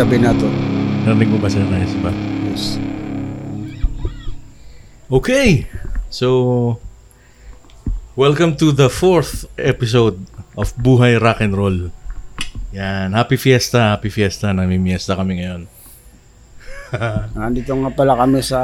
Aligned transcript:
gabi 0.00 0.16
na 0.16 0.32
to. 0.32 0.48
Narinig 1.04 1.28
mo 1.28 1.36
ba 1.36 1.52
siya 1.52 1.60
na 1.68 1.84
ba? 2.00 2.08
Yes. 2.48 2.80
Okay. 5.12 5.68
So, 6.08 6.80
welcome 8.16 8.56
to 8.56 8.72
the 8.72 8.88
fourth 8.88 9.44
episode 9.60 10.24
of 10.56 10.72
Buhay 10.80 11.20
Rock 11.20 11.44
and 11.44 11.52
Roll. 11.52 11.92
Yan. 12.72 13.12
Happy 13.12 13.36
Fiesta, 13.36 13.92
Happy 13.92 14.08
Fiesta. 14.08 14.48
Namimiesta 14.56 15.20
kami 15.20 15.44
ngayon. 15.44 15.68
Nandito 17.36 17.76
nga 17.76 17.92
pala 17.92 18.16
kami 18.16 18.40
sa 18.40 18.60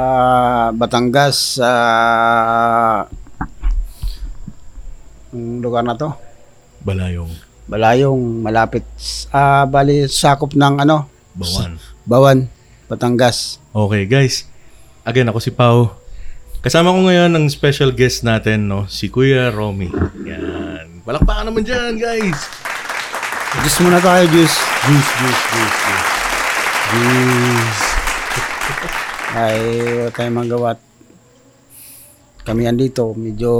Batangas 0.73 1.61
sa 1.61 1.69
ang 5.37 5.61
lugar 5.61 5.85
na 5.85 5.93
to. 5.93 6.09
Balayong. 6.81 7.29
Balayong 7.69 8.41
malapit 8.41 8.89
ah 9.29 9.69
bali 9.69 10.09
sakop 10.09 10.57
ng 10.57 10.81
ano 10.81 11.16
Bawan. 11.37 11.71
Bawan, 12.09 12.37
Batangas. 12.89 13.61
Okay, 13.69 14.09
guys. 14.09 14.49
Again, 15.05 15.29
ako 15.29 15.37
si 15.37 15.53
Pau. 15.53 15.93
Kasama 16.65 16.89
ko 16.89 17.05
ngayon 17.05 17.29
ang 17.37 17.45
special 17.47 17.93
guest 17.93 18.25
natin, 18.25 18.65
no? 18.65 18.89
Si 18.89 19.13
Kuya 19.13 19.53
Romy. 19.53 19.93
Yan. 20.25 21.05
Palakpakan 21.05 21.53
naman 21.53 21.61
dyan, 21.61 22.01
guys! 22.01 22.35
Juice 23.63 23.79
muna 23.85 24.01
tayo, 24.01 24.25
juice. 24.33 24.57
Juice, 24.89 25.11
juice, 25.21 25.43
juice, 25.53 25.77
juice. 25.85 26.09
Juice. 26.91 27.85
Ay, 29.37 29.59
wala 30.01 30.11
tayong 30.11 30.37
magawa. 30.41 30.71
Kami 32.41 32.65
andito, 32.65 33.13
medyo 33.13 33.53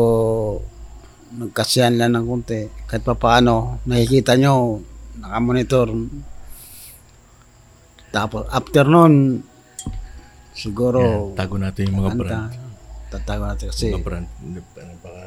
nagkasiyan 1.37 2.01
lang 2.01 2.17
ng 2.17 2.25
konti. 2.25 2.65
Kahit 2.89 3.05
pa 3.05 3.13
paano, 3.13 3.79
nakikita 3.85 4.33
nyo, 4.33 4.81
nakamonitor. 5.21 5.93
Tapos, 8.09 8.47
after 8.47 8.83
nun, 8.83 9.43
siguro, 10.51 10.99
Yan, 10.99 11.37
tago 11.37 11.55
natin 11.55 11.83
yung 11.87 11.97
mga 12.01 12.11
anta, 12.11 12.19
brand. 12.19 12.49
tatago 13.07 13.43
natin 13.45 13.65
kasi, 13.69 13.87
Mga 13.91 14.03
brand. 14.03 14.27
Ano, 14.27 14.59
Baka, 14.97 15.21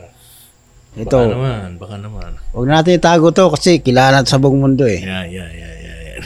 ito, 0.98 1.14
baka 1.14 1.31
naman, 1.31 1.69
baka 1.78 1.97
naman. 1.97 2.31
huwag 2.50 2.67
na 2.67 2.83
natin 2.83 2.98
itago 2.98 3.31
to 3.31 3.47
kasi 3.48 3.78
kilala 3.78 4.25
sa 4.25 4.37
buong 4.37 4.59
mundo 4.59 4.83
eh. 4.84 4.98
Yeah, 4.98 5.22
yeah, 5.25 5.48
yeah, 5.48 5.75
yeah, 5.77 5.97
yeah. 6.19 6.20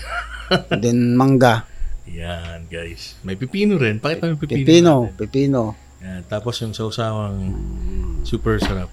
Then, 0.74 1.12
mangga, 1.14 1.68
Yan, 2.14 2.70
guys. 2.70 3.18
May 3.20 3.34
pipino 3.34 3.74
rin. 3.74 3.98
Pakita 3.98 4.30
mo 4.30 4.38
pipino. 4.38 4.56
pipino, 4.56 4.92
natin. 5.04 5.18
pipino, 5.18 5.60
Yan. 6.00 6.20
Tapos 6.24 6.54
yung 6.60 6.70
sausawang 6.70 7.36
super 8.22 8.56
sarap. 8.56 8.88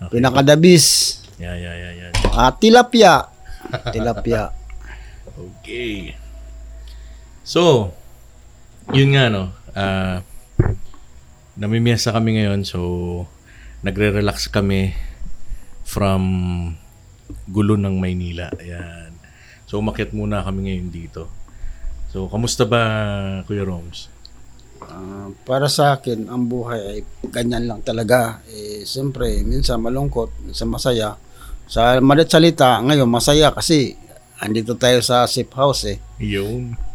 Okay. 0.00 0.18
pinakadabis, 0.18 1.18
Yeah, 1.36 1.54
yeah, 1.54 1.74
yeah, 1.76 1.92
yeah. 2.08 2.10
at 2.40 2.58
tilapia. 2.58 3.28
tilapia. 3.92 4.42
Okay. 5.32 6.12
So, 7.42 7.90
yun 8.94 9.18
nga 9.18 9.26
no. 9.26 9.50
Ah, 9.74 10.22
namimiasa 11.58 12.14
kami 12.14 12.40
ngayon 12.40 12.62
so 12.64 12.80
nagre-relax 13.82 14.46
kami 14.48 14.94
from 15.82 16.22
gulo 17.50 17.74
ng 17.74 17.98
Maynila. 17.98 18.48
Ayan. 18.62 19.10
So 19.66 19.82
umakyat 19.82 20.14
muna 20.14 20.46
kami 20.46 20.70
ngayon 20.70 20.88
dito. 20.94 21.26
So, 22.12 22.28
kamusta 22.28 22.68
ba 22.68 22.82
Kuya 23.48 23.64
Roms? 23.64 24.12
Ah, 24.84 25.32
para 25.48 25.66
sa 25.72 25.96
akin, 25.96 26.28
ang 26.28 26.44
buhay 26.44 26.80
ay 26.84 26.98
ganyan 27.32 27.64
lang 27.64 27.80
talaga. 27.80 28.44
Eh, 28.52 28.84
siyempre, 28.84 29.40
minsan 29.46 29.80
malungkot, 29.80 30.44
minsan 30.44 30.68
masaya. 30.68 31.16
Sa 31.64 31.96
malit 32.04 32.28
salita, 32.28 32.84
ngayon 32.84 33.08
masaya 33.08 33.48
kasi 33.56 33.96
andito 34.42 34.76
tayo 34.76 35.00
sa 35.00 35.24
safe 35.24 35.48
house 35.56 35.88
eh. 35.88 35.98
Yun. 36.20 36.91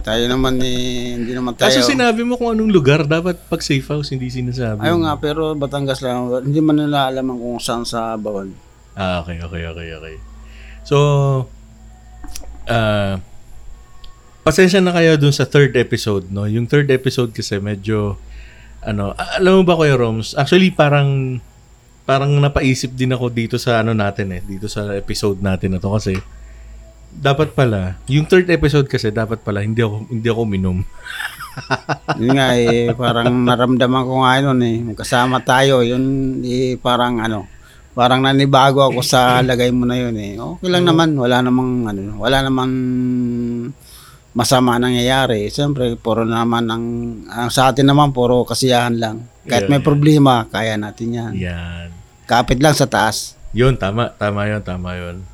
Tayo 0.00 0.24
naman 0.24 0.56
eh, 0.64 1.20
hindi 1.20 1.36
naman 1.36 1.52
tayo. 1.52 1.68
Kaso 1.68 1.84
sinabi 1.84 2.24
mo 2.24 2.40
kung 2.40 2.56
anong 2.56 2.72
lugar, 2.72 3.04
dapat 3.04 3.36
pag 3.44 3.60
safe 3.60 3.84
house, 3.84 4.08
hindi 4.08 4.32
sinasabi. 4.32 4.80
Ayaw 4.80 4.96
nga, 5.04 5.12
pero 5.20 5.52
Batangas 5.52 6.00
lang. 6.00 6.32
Hindi 6.48 6.60
man 6.64 6.80
nila 6.80 7.12
alam 7.12 7.36
kung 7.36 7.60
saan 7.60 7.84
sa 7.84 8.16
bawal. 8.16 8.48
Ah, 8.96 9.20
okay, 9.20 9.36
okay, 9.44 9.68
okay, 9.68 9.88
okay. 9.92 10.16
So, 10.80 10.96
ah, 12.72 13.20
pasensya 14.40 14.80
na 14.80 14.96
kayo 14.96 15.20
dun 15.20 15.36
sa 15.36 15.44
third 15.44 15.76
episode, 15.76 16.32
no? 16.32 16.48
Yung 16.48 16.64
third 16.64 16.88
episode 16.88 17.36
kasi 17.36 17.60
medyo, 17.60 18.16
ano, 18.80 19.12
alam 19.12 19.60
mo 19.60 19.62
ba 19.68 19.76
Kuya 19.76 20.00
Roms, 20.00 20.32
actually 20.40 20.72
parang, 20.72 21.40
parang 22.08 22.32
napaisip 22.40 22.96
din 22.96 23.12
ako 23.12 23.28
dito 23.28 23.56
sa 23.60 23.84
ano 23.84 23.92
natin 23.92 24.32
eh, 24.32 24.42
dito 24.42 24.66
sa 24.66 24.96
episode 24.96 25.44
natin 25.44 25.76
na 25.76 25.80
to 25.84 25.92
kasi, 25.92 26.16
dapat 27.10 27.52
pala, 27.52 27.98
yung 28.06 28.24
third 28.24 28.46
episode 28.48 28.86
kasi 28.86 29.10
dapat 29.10 29.42
pala 29.42 29.60
hindi 29.66 29.82
ako 29.82 30.06
hindi 30.08 30.28
ako 30.30 30.40
uminom. 30.46 30.78
Yun 32.22 32.30
nga 32.38 32.54
eh, 32.54 32.94
parang 32.94 33.42
naramdaman 33.42 34.06
ko 34.06 34.14
nga 34.22 34.32
yun 34.38 34.60
eh. 34.62 34.76
Kasama 34.94 35.42
tayo, 35.42 35.82
yun 35.82 36.38
eh, 36.46 36.78
parang 36.78 37.18
ano, 37.18 37.50
parang 37.92 38.22
nanibago 38.22 38.86
ako 38.86 39.02
sa 39.02 39.42
lagay 39.42 39.74
mo 39.74 39.84
na 39.84 39.98
yun 39.98 40.14
eh. 40.16 40.38
Okay 40.38 40.70
lang 40.70 40.86
naman, 40.86 41.18
wala 41.18 41.42
namang 41.42 41.90
ano, 41.90 42.22
wala 42.22 42.38
namang 42.46 42.72
masama 44.30 44.78
nangyayari. 44.78 45.50
Siyempre, 45.50 45.98
puro 45.98 46.22
naman 46.22 46.70
ang, 46.70 46.84
ang 47.26 47.50
sa 47.50 47.74
atin 47.74 47.90
naman 47.90 48.14
puro 48.14 48.46
kasiyahan 48.46 48.96
lang. 48.96 49.26
Kahit 49.44 49.66
Yeah, 49.66 49.72
may 49.74 49.80
yeah. 49.82 49.88
problema, 49.90 50.32
kaya 50.46 50.78
natin 50.78 51.08
yan. 51.10 51.32
Yan. 51.34 51.88
Kapit 52.30 52.62
lang 52.62 52.78
sa 52.78 52.86
taas. 52.86 53.34
Yun, 53.50 53.74
tama. 53.74 54.14
Tama 54.14 54.46
yun, 54.46 54.62
tama 54.62 54.94
yun. 54.94 55.26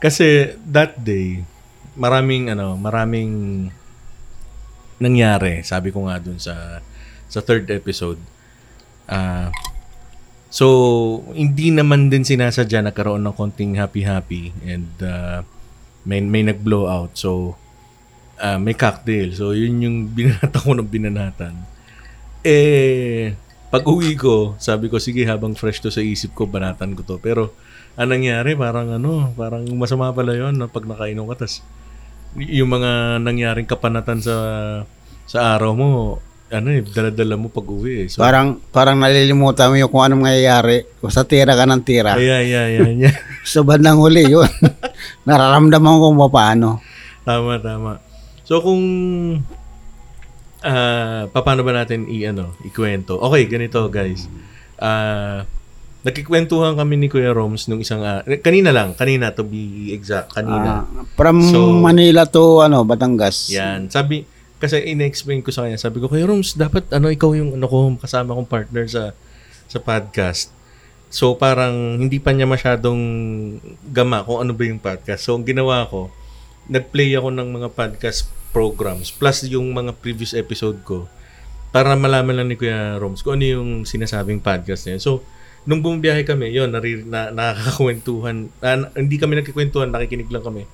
Kasi 0.00 0.56
that 0.64 0.96
day, 0.96 1.44
maraming, 1.92 2.48
ano, 2.48 2.74
maraming 2.80 3.68
nangyari. 4.96 5.60
Sabi 5.60 5.92
ko 5.92 6.08
nga 6.08 6.16
dun 6.16 6.40
sa, 6.40 6.80
sa 7.28 7.40
third 7.44 7.68
episode. 7.68 8.16
Ah, 9.04 9.52
so, 10.48 10.66
hindi 11.36 11.68
naman 11.68 12.08
din 12.08 12.24
sinasadya 12.24 12.80
nagkaroon 12.80 13.20
ng 13.24 13.36
konting 13.36 13.76
happy-happy 13.76 14.56
and 14.64 14.88
ah, 15.04 15.44
may, 16.08 16.24
may 16.24 16.48
nag-blow 16.48 16.88
out. 16.88 17.12
So, 17.20 17.60
ah, 18.40 18.56
may 18.56 18.72
cocktail. 18.72 19.36
So, 19.36 19.52
yun 19.52 19.84
yung 19.84 19.96
binanatan 20.16 20.60
ko 20.64 20.72
ng 20.76 20.88
binanatan. 20.88 21.54
Eh, 22.40 23.36
pag 23.68 23.84
uwi 23.84 24.16
ko, 24.16 24.56
sabi 24.56 24.88
ko, 24.88 24.96
sige, 24.96 25.28
habang 25.28 25.52
fresh 25.52 25.84
to 25.84 25.92
sa 25.92 26.00
isip 26.00 26.32
ko, 26.32 26.48
banatan 26.48 26.96
ko 26.96 27.04
to. 27.04 27.16
Pero, 27.20 27.52
ang 27.98 28.10
nangyari, 28.10 28.54
parang 28.54 28.90
ano, 28.94 29.32
parang 29.34 29.66
masama 29.74 30.14
pala 30.14 30.34
yun 30.34 30.54
no, 30.58 30.70
pag 30.70 30.86
nakainom 30.86 31.26
ka. 31.34 31.46
Tas, 31.46 31.62
yung 32.38 32.70
mga 32.70 33.18
nangyaring 33.22 33.66
kapanatan 33.66 34.22
sa 34.22 34.36
sa 35.26 35.54
araw 35.54 35.72
mo, 35.74 35.88
ano 36.50 36.68
eh, 36.74 36.82
dala-dala 36.82 37.38
mo 37.38 37.46
pag 37.46 37.66
uwi 37.66 38.04
eh. 38.04 38.06
So, 38.10 38.18
Parang, 38.18 38.58
parang 38.74 38.98
nalilimutan 38.98 39.70
mo 39.70 39.78
yung 39.78 39.90
kung 39.90 40.02
anong 40.02 40.26
nangyayari. 40.26 40.82
Basta 40.98 41.22
tira 41.22 41.54
ka 41.54 41.62
ng 41.62 41.82
tira. 41.86 42.18
ay, 42.18 42.26
ay, 42.26 42.50
ay, 42.50 42.74
ay. 42.82 43.14
So, 43.46 43.62
bandang 43.62 44.02
huli 44.02 44.26
yun. 44.26 44.50
Nararamdaman 45.30 46.02
ko 46.02 46.26
paano. 46.26 46.82
tama, 47.22 47.62
tama. 47.62 48.02
So, 48.42 48.58
kung 48.58 48.82
ah 50.60 51.24
paano 51.32 51.64
ba 51.64 51.72
natin 51.72 52.04
i 52.10 52.26
ano, 52.26 52.52
ikwento? 52.66 53.16
Okay, 53.16 53.48
ganito 53.48 53.80
guys. 53.88 54.28
Ah 54.76 55.46
nagkikwentuhan 56.00 56.80
kami 56.80 56.96
ni 56.96 57.06
Kuya 57.12 57.36
Roms 57.36 57.68
nung 57.68 57.80
isang 57.80 58.00
ah, 58.00 58.24
kanina 58.40 58.72
lang, 58.72 58.96
kanina 58.96 59.36
to 59.36 59.44
be 59.44 59.92
exact, 59.92 60.32
kanina. 60.32 60.84
Ah, 60.88 61.04
from 61.12 61.44
So- 61.44 61.76
Manila 61.76 62.24
to 62.24 62.64
ano 62.64 62.82
Batangas. 62.88 63.52
Yan. 63.52 63.92
Sabi, 63.92 64.24
kasi 64.56 64.80
in-explain 64.80 65.40
ko 65.40 65.52
sa 65.52 65.64
kanya, 65.64 65.80
sabi 65.80 66.00
ko, 66.00 66.08
Kuya 66.08 66.24
Roms, 66.24 66.56
dapat 66.56 66.88
ano, 66.92 67.08
ikaw 67.08 67.32
yung 67.36 67.56
ano 67.56 67.66
ko, 67.68 67.92
kasama 68.00 68.36
kong 68.36 68.48
partner 68.48 68.84
sa 68.88 69.12
sa 69.68 69.78
podcast. 69.80 70.52
So 71.10 71.34
parang 71.34 71.98
hindi 71.98 72.22
pa 72.22 72.30
niya 72.30 72.46
masyadong 72.46 73.00
gama 73.90 74.22
kung 74.22 74.46
ano 74.46 74.52
ba 74.56 74.62
yung 74.64 74.80
podcast. 74.80 75.26
So 75.26 75.36
ang 75.36 75.44
ginawa 75.44 75.84
ko, 75.84 76.08
nag-play 76.70 77.12
ako 77.18 77.28
ng 77.34 77.48
mga 77.60 77.68
podcast 77.74 78.30
programs 78.50 79.10
plus 79.14 79.46
yung 79.46 79.70
mga 79.70 79.94
previous 79.98 80.34
episode 80.34 80.82
ko 80.82 81.06
para 81.70 81.94
malaman 81.94 82.34
lang 82.34 82.48
ni 82.50 82.56
Kuya 82.58 82.98
Roms 82.98 83.22
kung 83.22 83.38
ano 83.38 83.46
yung 83.46 83.70
sinasabing 83.86 84.42
podcast 84.42 84.86
niya. 84.90 84.98
So, 84.98 85.22
nung 85.68 85.84
bumibiyahe 85.84 86.24
kami, 86.24 86.52
yon 86.52 86.72
nari, 86.72 87.04
na, 87.04 87.28
nakakakwentuhan. 87.28 88.48
na- 88.64 88.92
hindi 88.96 89.16
kami 89.20 89.40
nagkikwentuhan, 89.40 89.92
nakikinig 89.92 90.32
lang 90.32 90.44
kami. 90.44 90.64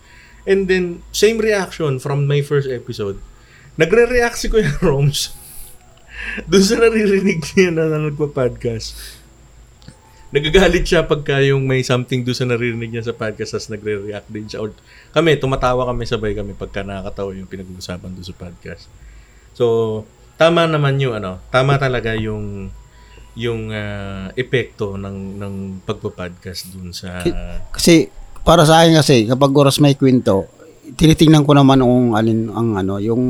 And 0.46 0.70
then, 0.70 1.02
same 1.10 1.42
reaction 1.42 1.98
from 1.98 2.30
my 2.30 2.38
first 2.38 2.70
episode. 2.70 3.18
Nagre-react 3.74 4.38
si 4.38 4.46
Kuya 4.46 4.78
Roms 4.86 5.34
doon 6.46 6.64
sa 6.64 6.78
naririnig 6.78 7.42
niya 7.54 7.74
na, 7.74 7.90
na 7.90 8.08
nagpa-podcast. 8.08 9.18
Nagagalit 10.30 10.86
siya 10.86 11.06
pagka 11.06 11.38
yung 11.42 11.66
may 11.66 11.82
something 11.82 12.22
doon 12.22 12.36
sa 12.38 12.46
naririnig 12.46 12.94
niya 12.94 13.10
sa 13.10 13.14
podcast 13.14 13.58
tapos 13.58 13.68
nagre-react 13.74 14.28
din 14.30 14.46
siya. 14.46 14.62
Or, 14.62 14.70
kami, 15.10 15.34
tumatawa 15.36 15.82
kami, 15.90 16.06
sabay 16.06 16.32
kami 16.32 16.54
pagka 16.54 16.86
nakakatawa 16.86 17.34
yung 17.34 17.50
pinag-uusapan 17.50 18.14
doon 18.14 18.26
sa 18.26 18.36
podcast. 18.38 18.86
So, 19.52 19.64
tama 20.38 20.68
naman 20.70 21.00
yung 21.02 21.16
ano, 21.16 21.42
tama 21.50 21.74
talaga 21.80 22.14
yung 22.14 22.70
yung 23.36 23.68
ah, 23.70 24.32
epekto 24.32 24.96
ng 24.96 25.36
ng 25.36 25.54
pagpa-podcast 25.84 26.72
dun 26.72 26.90
sa 26.90 27.20
Kasi 27.70 28.08
para 28.40 28.64
sa 28.64 28.80
akin 28.82 28.96
kasi 28.96 29.28
kapag 29.28 29.52
oras 29.52 29.76
may 29.78 29.94
kwento, 29.94 30.48
tinitingnan 30.96 31.44
ko 31.44 31.52
naman 31.52 31.84
kung 31.84 32.16
alin 32.16 32.48
ang 32.48 32.68
ano, 32.80 32.96
yung 32.96 33.22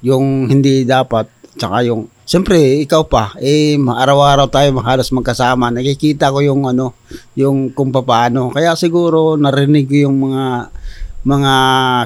yung 0.00 0.48
hindi 0.48 0.88
dapat 0.88 1.28
tsaka 1.60 1.84
yung 1.84 2.08
Siyempre, 2.30 2.78
ikaw 2.86 3.10
pa, 3.10 3.34
eh, 3.42 3.74
araw-araw 3.74 4.46
tayo 4.46 4.78
halos 4.86 5.10
magkasama. 5.10 5.74
Nakikita 5.74 6.30
ko 6.30 6.38
yung 6.38 6.62
ano, 6.62 6.94
yung 7.34 7.74
kung 7.74 7.90
paano. 7.90 8.54
Kaya 8.54 8.78
siguro 8.78 9.34
narinig 9.34 9.90
ko 9.90 10.06
yung 10.06 10.30
mga 10.30 10.70
mga 11.26 11.54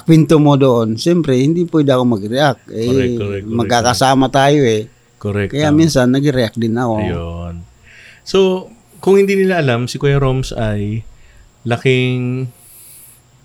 kwento 0.09 0.41
mo 0.41 0.57
doon. 0.57 0.97
Siyempre, 0.97 1.37
hindi 1.37 1.69
pwede 1.69 1.93
ako 1.93 2.03
mag-react. 2.09 2.73
Eh, 2.73 2.89
Correct, 2.89 3.15
correct, 3.21 3.45
correct. 3.45 3.53
magkakasama 3.53 4.33
tayo 4.33 4.65
eh. 4.65 4.89
Correct. 5.25 5.57
Kaya 5.57 5.73
minsan 5.73 6.13
nag-react 6.13 6.61
din 6.61 6.77
ako. 6.77 7.01
Ayun. 7.01 7.55
So, 8.29 8.69
kung 9.01 9.17
hindi 9.17 9.41
nila 9.41 9.65
alam, 9.65 9.89
si 9.89 9.97
Kuya 9.97 10.21
Roms 10.21 10.53
ay 10.53 11.01
laking 11.65 12.49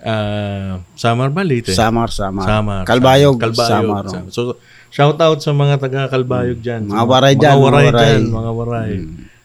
ah 0.03 0.79
Samar 0.95 1.31
ba 1.31 1.43
Leyte? 1.43 1.71
Samar, 1.71 2.11
Samar. 2.11 2.43
Samar. 2.43 2.83
Kalbayog, 2.83 3.39
Kalbayog. 3.39 3.71
Samar. 3.71 4.03
Samar. 4.11 4.31
So, 4.31 4.59
shout 4.91 5.15
out 5.23 5.39
sa 5.39 5.55
mga 5.55 5.79
taga 5.79 6.11
Kalbayog 6.11 6.59
dyan. 6.59 6.83
Mga 6.91 7.03
waray 7.07 7.35
dyan, 7.39 7.55
mga 7.55 7.63
waray 7.63 7.85
waray. 7.87 8.03
dyan, 8.03 8.23
mga 8.27 8.51
waray. 8.51 8.91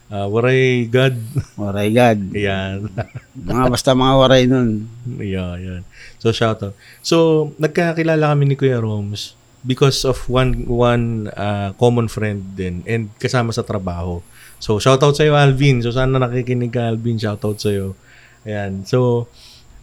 Ah, 0.05 0.27
waray 0.29 0.87
God. 0.91 1.15
My 1.55 1.87
God. 1.89 2.19
Ayan. 2.31 2.93
Mga 3.49 3.73
basta 3.73 3.97
mga 3.97 4.15
waray 4.21 4.43
nun. 4.45 4.85
yeah, 5.17 5.57
yan. 5.57 5.81
So, 6.21 6.29
shout 6.29 6.61
out. 6.61 6.77
So, 7.01 7.49
nagkakilala 7.57 8.31
kami 8.31 8.47
ni 8.47 8.55
Kuya 8.55 8.77
Roms 8.79 9.33
because 9.65 10.05
of 10.05 10.21
one 10.29 10.69
one 10.69 11.33
ah, 11.33 11.73
common 11.81 12.05
friend 12.05 12.53
din 12.53 12.85
and 12.85 13.09
kasama 13.17 13.49
sa 13.49 13.65
trabaho. 13.65 14.21
So, 14.61 14.77
shout 14.79 15.01
out 15.03 15.17
sa 15.17 15.25
iyo 15.25 15.35
Alvin. 15.35 15.83
So, 15.83 15.91
sana 15.91 16.21
nakikinig 16.21 16.71
ka 16.71 16.93
Alvin, 16.93 17.19
shout 17.19 17.41
out 17.43 17.57
sa 17.59 17.73
iyo. 17.73 17.97
Ayan. 18.45 18.85
So, 18.85 19.27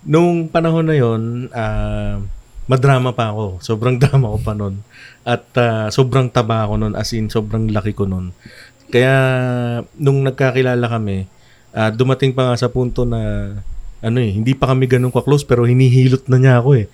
nung 0.06 0.48
panahon 0.48 0.86
na 0.86 0.96
'yon, 0.96 1.50
ah, 1.52 2.22
madrama 2.70 3.10
pa 3.12 3.34
ako. 3.34 3.58
Sobrang 3.60 3.98
drama 4.02 4.32
ko 4.32 4.38
pa 4.40 4.54
noon. 4.54 4.80
At 5.26 5.50
ah, 5.58 5.90
sobrang 5.90 6.30
taba 6.30 6.64
ako 6.64 6.78
noon 6.78 6.94
as 6.94 7.10
in 7.12 7.28
sobrang 7.28 7.68
laki 7.74 7.92
ko 7.92 8.06
noon. 8.06 8.30
Kaya 8.88 9.14
nung 9.98 10.22
nagkakilala 10.22 10.86
kami, 10.86 11.26
ah, 11.74 11.90
dumating 11.90 12.32
pa 12.32 12.52
nga 12.52 12.56
sa 12.56 12.70
punto 12.70 13.02
na 13.02 13.52
ano 14.02 14.18
eh, 14.18 14.34
hindi 14.34 14.58
pa 14.58 14.66
kami 14.74 14.90
ganun 14.90 15.14
ka-close 15.14 15.46
pero 15.46 15.62
hinihilot 15.62 16.26
na 16.26 16.38
niya 16.38 16.54
ako 16.58 16.70
eh. 16.74 16.86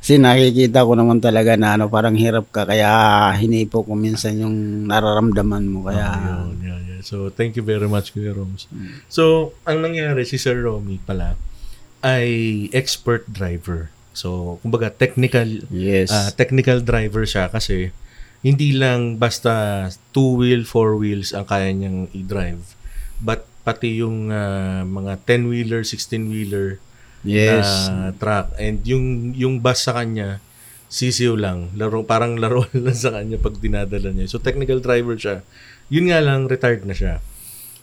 Kasi 0.00 0.18
nakikita 0.18 0.82
ko 0.82 0.98
naman 0.98 1.22
talaga 1.22 1.54
na 1.54 1.78
ano, 1.78 1.86
parang 1.86 2.18
hirap 2.18 2.50
ka 2.50 2.66
kaya 2.66 2.90
hinipo 3.38 3.86
ko 3.86 3.94
minsan 3.94 4.40
yung 4.40 4.86
nararamdaman 4.90 5.64
mo. 5.70 5.86
Kaya 5.86 6.18
Yun, 6.18 6.58
yun, 6.58 6.80
yun. 6.90 7.00
So, 7.06 7.30
thank 7.30 7.54
you 7.56 7.64
very 7.64 7.86
much, 7.86 8.12
Kuya 8.12 8.34
Roms. 8.34 8.66
So, 9.08 9.54
ang 9.64 9.80
nangyari, 9.80 10.26
si 10.26 10.36
Sir 10.36 10.58
Romy 10.60 10.98
pala 11.00 11.38
ay 12.02 12.66
expert 12.72 13.28
driver. 13.30 13.92
So, 14.12 14.58
kumbaga, 14.64 14.90
technical 14.90 15.64
yes. 15.70 16.10
ah, 16.10 16.34
technical 16.34 16.82
driver 16.82 17.22
siya 17.24 17.48
kasi 17.48 17.94
hindi 18.40 18.72
lang 18.72 19.20
basta 19.20 19.86
two 20.16 20.40
wheel, 20.40 20.64
four 20.64 20.96
wheels 20.96 21.36
ang 21.36 21.44
kaya 21.44 21.70
niyang 21.70 22.08
i-drive. 22.16 22.74
But 23.20 23.44
pati 23.62 24.00
yung 24.00 24.32
ah, 24.32 24.82
mga 24.82 25.24
10-wheeler, 25.28 25.84
16-wheeler 25.86 26.80
yes. 27.24 27.88
na 27.88 28.12
truck. 28.16 28.54
And 28.56 28.80
yung 28.84 29.36
yung 29.36 29.60
bus 29.60 29.84
sa 29.84 29.96
kanya, 29.96 30.40
sisiw 30.90 31.38
lang. 31.38 31.70
Laro, 31.78 32.02
parang 32.02 32.36
laro 32.36 32.66
lang 32.74 32.98
sa 32.98 33.14
kanya 33.14 33.38
pag 33.38 33.56
dinadala 33.56 34.10
niya. 34.10 34.26
So, 34.26 34.42
technical 34.42 34.82
driver 34.82 35.14
siya. 35.14 35.46
Yun 35.88 36.10
nga 36.10 36.18
lang, 36.18 36.50
retired 36.50 36.82
na 36.82 36.92
siya. 36.92 37.22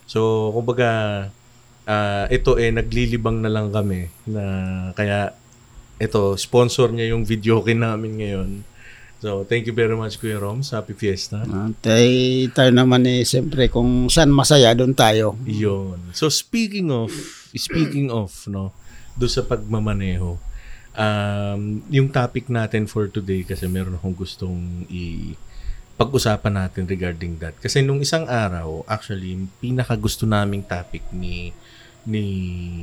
So, 0.06 0.52
kumbaga, 0.52 0.90
ah, 1.88 2.26
ito 2.28 2.60
eh, 2.60 2.70
naglilibang 2.70 3.40
na 3.40 3.52
lang 3.52 3.72
kami 3.72 4.12
na 4.28 4.44
kaya 4.94 5.32
ito, 5.98 6.36
sponsor 6.38 6.92
niya 6.94 7.16
yung 7.16 7.24
video 7.24 7.64
namin 7.74 8.20
ngayon. 8.20 8.52
So, 9.18 9.42
thank 9.50 9.66
you 9.66 9.74
very 9.74 9.98
much, 9.98 10.22
Kuya 10.22 10.38
Roms. 10.38 10.70
Happy 10.78 10.94
Fiesta. 10.94 11.42
Ah, 11.50 11.74
tay, 11.82 12.46
tayo 12.54 12.70
naman 12.70 13.02
eh, 13.08 13.26
siyempre 13.26 13.66
kung 13.66 14.12
saan 14.14 14.30
masaya, 14.30 14.78
doon 14.78 14.94
tayo. 14.94 15.34
Iyon. 15.48 16.14
So 16.14 16.30
speaking 16.30 16.94
of, 16.94 17.10
speaking 17.58 18.14
of, 18.14 18.30
no, 18.46 18.78
do 19.18 19.26
sa 19.26 19.42
pagmamaneho, 19.42 20.38
um, 20.94 21.62
yung 21.90 22.08
topic 22.08 22.48
natin 22.48 22.86
for 22.86 23.10
today 23.10 23.42
kasi 23.42 23.66
meron 23.66 23.98
akong 23.98 24.16
gustong 24.16 24.86
i 24.88 25.34
pag-usapan 25.98 26.54
natin 26.54 26.86
regarding 26.86 27.42
that. 27.42 27.58
Kasi 27.58 27.82
nung 27.82 27.98
isang 27.98 28.30
araw, 28.30 28.86
actually, 28.86 29.34
pinaka 29.58 29.98
gusto 29.98 30.30
naming 30.30 30.62
topic 30.62 31.02
ni 31.10 31.50
ni 32.06 32.24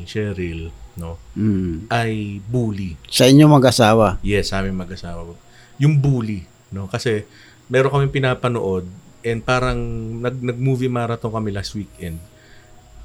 Cheryl, 0.04 0.74
no, 0.98 1.16
Mm. 1.38 1.86
ay 1.88 2.42
bully. 2.42 2.98
Sa 3.06 3.24
inyo 3.30 3.46
mag-asawa. 3.46 4.18
Yes, 4.20 4.50
sa 4.50 4.60
aming 4.60 4.82
mag-asawa. 4.82 5.30
Yung 5.78 6.02
bully, 6.02 6.42
no? 6.74 6.90
Kasi 6.90 7.22
meron 7.70 7.94
kami 7.94 8.10
pinapanood 8.10 8.84
and 9.24 9.40
parang 9.40 9.78
nag 10.20 10.36
nag-movie 10.42 10.90
marathon 10.90 11.32
kami 11.32 11.54
last 11.54 11.72
weekend. 11.78 12.18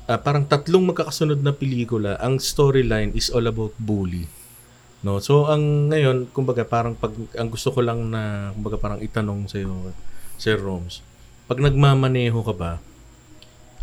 Ah, 0.10 0.18
parang 0.18 0.42
tatlong 0.42 0.90
magkakasunod 0.90 1.38
na 1.46 1.54
pelikula. 1.54 2.18
Ang 2.18 2.42
storyline 2.42 3.14
is 3.14 3.30
all 3.30 3.46
about 3.46 3.78
bully. 3.78 4.26
No? 5.06 5.22
So 5.22 5.46
ang 5.46 5.94
ngayon, 5.94 6.34
kumbaga 6.34 6.66
parang 6.66 6.98
pag 6.98 7.14
ang 7.38 7.54
gusto 7.54 7.70
ko 7.70 7.86
lang 7.86 8.10
na 8.10 8.50
kumbaga 8.58 8.82
parang 8.82 8.98
itanong 9.06 9.46
sa 9.46 9.62
iyo, 9.62 9.94
Sir 10.42 10.58
Roms. 10.58 11.06
Pag 11.46 11.62
nagmamaneho 11.62 12.42
ka 12.42 12.54
ba, 12.58 12.82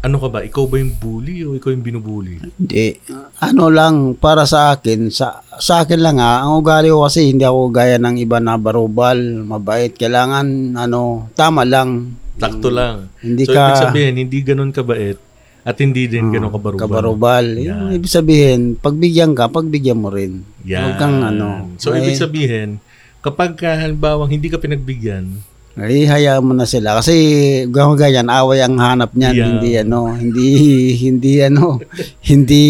ano 0.03 0.17
ka 0.19 0.27
ba? 0.27 0.43
Ikaw 0.43 0.65
ba 0.67 0.77
yung 0.83 0.99
bully 0.99 1.47
o 1.47 1.55
ikaw 1.55 1.71
yung 1.71 1.87
binubully? 1.87 2.43
Hindi. 2.43 2.99
Ano 3.39 3.71
lang, 3.71 4.19
para 4.19 4.51
sa 4.51 4.75
akin, 4.75 5.11
sa, 5.15 5.47
sa 5.63 5.87
akin 5.87 5.99
lang 5.99 6.19
ha, 6.19 6.43
ang 6.43 6.63
ugali 6.63 6.91
ko 6.91 7.07
kasi 7.07 7.31
hindi 7.31 7.43
ako 7.43 7.75
gaya 7.75 7.99
ng 8.03 8.19
iba 8.19 8.39
na 8.39 8.55
barubal, 8.55 9.19
mabait. 9.43 9.91
Kailangan, 9.95 10.79
ano, 10.79 11.27
tama 11.35 11.67
lang. 11.67 12.19
Takto 12.39 12.71
lang. 12.71 13.11
Hindi 13.19 13.51
so, 13.51 13.57
ka- 13.57 13.67
ibig 13.67 13.83
sabihin, 13.83 14.15
hindi 14.21 14.39
ganun 14.47 14.71
kabait 14.71 15.26
at 15.67 15.83
hindi 15.83 16.07
din 16.07 16.31
ganun 16.31 16.55
kabarubal. 16.55 16.87
Kabarubal. 16.87 17.47
Yung 17.59 17.91
ibig 17.91 18.07
sabihin, 18.07 18.79
pagbigyan 18.79 19.35
ka, 19.35 19.51
pagbigyan 19.51 19.99
mo 19.99 20.15
rin. 20.15 20.47
Yan. 20.63 20.95
Huwag 20.95 20.99
kang 21.03 21.19
ano. 21.27 21.75
So, 21.83 21.91
ay, 21.91 22.07
ibig 22.07 22.23
sabihin, 22.23 22.79
kapag 23.19 23.59
ka, 23.59 23.75
halimbawa 23.75 24.31
hindi 24.31 24.47
ka 24.47 24.63
pinagbigyan, 24.63 25.43
ay, 25.77 26.09
hayaan 26.09 26.41
mo 26.41 26.57
na 26.57 26.65
sila. 26.65 26.97
Kasi 26.97 27.13
ganyan, 27.69 28.33
away 28.33 28.65
ang 28.65 28.81
hanap 28.81 29.13
niyan. 29.13 29.35
Yeah. 29.37 29.45
Hindi 29.45 29.71
ano, 29.77 29.99
hindi, 30.17 30.49
hindi 30.97 31.33
ano, 31.45 31.77
hindi 32.33 32.65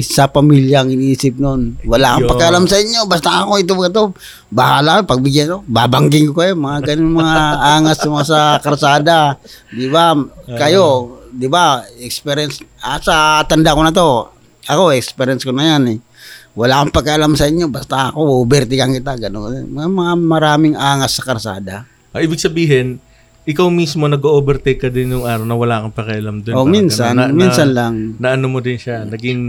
sa 0.00 0.32
pamilya 0.32 0.80
ang 0.86 0.94
iniisip 0.94 1.36
nun. 1.36 1.76
Wala 1.84 2.16
akong 2.16 2.38
pakialam 2.38 2.64
sa 2.64 2.80
inyo. 2.80 3.04
Basta 3.04 3.44
ako 3.44 3.60
ito, 3.60 3.74
ito. 3.84 4.16
Bahala, 4.48 5.04
pagbigyan 5.04 5.52
ko. 5.52 5.58
Babangging 5.68 6.32
ko 6.32 6.40
kayo. 6.40 6.56
Mga 6.56 6.78
ganun 6.94 7.20
mga 7.20 7.36
angas 7.76 8.00
mga 8.00 8.24
sa 8.24 8.40
karsada. 8.64 9.36
Di 9.68 9.92
ba? 9.92 10.16
Kayo, 10.48 11.17
di 11.30 11.46
ba? 11.46 11.80
Experience. 11.98 12.58
Ah, 12.78 12.98
sa 12.98 13.14
tanda 13.42 13.72
ko 13.72 13.82
na 13.82 13.90
to. 13.90 14.28
Ako, 14.64 14.92
experience 14.92 15.42
ko 15.42 15.50
na 15.50 15.76
yan 15.76 15.96
eh. 15.96 15.98
Wala 16.52 16.82
akong 16.82 16.92
pakialam 16.92 17.32
sa 17.34 17.46
inyo, 17.46 17.70
basta 17.70 18.10
ako, 18.10 18.42
overtikan 18.42 18.90
kita, 18.90 19.14
gano'n. 19.16 19.64
Mga, 19.64 19.88
mga 19.88 20.12
maraming 20.18 20.74
angas 20.74 21.14
sa 21.14 21.22
karsada. 21.22 21.86
ah, 22.10 22.18
ibig 22.18 22.36
sabihin, 22.36 22.98
ikaw 23.46 23.70
mismo 23.72 24.04
nag-overtake 24.04 24.76
ka 24.76 24.88
din 24.90 25.08
nung 25.08 25.24
araw 25.24 25.46
na 25.46 25.56
wala 25.56 25.80
kang 25.80 25.94
pakialam 25.96 26.44
dun. 26.44 26.52
o 26.52 26.60
Parang 26.60 26.68
minsan, 26.68 27.14
ganun. 27.14 27.16
Na- 27.16 27.30
na- 27.30 27.38
minsan 27.38 27.68
lang. 27.72 27.94
Na 28.18 28.36
ano 28.36 28.44
mo 28.50 28.60
din 28.60 28.76
siya, 28.76 29.08
naging... 29.08 29.40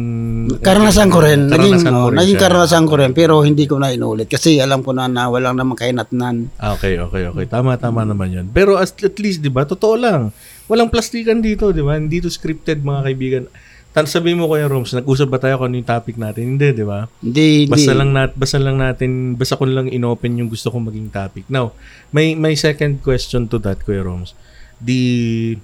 Karanasan 0.62 1.10
ko 1.10 1.20
rin, 1.20 1.52
naging, 1.52 1.84
Karanasan 1.84 1.94
oh, 1.98 2.08
rin 2.08 2.16
naging 2.16 2.38
karanasan 2.40 2.86
ko 2.88 2.94
rin, 2.96 3.12
pero 3.12 3.44
hindi 3.44 3.68
ko 3.68 3.76
na 3.76 3.92
inulit. 3.92 4.32
Kasi 4.32 4.62
alam 4.62 4.80
ko 4.80 4.96
na 4.96 5.12
na 5.12 5.28
walang 5.28 5.60
naman 5.60 5.76
kainatnan. 5.76 6.48
Ah, 6.56 6.80
Okay, 6.80 6.96
okay, 6.96 7.28
okay. 7.28 7.44
Tama, 7.44 7.76
tama 7.76 8.08
naman 8.08 8.32
yun. 8.32 8.46
Pero 8.48 8.80
at, 8.80 8.88
at 8.94 9.18
least, 9.18 9.42
di 9.42 9.52
ba, 9.52 9.68
totoo 9.68 10.00
lang. 10.00 10.32
Walang 10.70 10.94
plastikan 10.94 11.42
dito, 11.42 11.74
di 11.74 11.82
ba? 11.82 11.98
Hindi 11.98 12.22
to 12.22 12.30
scripted, 12.30 12.86
mga 12.86 13.02
kaibigan. 13.10 13.44
Tan 13.90 14.06
sabihin 14.06 14.38
mo, 14.38 14.46
Kuya 14.46 14.70
Roms, 14.70 14.94
nag-usap 14.94 15.28
ba 15.34 15.42
tayo 15.42 15.58
kung 15.58 15.74
ano 15.74 15.82
yung 15.82 15.90
topic 15.90 16.14
natin? 16.22 16.56
Hindi, 16.56 16.78
di 16.78 16.86
ba? 16.86 17.10
Hindi, 17.26 17.66
hindi. 17.66 17.74
Basta 17.74 17.92
lang 17.98 18.14
nat 18.14 18.32
basta 18.38 18.58
lang 18.62 18.78
natin 18.78 19.34
basta 19.34 19.58
ko 19.58 19.66
lang 19.66 19.90
inopen 19.90 20.38
yung 20.38 20.46
gusto 20.46 20.70
kong 20.70 20.94
maging 20.94 21.10
topic. 21.10 21.50
Now, 21.50 21.74
may 22.14 22.38
may 22.38 22.54
second 22.54 23.02
question 23.02 23.50
to 23.50 23.58
that 23.66 23.82
Kuya 23.82 24.06
Roms. 24.06 24.38
Di 24.78 25.58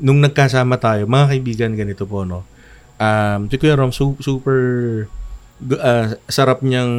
nung 0.00 0.24
nagkasama 0.24 0.80
tayo, 0.80 1.04
mga 1.04 1.36
kaibigan 1.36 1.76
ganito 1.76 2.08
po 2.08 2.24
no. 2.24 2.48
Um, 2.96 3.52
si 3.52 3.60
Kuya 3.60 3.76
Roms 3.76 4.00
su- 4.00 4.18
super 4.24 4.58
ah, 5.76 6.16
sarap 6.24 6.64
niyang 6.64 6.92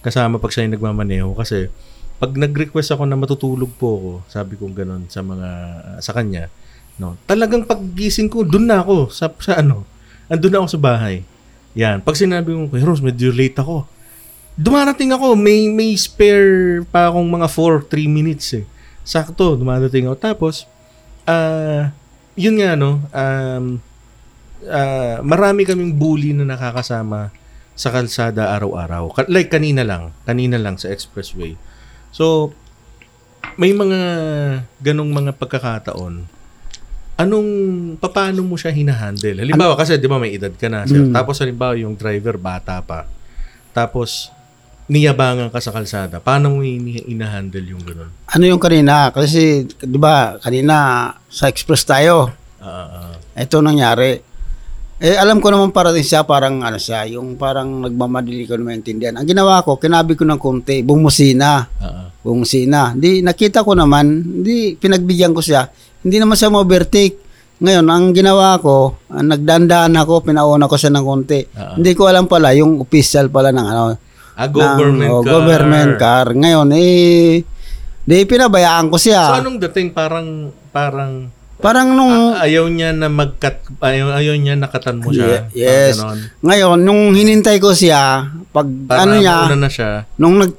kasama 0.00 0.40
pag 0.40 0.50
siya 0.50 0.64
yung 0.64 0.74
nagmamaneho 0.80 1.28
kasi 1.36 1.68
pag 2.16 2.32
nag-request 2.32 2.96
ako 2.96 3.04
na 3.04 3.20
matutulog 3.20 3.68
po 3.76 4.00
ako, 4.00 4.12
sabi 4.32 4.56
ko 4.56 4.72
gano'n 4.72 5.04
sa 5.12 5.20
mga 5.20 5.48
sa 6.00 6.16
kanya, 6.16 6.48
no. 7.00 7.16
Talagang 7.28 7.64
paggising 7.64 8.28
ko, 8.28 8.44
doon 8.44 8.68
na 8.68 8.80
ako 8.80 9.08
sa, 9.12 9.28
sa 9.40 9.60
ano, 9.60 9.84
andun 10.28 10.52
na 10.52 10.58
ako 10.64 10.68
sa 10.76 10.80
bahay. 10.80 11.16
Yan. 11.76 12.00
Pag 12.00 12.16
sinabi 12.16 12.56
Kuya 12.72 12.84
Rose, 12.88 13.04
medyo 13.04 13.30
late 13.30 13.60
ako. 13.60 13.84
Dumarating 14.56 15.12
ako, 15.12 15.36
may 15.36 15.68
may 15.68 15.92
spare 16.00 16.80
pa 16.88 17.12
akong 17.12 17.28
mga 17.28 17.46
4, 17.52 17.92
3 17.92 18.08
minutes 18.08 18.56
eh. 18.56 18.64
Sakto, 19.04 19.54
dumarating 19.60 20.08
ako. 20.08 20.16
Tapos, 20.16 20.64
ah, 21.28 21.92
yun 22.32 22.56
nga 22.56 22.72
no, 22.72 23.04
um, 23.12 23.64
ah, 24.64 25.20
marami 25.20 25.68
kaming 25.68 25.92
bully 25.92 26.32
na 26.32 26.48
nakakasama 26.48 27.28
sa 27.76 27.92
kalsada 27.92 28.56
araw-araw. 28.56 29.12
Like 29.28 29.52
kanina 29.52 29.84
lang, 29.84 30.16
kanina 30.24 30.56
lang 30.56 30.80
sa 30.80 30.88
expressway. 30.88 31.60
So, 32.08 32.56
may 33.60 33.76
mga 33.76 34.00
ganong 34.80 35.12
mga 35.12 35.36
pagkakataon. 35.36 36.35
Anong, 37.16 37.48
paano 37.96 38.44
mo 38.44 38.60
siya 38.60 38.76
hinahandle? 38.76 39.40
Halimbawa, 39.40 39.72
kasi 39.72 39.96
di 39.96 40.04
ba 40.04 40.20
may 40.20 40.36
edad 40.36 40.52
ka 40.52 40.68
na, 40.68 40.84
sir. 40.84 41.00
Mm. 41.00 41.16
Tapos 41.16 41.40
halimbawa 41.40 41.72
yung 41.80 41.96
driver, 41.96 42.36
bata 42.36 42.84
pa. 42.84 43.08
Tapos, 43.72 44.28
niyabangan 44.86 45.48
ka 45.48 45.58
sa 45.58 45.72
kalsada. 45.72 46.20
Paano 46.20 46.52
mo 46.52 46.60
ini- 46.60 47.08
inahandle 47.08 47.64
yung 47.72 47.80
gano'n? 47.80 48.10
Ano 48.36 48.44
yung 48.44 48.60
kanina? 48.60 49.10
Kasi, 49.16 49.64
di 49.64 49.98
ba, 49.98 50.36
kanina 50.44 51.08
sa 51.32 51.48
express 51.48 51.88
tayo. 51.88 52.30
Ah, 52.60 53.12
ah, 53.12 53.14
Ito 53.32 53.64
nangyari. 53.64 54.20
Eh, 54.96 55.16
alam 55.16 55.44
ko 55.44 55.52
naman 55.52 55.76
parating 55.76 56.04
siya, 56.04 56.24
parang 56.24 56.64
ano 56.64 56.80
siya, 56.80 57.04
yung 57.04 57.36
parang 57.36 57.84
nagmamadali 57.84 58.48
ko 58.48 58.56
na 58.56 58.72
maintindihan. 58.72 59.16
Ang 59.16 59.28
ginawa 59.28 59.60
ko, 59.60 59.76
kinabi 59.76 60.16
ko 60.16 60.24
ng 60.24 60.40
konti, 60.40 60.80
bumusina. 60.80 61.64
ah, 61.80 61.84
ah. 61.84 62.08
Bumusina. 62.20 62.92
Di, 62.92 63.20
nakita 63.20 63.60
ko 63.62 63.72
naman, 63.72 64.20
di, 64.40 64.76
pinagbigyan 64.76 65.32
ko 65.32 65.40
siya. 65.40 65.68
Hindi 66.06 66.16
naman 66.16 66.38
siya 66.38 66.48
ma-overtake. 66.48 67.18
Ngayon, 67.56 67.82
ang 67.84 68.14
ginawa 68.14 68.54
ko, 68.56 68.94
ah, 69.08 69.26
nagdandaan 69.26 69.90
ako, 69.96 70.22
pinauna 70.22 70.70
ko 70.70 70.78
siya 70.78 70.94
ng 70.94 71.02
konti. 71.02 71.42
Ah. 71.50 71.74
Hindi 71.74 71.98
ko 71.98 72.06
alam 72.06 72.30
pala, 72.30 72.54
yung 72.54 72.78
official 72.78 73.26
pala 73.26 73.50
ng 73.50 73.66
ano, 73.66 73.82
Ah, 74.36 74.46
government 74.46 75.00
ng, 75.00 75.10
oh, 75.10 75.20
car. 75.20 75.32
government 75.32 75.92
car. 75.96 76.26
Ngayon, 76.30 76.68
eh, 76.76 77.40
di, 77.98 78.16
pinabayaan 78.22 78.86
ko 78.86 78.94
So, 78.94 79.08
siya. 79.08 79.40
anong 79.40 79.58
dating? 79.58 79.90
Parang, 79.90 80.28
parang, 80.70 81.32
Parang 81.56 81.88
nung, 81.90 82.36
ah, 82.36 82.44
ayaw 82.44 82.68
niya 82.68 82.92
na 82.92 83.08
magkat, 83.08 83.64
ayaw, 83.80 84.12
ayaw 84.14 84.36
niya 84.36 84.60
nakatan 84.60 85.00
mo 85.00 85.08
siya. 85.08 85.48
Ye- 85.50 85.64
yes. 85.64 86.04
Ngayon, 86.38 86.84
nung 86.84 87.16
hinintay 87.16 87.56
ko 87.56 87.72
siya, 87.72 88.28
pag 88.52 88.68
Para 88.84 89.08
ano 89.08 89.16
niya, 89.16 89.48
na 89.56 89.66
siya. 89.66 90.04
nung 90.14 90.36
nag, 90.36 90.52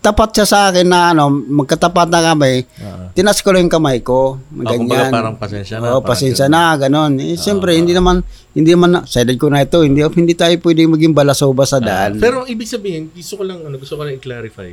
nagtapat 0.00 0.32
siya 0.32 0.46
sa 0.48 0.58
akin 0.72 0.88
na 0.88 1.12
ano, 1.12 1.28
magkatapat 1.28 2.08
na 2.08 2.32
kami, 2.32 2.64
Ah, 2.80 3.12
tinas 3.12 3.44
ko 3.44 3.52
lang 3.52 3.68
yung 3.68 3.74
kamay 3.76 4.00
ko. 4.00 4.40
Ah, 4.56 4.72
kumbaga 4.72 4.80
Ganyan. 4.96 5.12
parang 5.12 5.36
pasensya 5.36 5.76
na, 5.76 5.92
Oo, 5.92 6.00
parang 6.00 6.08
pasensya 6.08 6.48
ganun. 6.48 6.56
na, 6.56 6.80
ganon. 6.80 7.12
Eh, 7.20 7.36
siyempre, 7.36 7.76
hindi 7.76 7.92
naman, 7.92 8.24
hindi 8.56 8.72
naman, 8.72 9.04
sided 9.04 9.36
ko 9.36 9.52
na 9.52 9.60
ito, 9.60 9.84
hindi, 9.84 10.00
hindi 10.00 10.32
tayo 10.32 10.56
pwede 10.56 10.88
maging 10.88 11.12
balasoba 11.12 11.68
sa 11.68 11.76
daan. 11.78 12.16
Pero 12.16 12.42
ang 12.42 12.48
ibig 12.48 12.64
sabihin, 12.64 13.12
gusto 13.12 13.36
ko 13.36 13.44
lang, 13.44 13.60
ano, 13.60 13.76
gusto 13.76 13.92
ko 13.92 14.08
lang 14.08 14.16
i-clarify. 14.16 14.72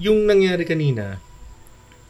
Yung 0.00 0.24
nangyari 0.24 0.64
kanina, 0.64 1.20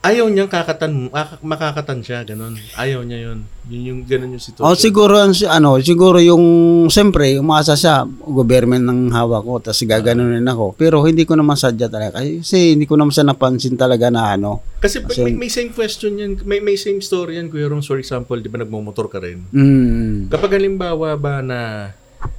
ayaw 0.06 0.26
niyang 0.30 0.46
kakatan, 0.46 1.10
mak- 1.10 1.42
makakatan 1.42 1.98
siya, 2.00 2.22
ganon. 2.22 2.54
Ayaw 2.78 3.02
niya 3.02 3.30
yun. 3.30 3.38
Yun 3.66 3.82
yung, 3.82 4.00
ganon 4.06 4.38
yung 4.38 4.44
sitwasyon. 4.44 4.66
O 4.66 4.78
siguro, 4.78 5.18
ano, 5.26 5.70
siguro 5.82 6.22
yung, 6.22 6.44
siyempre, 6.86 7.34
umasa 7.42 7.74
siya, 7.74 8.06
government 8.06 8.86
ng 8.86 9.00
hawak 9.10 9.42
ko, 9.42 9.54
tapos 9.58 9.82
gaganunin 9.82 10.46
ako. 10.46 10.78
Pero 10.78 11.02
hindi 11.02 11.26
ko 11.26 11.34
naman 11.34 11.58
sadya 11.58 11.90
talaga. 11.90 12.22
Kasi 12.22 12.78
hindi 12.78 12.86
ko 12.86 12.94
naman 12.94 13.10
siya 13.10 13.26
napansin 13.26 13.74
talaga 13.74 14.06
na 14.06 14.38
ano. 14.38 14.62
Kasi 14.78 15.02
Kasi- 15.02 15.26
may, 15.26 15.34
may 15.34 15.50
same 15.50 15.74
question 15.74 16.14
yan, 16.14 16.38
may, 16.46 16.62
may 16.62 16.78
same 16.78 17.02
story 17.02 17.42
yan, 17.42 17.50
Kuya 17.50 17.66
Rom, 17.66 17.82
for 17.82 17.98
example, 17.98 18.38
di 18.38 18.46
ba 18.46 18.62
nagmumotor 18.62 19.10
ka 19.10 19.18
rin? 19.18 19.42
Mm. 19.50 20.30
Kapag 20.30 20.54
halimbawa 20.54 21.18
ba 21.18 21.42
na 21.42 21.58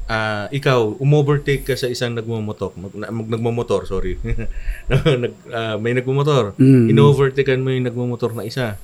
ah, 0.05 0.45
ikaw, 0.49 0.97
umovertake 0.97 1.63
ka 1.63 1.75
sa 1.75 1.85
isang 1.85 2.13
nagmumotor, 2.13 2.71
mag, 2.75 2.93
mag, 2.93 3.27
nagmumotor, 3.29 3.83
sorry. 3.83 4.15
Nag, 5.23 5.33
ah, 5.49 5.75
may 5.75 5.91
nagmumotor. 5.91 6.55
Mm. 6.55 6.91
Ino-overtakean 6.91 7.59
mo 7.59 7.69
yung 7.69 7.85
nagmumotor 7.85 8.31
na 8.31 8.43
isa. 8.43 8.75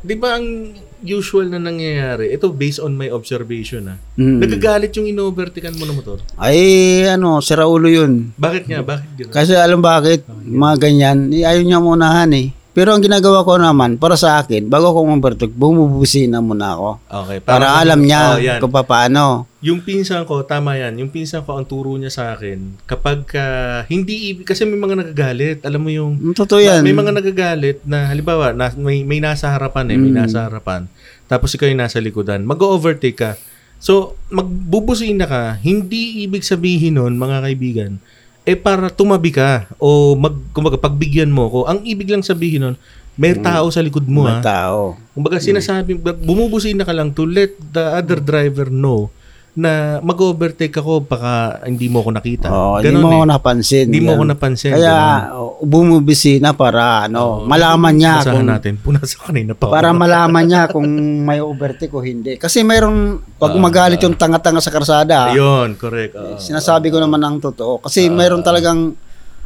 Di 0.00 0.16
ba 0.16 0.40
ang 0.40 0.72
usual 1.00 1.48
na 1.48 1.60
nangyayari, 1.60 2.32
ito 2.32 2.48
based 2.48 2.80
on 2.80 2.96
my 2.96 3.08
observation 3.08 3.88
ah, 3.88 3.98
Mm. 4.16 4.40
nagagalit 4.40 4.92
yung 4.96 5.08
ino-overtakean 5.08 5.76
mo 5.76 5.84
na 5.84 5.92
motor. 5.92 6.20
Ay, 6.36 6.60
ano, 7.04 7.40
sira 7.40 7.64
ulo 7.64 7.88
yun. 7.88 8.32
Bakit 8.36 8.64
nga? 8.64 8.80
Bakit 8.80 9.08
gano'n? 9.16 9.32
Kasi 9.32 9.52
alam 9.56 9.80
bakit, 9.80 10.24
mga 10.40 10.76
ganyan, 10.80 11.18
eh, 11.32 11.44
ayaw 11.44 11.62
niya 11.64 11.80
munahan 11.80 12.32
eh. 12.32 12.52
Pero 12.70 12.94
ang 12.94 13.02
ginagawa 13.02 13.42
ko 13.42 13.58
naman, 13.58 13.98
para 13.98 14.14
sa 14.14 14.38
akin, 14.38 14.70
bago 14.70 14.94
ako 14.94 15.02
mabertog, 15.04 15.50
bumubusina 15.50 16.38
muna 16.38 16.78
ako. 16.78 16.90
Okay. 17.26 17.38
Para 17.42 17.74
alam 17.74 17.98
niya 17.98 18.22
Oh, 18.30 18.38
yan. 18.38 18.58
kung 18.62 18.70
paano. 18.70 19.50
Yung 19.58 19.82
pinsan 19.82 20.22
ko, 20.22 20.46
tama 20.46 20.78
yan. 20.78 20.94
Yung 20.96 21.10
pinsan 21.10 21.42
ko, 21.42 21.58
ang 21.58 21.66
turo 21.66 21.90
niya 21.98 22.08
sa 22.08 22.24
akin, 22.32 22.78
kapag 22.86 23.26
ka, 23.26 23.44
hindi 23.86 24.30
ibig, 24.30 24.46
kasi 24.46 24.62
may 24.64 24.78
mga 24.78 25.02
nagagalit. 25.02 25.58
Alam 25.66 25.80
mo 25.82 25.90
yung, 25.90 26.14
Mm, 26.16 26.32
Totoo 26.32 26.62
yan. 26.62 26.80
may 26.80 26.94
mga 26.94 27.10
nagagalit 27.12 27.78
na, 27.82 28.06
halimbawa, 28.06 28.54
na, 28.54 28.70
may, 28.72 29.02
may 29.02 29.18
nasa 29.18 29.50
harapan 29.50 29.90
eh, 29.90 29.98
may 29.98 30.14
Mm. 30.14 30.18
nasa 30.22 30.46
harapan. 30.46 30.86
Tapos 31.26 31.50
ikaw 31.50 31.66
yung 31.66 31.82
nasa 31.82 31.98
likodan. 31.98 32.46
Mag-overtake 32.46 33.18
ka. 33.18 33.30
So, 33.76 34.14
magbubusina 34.30 35.24
ka, 35.24 35.42
hindi 35.58 36.22
ibig 36.22 36.44
sabihin 36.44 36.96
nun, 36.96 37.16
mga 37.16 37.42
kaibigan, 37.42 37.98
eh 38.44 38.56
para 38.56 38.88
tumabi 38.88 39.30
ka 39.34 39.68
o 39.76 40.16
mag, 40.16 40.34
kumbaga, 40.56 40.80
pagbigyan 40.80 41.28
mo 41.28 41.46
ko. 41.48 41.58
Ang 41.68 41.84
ibig 41.84 42.08
lang 42.08 42.24
sabihin 42.24 42.72
nun, 42.72 42.76
may 43.20 43.36
tao 43.36 43.68
sa 43.68 43.84
likod 43.84 44.08
mo 44.08 44.24
May 44.24 44.40
ha. 44.40 44.40
tao. 44.40 44.96
Kumbaga 45.12 45.36
sinasabi, 45.36 45.98
bumubusina 45.98 46.88
ka 46.88 46.94
lang 46.96 47.12
to 47.12 47.28
let 47.28 47.52
the 47.60 47.84
other 48.00 48.16
driver 48.16 48.72
know 48.72 49.12
na 49.52 49.98
mag-overtake 50.00 50.72
ako 50.72 51.02
baka 51.02 51.32
hindi 51.64 51.86
mo 51.86 52.00
ako 52.00 52.10
nakita. 52.12 52.46
Oo, 52.46 52.78
hindi 52.78 52.86
Ganon 52.88 53.02
mo 53.02 53.08
eh. 53.08 53.16
ako 53.16 53.26
napansin. 53.28 53.84
Hindi 53.86 54.00
mo 54.00 54.10
ako 54.12 54.24
napansin. 54.28 54.72
Kaya, 54.72 54.96
ganon. 55.26 55.34
oh, 55.36 55.52
bumubisina 55.60 56.48
para, 56.52 56.82
ano, 57.04 57.18
Oo. 57.18 57.44
malaman 57.44 57.92
niya 57.92 58.14
Basahan 58.20 58.36
kung, 58.36 58.46
natin. 58.46 58.72
Punasa 58.76 59.16
kanina 59.18 59.52
pa. 59.52 59.66
ako. 59.66 59.72
para 59.72 59.90
malaman 59.90 60.44
niya 60.44 60.62
kung 60.72 60.86
may 61.20 61.38
overtake 61.38 61.90
o 61.90 61.98
hindi. 61.98 62.34
Kasi 62.34 62.62
mayroon, 62.62 62.98
pag 63.36 63.50
Ah, 63.50 63.58
magalit 63.58 63.98
yung 63.98 64.14
tanga-tanga 64.14 64.58
sa 64.58 64.70
karsada, 64.70 65.30
Ayun, 65.30 65.74
correct. 65.74 66.14
Oo. 66.14 66.38
Sinasabi 66.38 66.88
ko 66.88 66.96
naman 66.96 67.18
ang 67.18 67.38
totoo. 67.38 67.80
Kasi 67.80 68.06
Ah. 68.06 68.12
mayroon 68.12 68.40
talagang, 68.40 68.94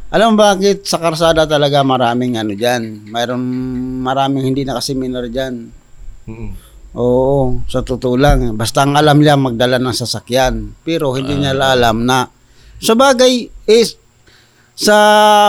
alam 0.07 0.31
mo 0.31 0.35
bakit 0.37 0.85
sa 0.85 0.95
karsada 0.95 1.43
talaga 1.43 1.81
maraming 1.81 2.37
ano 2.37 2.53
dyan. 2.53 3.03
Mayroon 3.05 3.41
maraming 3.99 4.45
hindi 4.45 4.61
nakaseminar 4.61 5.27
dyan. 5.27 5.73
Mm-mm. 6.23 6.64
Oo, 6.95 7.59
sa 7.65 7.79
totoo 7.79 8.15
lang. 8.15 8.55
Basta 8.55 8.81
ang 8.81 8.95
alam 8.95 9.19
niya 9.19 9.35
magdala 9.35 9.75
ng 9.77 9.91
sasakyan. 9.91 10.71
Pero 10.81 11.11
hindi 11.11 11.35
niya 11.35 11.51
Ah. 11.53 11.75
alam 11.75 12.01
na 12.01 12.31
sa 12.77 12.93
bagay 12.93 13.31
is 13.65 13.99
sa 14.73 14.95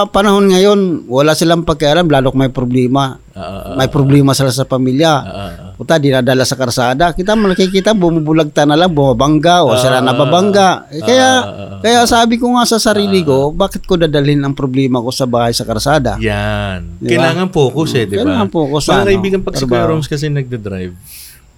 panahon 0.07 0.47
ngayon, 0.47 0.81
wala 1.07 1.35
silang 1.35 1.63
pakialam 1.63 2.07
lalo 2.07 2.31
may 2.33 2.47
problema. 2.47 3.19
Ah, 3.35 3.75
May 3.75 3.87
problema 3.87 4.31
sila 4.33 4.49
sa 4.49 4.63
pamilya. 4.63 5.13
ah. 5.13 5.51
Puta, 5.75 5.99
dinadala 5.99 6.41
sa 6.41 6.55
karsada. 6.55 7.11
Kita 7.11 7.35
mo 7.35 7.47
nakikita, 7.47 7.91
bumubulagta 7.93 8.65
na 8.65 8.79
lang, 8.79 8.91
bumabangga, 8.91 9.61
o 9.61 9.75
sila 9.75 9.99
Ah, 9.99 10.01
nababangga. 10.01 10.89
Eh, 10.89 11.03
kaya, 11.03 11.31
ah. 11.37 11.79
kaya 11.79 12.07
sabi 12.07 12.39
ko 12.39 12.55
nga 12.55 12.65
sa 12.65 12.79
sarili 12.79 13.21
ko, 13.21 13.51
bakit 13.51 13.83
ko 13.83 13.99
dadalhin 13.99 14.41
ang 14.41 14.55
problema 14.55 14.99
ko 14.99 15.11
sa 15.11 15.27
bahay 15.27 15.51
sa 15.51 15.63
karsada? 15.63 16.17
Yan. 16.17 16.97
Di 16.97 17.11
ba? 17.11 17.27
Kailangan 17.29 17.51
focus 17.51 17.91
eh, 17.95 18.05
di 18.07 18.15
ba? 18.15 18.23
Kailangan 18.25 18.49
focus 18.49 18.83
Mga 18.85 18.95
ano, 18.95 19.05
kaibigan, 19.05 19.41
pag 19.43 19.55
si 19.55 19.65
Kuya. 19.65 19.85
Roms 19.85 20.07
kasi 20.07 20.25
nagda-drive, 20.29 20.95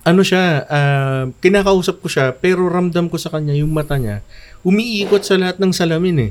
ano 0.09 0.25
siya, 0.25 0.65
ah, 0.73 1.25
kinakausap 1.45 2.01
ko 2.01 2.09
siya, 2.09 2.33
pero 2.33 2.65
ramdam 2.73 3.13
ko 3.13 3.21
sa 3.21 3.29
kanya, 3.29 3.53
yung 3.53 3.77
mata 3.77 4.01
niya, 4.01 4.25
umiikot 4.65 5.21
sa 5.21 5.37
lahat 5.37 5.61
ng 5.61 5.73
salamin 5.77 6.19
eh. 6.19 6.31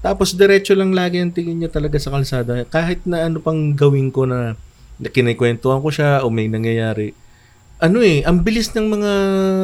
Tapos 0.00 0.32
diretso 0.32 0.72
lang 0.72 0.96
lagi 0.96 1.20
ang 1.20 1.30
tingin 1.30 1.60
niya 1.60 1.70
talaga 1.70 2.00
sa 2.00 2.10
kalsada. 2.10 2.64
Kahit 2.66 3.04
na 3.04 3.28
ano 3.28 3.38
pang 3.44 3.76
gawin 3.76 4.08
ko 4.08 4.24
na, 4.24 4.56
na 4.96 5.08
kinikwentuhan 5.12 5.84
ko 5.84 5.92
siya 5.92 6.24
o 6.24 6.32
may 6.32 6.48
nangyayari. 6.48 7.12
Ano 7.80 8.00
eh, 8.00 8.24
ang 8.24 8.40
bilis 8.40 8.72
ng 8.72 8.88
mga 8.88 9.12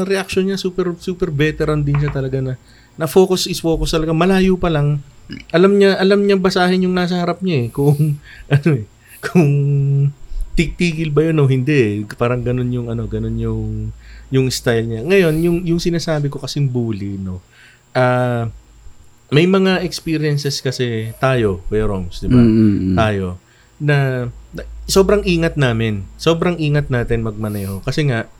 reaction 0.04 0.48
niya, 0.48 0.60
super 0.60 0.92
super 1.00 1.28
veteran 1.32 1.84
din 1.84 2.00
siya 2.00 2.12
talaga 2.12 2.40
na 2.40 2.54
na 2.96 3.04
focus 3.04 3.44
is 3.48 3.60
focus 3.60 3.92
talaga. 3.92 4.16
Malayo 4.16 4.56
pa 4.56 4.72
lang, 4.72 5.04
alam 5.52 5.76
niya, 5.76 6.00
alam 6.00 6.24
niya 6.24 6.40
basahin 6.40 6.88
yung 6.88 6.96
nasa 6.96 7.20
harap 7.20 7.44
niya 7.44 7.66
eh. 7.66 7.68
Kung, 7.68 8.16
ano 8.54 8.68
eh, 8.72 8.84
kung 9.20 9.50
tigtigil 10.56 11.12
ba 11.12 11.28
yun 11.28 11.36
o 11.38 11.46
hindi 11.46 11.76
eh. 11.76 11.94
Parang 12.16 12.40
ganun 12.40 12.72
yung, 12.72 12.88
ano, 12.88 13.04
ganun 13.04 13.36
yung, 13.36 13.92
yung 14.32 14.48
style 14.48 14.88
niya. 14.88 15.04
Ngayon, 15.04 15.34
yung, 15.44 15.58
yung 15.68 15.80
sinasabi 15.80 16.32
ko 16.32 16.40
kasing 16.40 16.72
bully, 16.72 17.20
no, 17.20 17.44
ah, 17.92 18.48
may 19.28 19.44
mga 19.44 19.82
experiences 19.82 20.62
kasi 20.64 21.12
tayo, 21.20 21.60
Roms, 21.68 22.22
di 22.22 22.28
ba? 22.30 22.38
Mm, 22.38 22.48
mm, 22.48 22.74
mm. 22.74 22.96
Tayo, 22.96 23.26
na, 23.76 23.96
na 24.54 24.62
sobrang 24.86 25.20
ingat 25.26 25.58
namin. 25.58 26.06
Sobrang 26.16 26.56
ingat 26.56 26.88
natin 26.88 27.26
magmaneho. 27.26 27.82
Kasi 27.82 28.06
nga, 28.08 28.30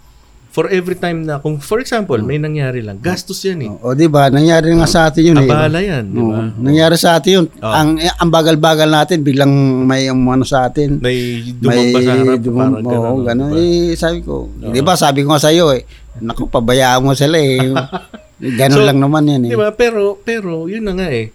for 0.57 0.73
every 0.73 0.97
time 0.97 1.21
na, 1.21 1.37
kung 1.37 1.61
for 1.61 1.85
example, 1.85 2.17
may 2.17 2.41
nangyari 2.41 2.81
lang, 2.81 2.97
gastos 2.97 3.45
yan 3.45 3.61
eh. 3.61 3.71
O, 3.85 3.93
di 3.93 4.09
ba? 4.09 4.33
Nangyari 4.33 4.73
nga 4.73 4.89
sa 4.89 5.13
atin 5.13 5.37
yun 5.37 5.45
eh. 5.45 5.51
Abala 5.53 5.85
yan, 5.85 6.05
di 6.09 6.17
ba? 6.17 6.49
Nangyari 6.57 6.97
sa 6.97 7.21
atin 7.21 7.31
yun. 7.37 7.47
Oo. 7.61 7.75
Ang, 7.77 8.01
ang 8.01 8.31
bagal-bagal 8.33 8.89
natin, 8.89 9.21
biglang 9.21 9.53
may 9.85 10.09
um, 10.09 10.17
ano 10.25 10.49
sa 10.49 10.65
atin. 10.65 10.97
May 10.97 11.45
dumamba 11.53 11.99
sa 12.01 12.13
harap, 12.17 12.41
dumam- 12.41 12.81
parang 12.81 12.89
oo, 12.89 13.21
gano'n. 13.21 13.53
ganun. 13.53 13.53
di 13.53 13.61
ba? 13.61 13.93
Eh, 13.93 14.01
sabi 14.01 14.19
ko, 14.25 14.49
di 14.49 14.81
ba 14.81 14.97
sabi 14.97 15.19
ko 15.21 15.37
nga 15.37 15.45
sa'yo 15.45 15.77
eh, 15.77 15.85
naku, 16.25 16.49
pabayaan 16.49 17.05
mo 17.05 17.13
sila 17.13 17.37
eh. 17.37 17.61
Ganun 18.61 18.81
So, 18.81 18.85
lang 18.85 19.01
naman 19.01 19.29
yan 19.29 19.49
eh. 19.49 19.51
Di 19.53 19.61
ba? 19.61 19.73
Pero, 19.77 20.17
pero, 20.21 20.69
yun 20.69 20.85
na 20.85 20.97
nga 20.97 21.09
eh. 21.09 21.33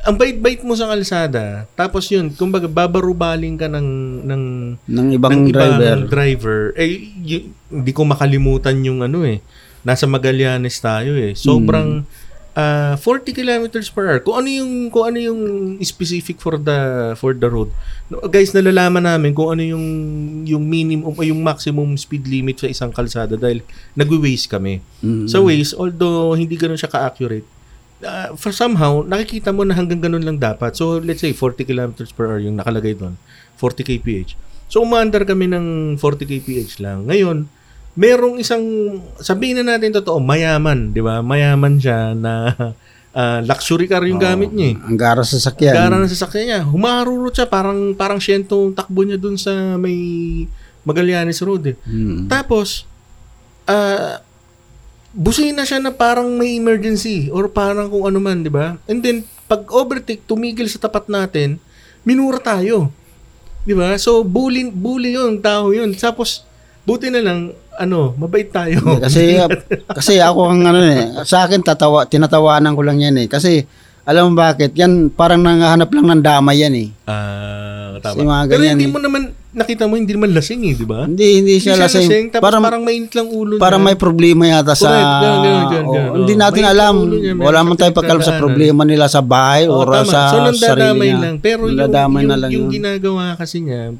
Ang 0.00 0.16
bait-bait 0.16 0.60
mo 0.60 0.72
sa 0.72 0.88
kalsada, 0.88 1.68
tapos 1.74 2.08
yun, 2.08 2.30
kumbaga, 2.30 2.64
babarubaling 2.64 3.54
ka 3.54 3.66
ng, 3.66 3.88
ng, 4.24 4.42
Ng 4.82 5.08
ibang 5.12 5.32
ng 5.34 5.42
driver. 5.46 5.76
ibang 5.76 6.02
driver. 6.06 6.58
Eh, 6.74 6.88
y- 7.16 7.46
hindi 7.68 7.92
ko 7.92 8.02
makalimutan 8.04 8.80
yung 8.80 9.00
ano 9.00 9.22
eh. 9.22 9.44
Nasa 9.80 10.04
Magallanes 10.04 10.76
tayo 10.76 11.12
eh. 11.12 11.32
Sobrang, 11.32 12.02
Hmm. 12.02 12.28
ah 12.52 12.98
40 12.98 13.30
kilometers 13.30 13.86
per 13.88 14.04
hour. 14.04 14.20
Kung 14.20 14.34
ano 14.36 14.48
yung 14.50 14.90
kung 14.90 15.06
ano 15.06 15.18
yung 15.18 15.40
specific 15.80 16.36
for 16.36 16.58
the 16.58 16.78
for 17.14 17.30
the 17.30 17.46
road. 17.46 17.70
No, 18.06 18.18
guys, 18.26 18.50
nalalaman 18.50 19.06
namin 19.06 19.30
kung 19.30 19.54
ano 19.54 19.62
yung 19.62 19.86
yung 20.44 20.60
minimum 20.60 21.14
o 21.14 21.22
yung 21.22 21.40
maximum 21.40 21.94
speed 21.94 22.26
limit 22.26 22.58
sa 22.58 22.66
isang 22.66 22.90
kalsada 22.90 23.38
dahil 23.38 23.62
nagwi-waste 23.94 24.50
kami. 24.50 24.82
Mm. 24.98 25.30
Sa 25.30 25.38
Waze, 25.38 25.72
although 25.72 26.34
hindi 26.34 26.58
ganoon 26.58 26.74
siya 26.74 26.90
ka-accurate, 26.90 27.46
uh, 28.04 28.36
for 28.36 28.52
somehow, 28.52 29.04
nakikita 29.04 29.52
mo 29.52 29.64
na 29.64 29.76
hanggang 29.76 30.00
ganun 30.00 30.24
lang 30.24 30.38
dapat. 30.40 30.76
So, 30.76 31.00
let's 31.00 31.20
say 31.20 31.32
40 31.32 31.64
kilometers 31.68 32.10
per 32.12 32.28
hour 32.28 32.40
yung 32.40 32.56
nakalagay 32.58 32.96
doon. 32.96 33.16
40 33.56 33.84
kph. 33.84 34.36
So, 34.70 34.82
umaandar 34.84 35.26
kami 35.26 35.50
ng 35.50 35.96
40 35.98 36.30
kph 36.30 36.80
lang. 36.80 37.04
Ngayon, 37.08 37.48
merong 37.98 38.40
isang, 38.40 38.62
sabihin 39.20 39.60
na 39.60 39.76
natin 39.76 39.92
totoo, 39.92 40.22
mayaman, 40.22 40.94
di 40.94 41.02
ba? 41.02 41.20
Mayaman 41.20 41.76
siya 41.76 42.14
na 42.16 42.54
ah, 43.18 43.40
luxury 43.42 43.90
car 43.90 44.06
yung 44.06 44.22
gamit 44.22 44.54
niya 44.54 44.74
eh. 44.74 44.76
Ang 44.86 44.96
gara 44.96 45.22
sa 45.26 45.36
sakyan. 45.36 45.74
Gara 45.74 45.96
ng 45.98 46.08
sasakyan 46.08 46.46
niya. 46.46 46.60
Humarurot 46.64 47.34
siya, 47.34 47.50
parang, 47.50 47.92
parang 47.98 48.22
siyentong 48.22 48.72
takbo 48.72 49.02
niya 49.02 49.18
dun 49.18 49.36
sa 49.36 49.76
may 49.76 49.96
Magallanes 50.80 51.44
Road 51.44 51.74
eh. 51.74 51.76
Mm. 51.84 52.30
Tapos, 52.30 52.88
ah 53.68 54.24
busina 55.10 55.66
siya 55.66 55.82
na 55.82 55.90
parang 55.90 56.30
may 56.38 56.54
emergency 56.54 57.28
or 57.34 57.50
parang 57.50 57.90
kung 57.90 58.06
ano 58.06 58.18
man, 58.22 58.46
di 58.46 58.52
ba? 58.52 58.78
And 58.86 59.02
then, 59.02 59.26
pag 59.50 59.66
overtake, 59.70 60.22
tumigil 60.26 60.70
sa 60.70 60.86
tapat 60.86 61.10
natin, 61.10 61.58
minura 62.06 62.38
tayo. 62.38 62.94
Di 63.66 63.74
ba? 63.74 63.94
So, 63.98 64.22
bully, 64.22 64.70
bully 64.70 65.18
yun, 65.18 65.42
tao 65.42 65.74
yun. 65.74 65.90
Tapos, 65.98 66.46
buti 66.86 67.10
na 67.10 67.20
lang, 67.20 67.52
ano, 67.80 68.14
mabait 68.14 68.48
tayo. 68.48 69.00
kasi 69.02 69.40
kasi 69.98 70.20
ako 70.22 70.40
ang 70.52 70.62
ano 70.68 70.80
eh, 70.84 71.24
sa 71.26 71.48
akin 71.48 71.64
tatawa, 71.64 72.06
tinatawanan 72.06 72.76
ko 72.76 72.82
lang 72.86 73.02
yan 73.02 73.16
eh. 73.24 73.26
Kasi 73.26 73.66
alam 74.10 74.22
mo 74.26 74.34
bakit? 74.34 74.74
Yan 74.74 74.92
parang 75.08 75.38
nangahanap 75.38 75.86
lang 75.88 76.06
ng 76.08 76.20
damay 76.20 76.56
yan 76.58 76.74
eh. 76.74 76.88
Ah, 77.04 77.94
Kasi 77.96 78.18
tama. 78.18 78.26
mga 78.28 78.42
Pero 78.44 78.58
ganyan 78.58 78.74
hindi 78.74 78.84
eh. 78.84 78.90
mo 78.90 78.98
naman, 78.98 79.22
nakita 79.50 79.82
mo, 79.84 79.94
hindi 79.94 80.10
naman 80.10 80.30
lasing 80.30 80.62
eh, 80.62 80.74
di 80.74 80.84
ba? 80.84 81.04
Hindi 81.04 81.26
hindi 81.38 81.54
siya 81.56 81.74
lasing. 81.76 82.30
tapos 82.30 82.42
Parang 82.42 82.60
parang, 82.60 82.82
mainit 82.82 83.12
lang 83.12 83.28
ulo 83.28 83.54
niya. 83.54 83.62
parang 83.62 83.80
may 83.80 83.94
problema 83.94 84.44
yata 84.44 84.74
sa 84.74 84.88
Correct, 84.88 85.14
ganun, 85.16 85.38
ganun, 85.40 85.64
ganun, 85.64 85.84
Oo, 85.84 85.94
ganun. 85.94 86.14
hindi 86.18 86.34
natin 86.34 86.60
May 86.60 86.70
alam. 86.70 86.94
ulo 86.96 87.16
niya, 87.16 87.32
may 87.32 87.44
Wala 87.44 87.58
man 87.60 87.74
tayo 87.74 87.88
sakit 87.88 87.98
pakalam 87.98 88.20
sa 88.20 88.32
problema 88.36 88.82
nila 88.82 89.06
sa 89.06 89.20
bahay 89.20 89.64
o 89.64 89.74
tama. 89.80 90.02
sa 90.04 90.18
so, 90.28 90.34
sarili 90.34 90.46
nandadamay 90.50 91.08
niya. 91.08 91.18
lang. 91.20 91.34
Pero 91.38 91.62
yung, 91.64 91.78
yung, 91.78 92.26
na 92.26 92.36
lang 92.36 92.50
yung 92.50 92.66
yun. 92.66 92.72
ginagawa 92.72 93.34
kasi 93.34 93.56
niya, 93.60 93.94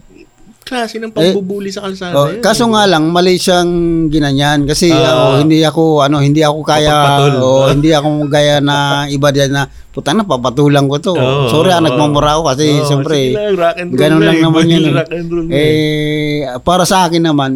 klase 0.63 1.03
ng 1.03 1.11
pambubuli 1.11 1.67
sa 1.69 1.83
kalsada. 1.83 2.15
Oh, 2.15 2.31
yun, 2.31 2.39
kaso 2.39 2.63
eh. 2.63 2.71
nga 2.71 2.87
lang 2.87 3.11
mali 3.11 3.35
siyang 3.35 3.71
ginanyan 4.07 4.63
kasi 4.65 4.87
Ah. 4.89 5.03
ako, 5.11 5.43
hindi 5.43 5.59
ako 5.61 5.83
ano 5.99 6.23
hindi 6.23 6.41
ako 6.41 6.59
kaya 6.63 6.95
Papagpatol. 6.95 7.35
o 7.37 7.49
hindi 7.67 7.91
ako 7.91 8.09
gaya 8.31 8.63
na 8.63 8.77
iba 9.05 9.29
diyan 9.29 9.51
na 9.51 9.67
puta 9.91 10.15
na 10.15 10.23
papatulan 10.23 10.87
ko 10.87 10.97
to. 10.97 11.13
Oo, 11.13 11.51
Sorry 11.51 11.69
ah, 11.69 11.79
oo. 11.79 11.85
nagmumura 11.85 12.39
ako 12.39 12.43
kasi 12.49 12.67
Oo, 12.73 12.87
siyempre 12.87 13.17
sige 13.27 13.35
lang, 13.35 13.55
rock 13.55 13.77
and 13.77 13.89
roll 13.89 13.99
ganun 13.99 14.23
lang 14.23 14.37
eh. 14.37 14.43
naman 14.43 14.65
yun. 14.65 14.83
eh. 14.83 14.93
rock 14.95 15.11
and 15.11 15.29
roll 15.29 15.45
na 15.45 15.53
eh. 15.53 16.37
Para 16.63 16.85
sa 16.85 17.05
akin 17.05 17.23
naman 17.25 17.51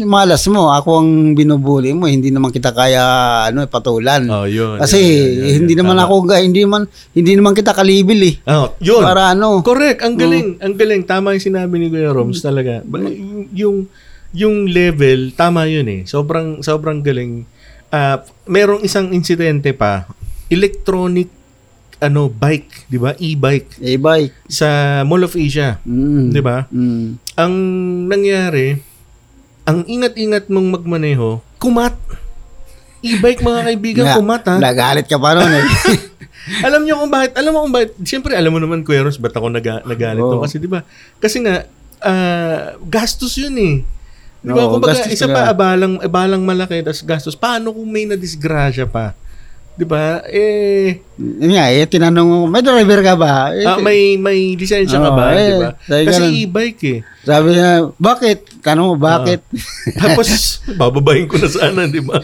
malas 0.00 0.46
mo 0.46 0.70
ako 0.70 0.90
ang 0.96 1.10
binubuli 1.34 1.90
mo 1.90 2.06
hindi 2.06 2.30
naman 2.30 2.48
kita 2.48 2.70
kaya 2.70 3.02
ano 3.44 3.66
patulan. 3.66 4.22
Oh, 4.30 4.46
yun. 4.46 4.78
kasi 4.78 5.02
yun, 5.02 5.18
yun, 5.18 5.34
yun, 5.34 5.54
hindi 5.60 5.74
yun. 5.74 5.80
naman 5.82 5.96
Tama. 5.98 6.06
ako 6.06 6.14
hindi 6.30 6.62
man 6.62 6.82
hindi 7.10 7.32
naman 7.34 7.52
kita 7.52 7.72
kalibil 7.74 8.20
eh. 8.22 8.34
Oh, 8.46 8.70
yun. 8.78 9.02
Para 9.02 9.34
ano? 9.34 9.58
Correct. 9.60 10.00
Ang 10.00 10.14
galing. 10.14 10.48
Ang 10.62 10.74
galing. 10.74 11.02
Tama 11.02 11.34
yung 11.34 11.42
sinabi 11.42 11.74
ni 11.76 11.86
Kuya 11.88 12.14
Roms 12.14 12.38
talaga. 12.38 12.86
Ba- 12.86 13.02
Yung, 13.50 13.90
yung, 14.30 14.70
level, 14.70 15.34
tama 15.34 15.66
yun 15.66 15.90
eh. 15.90 16.00
Sobrang, 16.06 16.62
sobrang 16.62 17.02
galing. 17.02 17.42
Ah, 17.90 18.22
merong 18.46 18.86
isang 18.86 19.10
insidente 19.10 19.74
pa. 19.74 20.06
Electronic 20.46 21.39
ano 22.00 22.26
bike, 22.26 22.88
'di 22.88 22.98
ba? 22.98 23.12
E-bike 23.14 23.68
bye. 24.00 24.26
sa 24.48 24.68
Mall 25.04 25.22
of 25.22 25.36
Asia, 25.36 25.76
Mm. 25.84 26.32
'di 26.32 26.40
ba? 26.40 26.64
Mm. 26.68 27.20
Ang 27.36 27.54
nangyari, 28.08 28.80
ang 29.62 29.84
ingat-ingat 29.84 30.48
mong 30.48 30.80
magmaneho, 30.80 31.44
kumat. 31.60 31.94
E-bike 33.00 33.40
mga 33.40 33.60
kaibigan, 33.64 34.04
Na- 34.04 34.16
kumat 34.16 34.42
ha. 34.44 34.56
Nagalit 34.58 35.08
ka 35.08 35.16
pa 35.16 35.32
noon 35.32 35.52
eh. 35.52 35.64
alam 36.66 36.84
niyo 36.84 37.00
kung 37.00 37.12
bakit, 37.12 37.32
alam 37.36 37.52
mo 37.52 37.64
kung 37.64 37.72
bakit, 37.72 37.96
siyempre 38.00 38.32
alam 38.36 38.52
mo 38.52 38.60
naman 38.60 38.84
Kuya 38.84 39.04
Ros, 39.04 39.16
ba't 39.16 39.32
ako 39.32 39.48
naga, 39.48 39.80
nagalit 39.84 40.20
doon? 40.20 40.44
Kasi 40.44 40.56
di 40.56 40.68
ba, 40.68 40.84
kasi 41.20 41.40
nga, 41.40 41.64
ah, 42.00 42.76
gastos 42.84 43.36
yun 43.36 43.56
eh. 43.56 43.74
Di 44.40 44.52
ba, 44.52 44.68
kung 44.68 44.84
gastos 44.84 45.12
isa 45.12 45.28
pa, 45.28 45.48
abalang, 45.48 46.00
abalang 46.00 46.44
malaki, 46.44 46.80
tas 46.80 47.00
gastos, 47.00 47.36
paano 47.36 47.72
kung 47.72 47.88
may 47.88 48.04
nadisgrasya 48.04 48.88
pa? 48.88 49.12
Di 49.72 49.84
ba? 49.84 50.20
Eh, 50.26 51.00
Yun 51.16 51.52
nga, 51.52 51.68
eh, 51.68 51.84
tinanong 51.84 52.26
mo, 52.26 52.38
may 52.44 52.60
driver 52.60 53.00
ka 53.00 53.14
ba? 53.14 53.48
Eh, 53.50 53.64
ah, 53.64 53.76
may, 53.76 54.14
may 54.14 54.52
lisensya 54.52 54.98
ka 54.98 55.08
Oo, 55.08 55.16
ba? 55.16 55.32
eh, 55.32 55.46
di 55.46 55.54
ba? 55.56 55.70
Kasi 55.80 56.20
ganun. 56.20 56.32
e-bike 56.36 56.82
eh. 56.84 56.98
Sabi 57.22 57.48
niya, 57.50 57.70
bakit? 57.96 58.38
Tanong 58.60 58.86
mo, 58.86 58.96
bakit? 58.96 59.40
Tapos, 59.94 60.28
bababahin 60.80 61.24
ko 61.24 61.36
na 61.36 61.48
sana, 61.48 61.84
di 61.84 61.98
ba? 61.98 62.20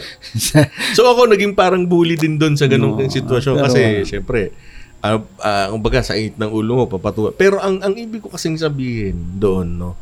So 0.93 1.07
ako 1.07 1.27
naging 1.27 1.53
parang 1.53 1.83
bully 1.83 2.13
din 2.13 2.37
doon 2.37 2.53
sa 2.53 2.65
ganung 2.65 2.93
No, 2.93 3.01
sitwasyon 3.03 3.53
pero- 3.55 3.65
kasi 3.65 3.81
syempre 4.03 4.53
ah 4.97 5.13
ah, 5.39 5.69
kumbaga 5.69 6.01
sa 6.01 6.17
init 6.17 6.33
ng 6.35 6.49
ulo 6.49 6.73
mo 6.75 6.85
papatuwa. 6.87 7.29
Pero 7.29 7.61
ang 7.61 7.77
ang 7.79 7.93
ibig 7.93 8.17
ko 8.17 8.33
kasing 8.33 8.57
sabihin 8.57 9.13
doon 9.37 9.77
no. 9.77 9.93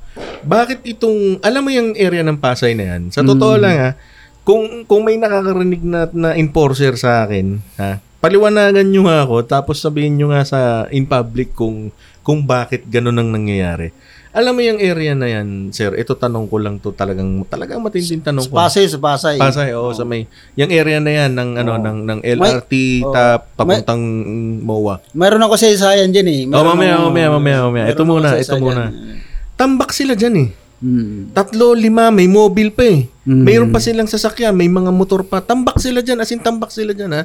Bakit 0.41 0.87
itong 0.87 1.35
alam 1.41 1.61
mo 1.61 1.69
yung 1.69 1.91
area 1.93 2.23
ng 2.23 2.39
Pasay 2.39 2.71
na 2.73 2.95
yan? 2.95 3.11
Sa 3.11 3.19
totoo 3.21 3.55
Mm. 3.55 3.61
lang 3.61 3.75
ha, 3.75 3.89
kung 4.45 4.85
kung 4.85 5.01
may 5.01 5.17
nakakarinig 5.17 5.81
na, 5.81 6.05
na 6.13 6.37
enforcer 6.37 6.93
sa 6.95 7.25
akin, 7.25 7.57
ha, 7.75 7.97
paliwanagan 8.21 8.85
nyo 8.85 9.09
nga 9.09 9.25
ako 9.25 9.35
tapos 9.43 9.81
sabihin 9.81 10.15
nyo 10.15 10.29
nga 10.29 10.45
sa 10.45 10.59
in 10.87 11.03
public 11.03 11.51
kung 11.51 11.89
kung 12.21 12.45
bakit 12.45 12.85
ganun 12.85 13.17
ang 13.17 13.33
nangyayari. 13.33 13.89
Alam 14.35 14.59
mo 14.59 14.61
yung 14.61 14.83
area 14.83 15.15
na 15.15 15.31
yan, 15.31 15.71
sir, 15.71 15.95
ito 15.95 16.11
tanong 16.11 16.51
ko 16.51 16.59
lang 16.59 16.75
to 16.75 16.91
talagang 16.91 17.47
talagang 17.47 17.79
matinding 17.79 18.19
tanong 18.19 18.43
ko. 18.43 18.59
Pasay, 18.59 18.83
sa 18.83 18.99
Pasay. 18.99 19.39
Pasay, 19.39 19.71
oo, 19.71 19.95
sa 19.95 20.03
may 20.03 20.27
yung 20.59 20.67
area 20.69 20.99
na 20.99 21.07
yan 21.15 21.31
ng 21.31 21.49
ano 21.55 21.71
Oo. 21.71 21.79
ng 21.79 21.97
ng 22.03 22.19
May- 22.19 22.35
LRT 22.35 22.73
oo. 23.01 23.15
tap 23.15 23.55
papuntang 23.55 24.03
MOA. 24.59 24.99
Meron 25.15 25.39
ako 25.39 25.55
sa 25.55 25.71
isayan 25.71 26.11
dyan 26.11 26.27
eh. 26.27 26.41
Oh, 26.45 26.49
Meron 26.51 26.67
mamaya, 26.75 26.93
ako- 26.93 27.05
mamaya, 27.07 27.27
mamaya, 27.31 27.57
mamaya. 27.63 27.83
meron 27.87 27.95
Ito 27.95 28.03
muna, 28.03 28.27
ito 28.35 28.55
muna. 28.59 28.83
Tambak 29.55 29.95
sila 29.95 30.19
diyan 30.19 30.35
eh. 30.35 30.49
Mm. 30.85 31.33
Tatlo, 31.33 31.73
lima, 31.73 32.13
may 32.13 32.29
mobile 32.29 32.69
pa 32.69 32.85
eh. 32.85 33.09
Mm. 33.25 33.41
Mayroon 33.41 33.71
pa 33.73 33.81
silang 33.81 34.05
sasakyan, 34.05 34.53
may 34.53 34.69
mga 34.69 34.93
motor 34.93 35.25
pa. 35.25 35.41
Tambak 35.41 35.81
sila 35.81 36.05
diyan, 36.05 36.21
as 36.21 36.29
in 36.29 36.37
tambak 36.37 36.69
sila 36.69 36.93
diyan 36.93 37.09
ha. 37.09 37.23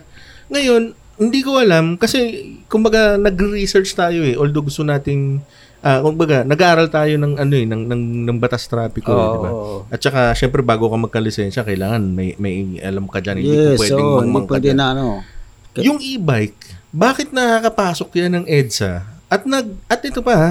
Ngayon, 0.48 0.96
hindi 1.20 1.44
ko 1.44 1.60
alam 1.60 2.00
kasi 2.00 2.48
kumbaga 2.64 3.20
nagre-research 3.20 3.92
tayo 3.92 4.24
eh. 4.24 4.32
Although 4.40 4.64
gusto 4.64 4.80
nating 4.80 5.44
ah 5.80 6.04
kumbaga 6.04 6.44
nag-aaral 6.44 6.92
tayo 6.92 7.16
ng 7.16 7.40
ano 7.40 7.54
eh 7.56 7.64
ng 7.64 7.88
ng, 7.88 8.02
ng 8.28 8.36
batas 8.40 8.64
trapiko, 8.68 9.12
eh, 9.12 9.16
Oo. 9.16 9.32
di 9.32 9.38
ba? 9.40 9.50
At 9.92 10.00
saka 10.00 10.32
syempre 10.32 10.64
bago 10.64 10.88
ka 10.88 10.96
magka-lisensya, 10.96 11.60
kailangan 11.64 12.00
may 12.04 12.32
may 12.40 12.80
alam 12.80 13.04
ka 13.04 13.20
diyan, 13.20 13.36
hindi 13.36 13.52
Yes, 13.52 13.76
po 13.76 13.84
pwedeng 13.84 14.00
hindi 14.00 14.16
mangmang 14.16 14.44
ka 14.48 14.52
pwede 14.56 14.68
dyan. 14.72 14.76
na 14.80 14.86
ano. 14.96 15.04
Yung 15.76 15.98
e-bike, 16.00 16.60
bakit 16.90 17.28
nakakapasok 17.32 18.08
yan 18.16 18.32
ng 18.40 18.44
EDSA? 18.48 19.04
At 19.28 19.44
nag 19.44 19.76
at 19.88 20.00
ito 20.00 20.24
pa 20.24 20.34
ha, 20.36 20.50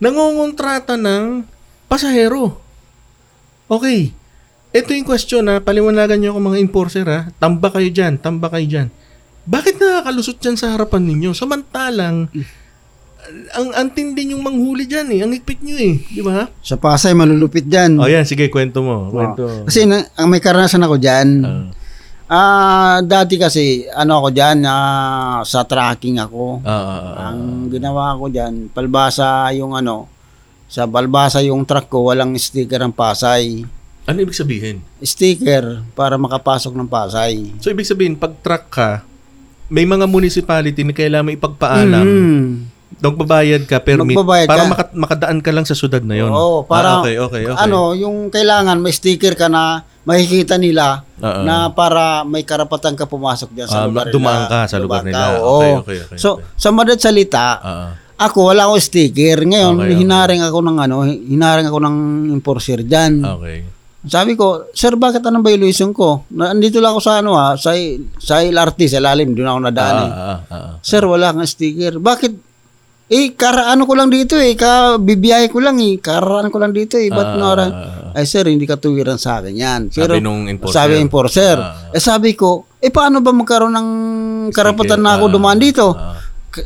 nangongontrata 0.00 0.96
ng 0.96 1.44
pasahero. 1.88 2.60
Okay. 3.66 4.12
Ito 4.68 4.92
yung 4.92 5.08
question 5.08 5.48
ha, 5.48 5.64
paliwanagan 5.64 6.20
niyo 6.20 6.36
ako 6.36 6.40
mga 6.44 6.60
enforcer 6.60 7.06
ha. 7.08 7.20
Tamba 7.40 7.72
kayo 7.72 7.88
diyan, 7.88 8.20
tamba 8.20 8.52
kayo 8.52 8.68
diyan. 8.68 8.88
Bakit 9.48 9.80
nakakalusot 9.80 10.36
diyan 10.44 10.56
sa 10.60 10.76
harapan 10.76 11.08
ninyo? 11.08 11.32
Samantalang 11.32 12.28
ang 13.28 13.68
ang 13.76 13.88
tindi 13.92 14.32
yung 14.32 14.40
manghuli 14.40 14.88
diyan 14.88 15.08
eh. 15.12 15.20
Ang 15.24 15.32
higpit 15.36 15.60
niyo 15.60 15.76
eh, 15.76 16.00
di 16.00 16.22
ba? 16.24 16.48
Sa 16.64 16.80
Pasay, 16.80 17.12
malulupit 17.12 17.66
dyan. 17.68 18.00
Oh, 18.00 18.08
yan, 18.08 18.24
sige, 18.24 18.48
kwento 18.48 18.80
mo. 18.80 19.12
Kwento. 19.12 19.68
Kasi 19.68 19.84
na, 19.84 20.04
ang 20.16 20.28
may 20.32 20.40
karanasan 20.40 20.84
ako 20.84 20.96
dyan. 20.96 21.28
Ah. 21.44 21.66
Ah, 22.28 22.96
dati 23.00 23.40
kasi, 23.40 23.88
ano 23.88 24.20
ako 24.20 24.28
dyan, 24.32 24.64
ah, 24.68 25.40
sa 25.44 25.64
tracking 25.64 26.20
ako. 26.20 26.60
Ah, 26.64 26.72
ah, 26.72 26.80
ah, 26.84 27.00
ah. 27.00 27.14
Ang 27.32 27.72
ginawa 27.72 28.16
ko 28.16 28.28
dyan, 28.28 28.68
palbasa 28.72 29.48
yung 29.56 29.72
ano, 29.76 30.08
sa 30.68 30.84
balbasa 30.84 31.40
yung 31.40 31.64
truck 31.64 31.88
ko, 31.88 32.06
walang 32.06 32.36
sticker 32.36 32.78
ang 32.78 32.92
Pasay. 32.92 33.64
Ano 34.04 34.18
ibig 34.18 34.32
sabihin? 34.32 34.84
Sticker 35.00 35.80
para 35.92 36.14
makapasok 36.14 36.72
ng 36.72 36.86
Pasay. 36.86 37.56
So, 37.58 37.68
ibig 37.68 37.84
sabihin, 37.84 38.14
pag 38.14 38.36
truck 38.38 38.68
ka, 38.70 38.90
may 39.66 39.84
mga 39.84 40.04
municipality 40.04 40.80
na 40.80 40.92
kailangan 40.92 41.28
ipagpaalam. 41.30 42.04
Mm. 42.04 42.46
Magbabayad 42.98 43.62
ka 43.62 43.78
permit 43.78 44.16
Magbabayad 44.16 44.48
para 44.48 44.64
ka. 44.64 44.70
maka- 44.70 44.94
makadaan 44.94 45.38
ka 45.38 45.52
lang 45.52 45.62
sa 45.62 45.72
syudad 45.72 46.00
na 46.00 46.16
yon. 46.16 46.28
Oo, 46.28 46.64
para 46.64 46.88
ah, 46.90 47.00
okay, 47.00 47.16
okay, 47.16 47.42
okay. 47.46 47.56
ano, 47.58 47.92
yung 47.92 48.26
kailangan 48.26 48.76
may 48.76 48.90
sticker 48.90 49.32
ka 49.32 49.46
na 49.46 49.84
makikita 50.02 50.56
nila 50.56 51.04
Oo. 51.14 51.44
na 51.44 51.68
para 51.68 52.24
may 52.24 52.42
karapatan 52.42 52.96
ka 52.96 53.04
pumasok 53.04 53.52
diyan 53.52 53.68
sa 53.68 53.78
Ah, 53.78 53.86
lugar 53.86 54.08
dumaan 54.08 54.40
nila. 54.42 54.50
ka 54.50 54.60
sa 54.66 54.76
lugar 54.78 55.04
Dumaan 55.04 55.06
nila. 55.06 55.20
ka, 55.20 55.28
Okay, 55.28 55.44
oo. 55.68 55.78
okay, 55.78 55.96
okay, 56.02 56.16
So, 56.16 56.28
okay. 56.34 56.44
sa 56.56 56.68
madalit 56.70 56.98
salita, 56.98 57.46
ah. 57.54 57.88
Ako 58.18 58.38
wala 58.44 58.66
akong 58.66 58.82
sticker. 58.82 59.38
Ngayon, 59.40 59.74
Okay, 59.76 59.86
okay. 59.88 59.98
hinaring 59.98 60.42
ako 60.42 60.58
ng 60.60 60.76
ano, 60.76 60.96
hinaring 61.06 61.64
ako 61.64 61.78
ng 61.78 61.96
enforcer 62.32 62.82
diyan. 62.82 63.22
okay. 63.22 63.58
Sabi 64.00 64.34
ko, 64.34 64.70
sir, 64.72 64.94
bakit 64.94 65.20
anong 65.20 65.42
violation 65.44 65.90
ko? 65.90 66.22
Na, 66.30 66.50
andito 66.50 66.78
lang 66.78 66.92
ako 66.92 67.00
sa 67.00 67.18
ano 67.18 67.34
ha, 67.34 67.54
sa, 67.54 67.74
sa 68.16 68.40
LRT, 68.40 68.86
sa 68.88 68.98
lalim, 68.98 69.34
doon 69.34 69.48
ako 69.48 69.58
nadaan 69.60 69.96
eh. 69.96 70.08
Ah, 70.08 70.14
ah, 70.14 70.38
ah, 70.46 70.54
ah. 70.54 70.72
Sir, 70.80 71.02
wala 71.02 71.30
kang 71.30 71.42
sticker. 71.44 71.98
Bakit? 71.98 72.32
Eh, 73.08 73.32
karaano 73.32 73.82
ko 73.82 73.94
lang 73.94 74.06
dito 74.08 74.36
eh. 74.36 74.52
Ka, 74.52 74.96
bibiyahe 74.96 75.48
ko 75.48 75.58
lang 75.58 75.78
eh. 75.78 75.96
Karaan 75.96 76.46
ko 76.46 76.58
lang 76.58 76.70
dito 76.70 76.94
eh. 76.94 77.08
Ba't 77.08 77.26
Ah, 77.26 77.36
na 77.36 77.44
orang? 77.48 77.70
ah, 77.70 77.84
ah. 78.12 78.16
Ay, 78.16 78.24
sir, 78.24 78.44
hindi 78.44 78.64
katuwiran 78.64 79.16
sa 79.16 79.40
akin 79.40 79.54
yan. 79.54 79.80
Sabi 79.88 80.20
nung 80.20 80.44
enforcer. 80.46 80.74
Sabi 80.74 80.92
enforcer. 80.98 81.56
Ah. 81.56 81.88
eh, 81.88 81.98
sabi 81.98 82.32
ko, 82.32 82.68
eh, 82.76 82.88
paano 82.88 83.18
ba 83.18 83.32
magkaroon 83.32 83.72
ng 83.72 83.88
karapatan 84.50 85.00
na 85.00 85.16
ako 85.16 85.24
Ah, 85.24 85.32
dumaan 85.32 85.58
dito? 85.58 85.86
ah. 85.90 86.14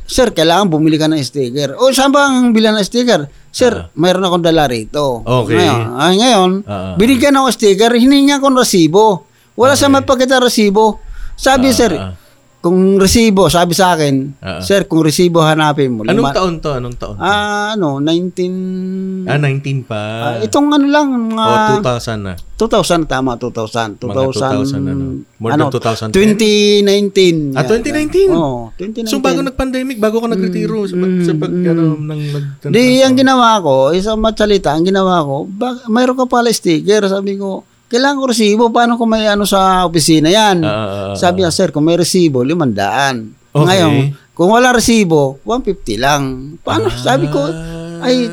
Sir, 0.04 0.30
kailangan 0.30 0.68
bumili 0.68 0.96
ka 0.96 1.08
ng 1.08 1.18
sticker. 1.18 1.76
O, 1.76 1.90
saan 1.90 2.12
ba 2.12 2.24
ang 2.26 2.52
bilan 2.52 2.74
ng 2.74 2.84
sticker? 2.84 3.26
Sir, 3.48 3.92
mayroon 3.94 4.24
akong 4.24 4.40
dala 4.40 4.64
rito. 4.64 5.20
Okay. 5.20 5.60
Ngayon, 5.60 5.80
ay, 5.92 6.14
ngayon 6.16 6.50
Ah, 6.64 6.72
ah. 6.72 6.94
binigyan 6.96 7.36
ako 7.36 7.48
sticker, 7.52 7.92
hiningi 7.92 8.32
ko 8.38 8.48
ng 8.48 8.56
resibo. 8.56 9.28
Wala 9.52 9.76
sa 9.76 9.92
mapakita 9.92 10.40
resibo. 10.40 11.02
Sabi, 11.36 11.74
sir, 11.74 11.92
ah. 11.92 12.16
Kung 12.62 12.94
resibo, 12.94 13.50
sabi 13.50 13.74
sa 13.74 13.98
akin, 13.98 14.38
ah. 14.38 14.62
sir, 14.62 14.86
kung 14.86 15.02
resibo 15.02 15.42
hanapin 15.42 15.98
mo. 15.98 16.06
Anong 16.06 16.14
lima- 16.14 16.30
taon 16.30 16.54
to? 16.62 16.70
Anong 16.70 16.94
taon? 16.94 17.18
Ah, 17.18 17.74
ano, 17.74 17.98
19... 17.98 19.26
Ah, 19.26 19.34
19 19.34 19.82
pa. 19.82 19.98
Ah, 19.98 20.34
itong 20.46 20.70
ano 20.70 20.86
lang, 20.86 21.10
mga... 21.10 21.42
o 21.42 21.82
2000 21.82 22.22
na. 22.22 22.38
2000, 22.54 23.10
tama, 23.10 23.34
2000. 23.34 23.98
2000, 23.98 24.06
Mga 24.06 24.14
2000 24.30 24.78
ano? 24.78 25.26
More 25.42 25.58
than 25.58 25.74
2010? 25.74 26.38
2019. 26.38 27.58
Ah, 27.58 27.66
yan. 27.66 27.82
2019? 27.82 28.30
Oo, 28.30 28.70
2019. 28.78 29.10
So 29.10 29.18
bago 29.18 29.42
nag-pandemic, 29.42 29.98
bago 29.98 30.22
ka 30.22 30.30
nagretiro 30.30 30.86
sa, 30.86 30.94
pag, 30.94 31.12
sa 31.26 31.34
pag, 31.34 31.50
ano, 31.50 31.98
nang 31.98 32.22
nag, 32.22 32.46
Di, 32.70 33.02
ang 33.02 33.18
ginawa 33.18 33.58
ko, 33.58 33.90
isang 33.90 34.22
matsalita, 34.22 34.70
ang 34.70 34.86
ginawa 34.86 35.18
ko, 35.26 35.50
bak, 35.50 35.90
mayroon 35.90 36.14
ka 36.14 36.30
pala 36.30 36.54
sticker. 36.54 37.02
Sabi 37.10 37.34
ko, 37.34 37.66
kailangan 37.92 38.24
ko 38.24 38.26
resibo. 38.32 38.64
Paano 38.72 38.96
kung 38.96 39.12
may 39.12 39.28
ano 39.28 39.44
sa 39.44 39.84
opisina 39.84 40.32
yan? 40.32 40.64
Ah, 40.64 40.72
ah, 40.72 40.88
ah, 41.12 41.14
Sabi 41.14 41.44
niya, 41.44 41.52
sir, 41.52 41.68
kung 41.68 41.84
may 41.84 42.00
resibo, 42.00 42.40
limandaan. 42.40 43.36
Okay. 43.52 43.60
Ngayon, 43.68 43.92
kung 44.32 44.48
wala 44.48 44.72
resibo, 44.72 45.36
150 45.44 46.00
lang. 46.00 46.56
Paano? 46.64 46.88
Sabi 46.88 47.28
ko, 47.28 47.44
ay, 48.02 48.28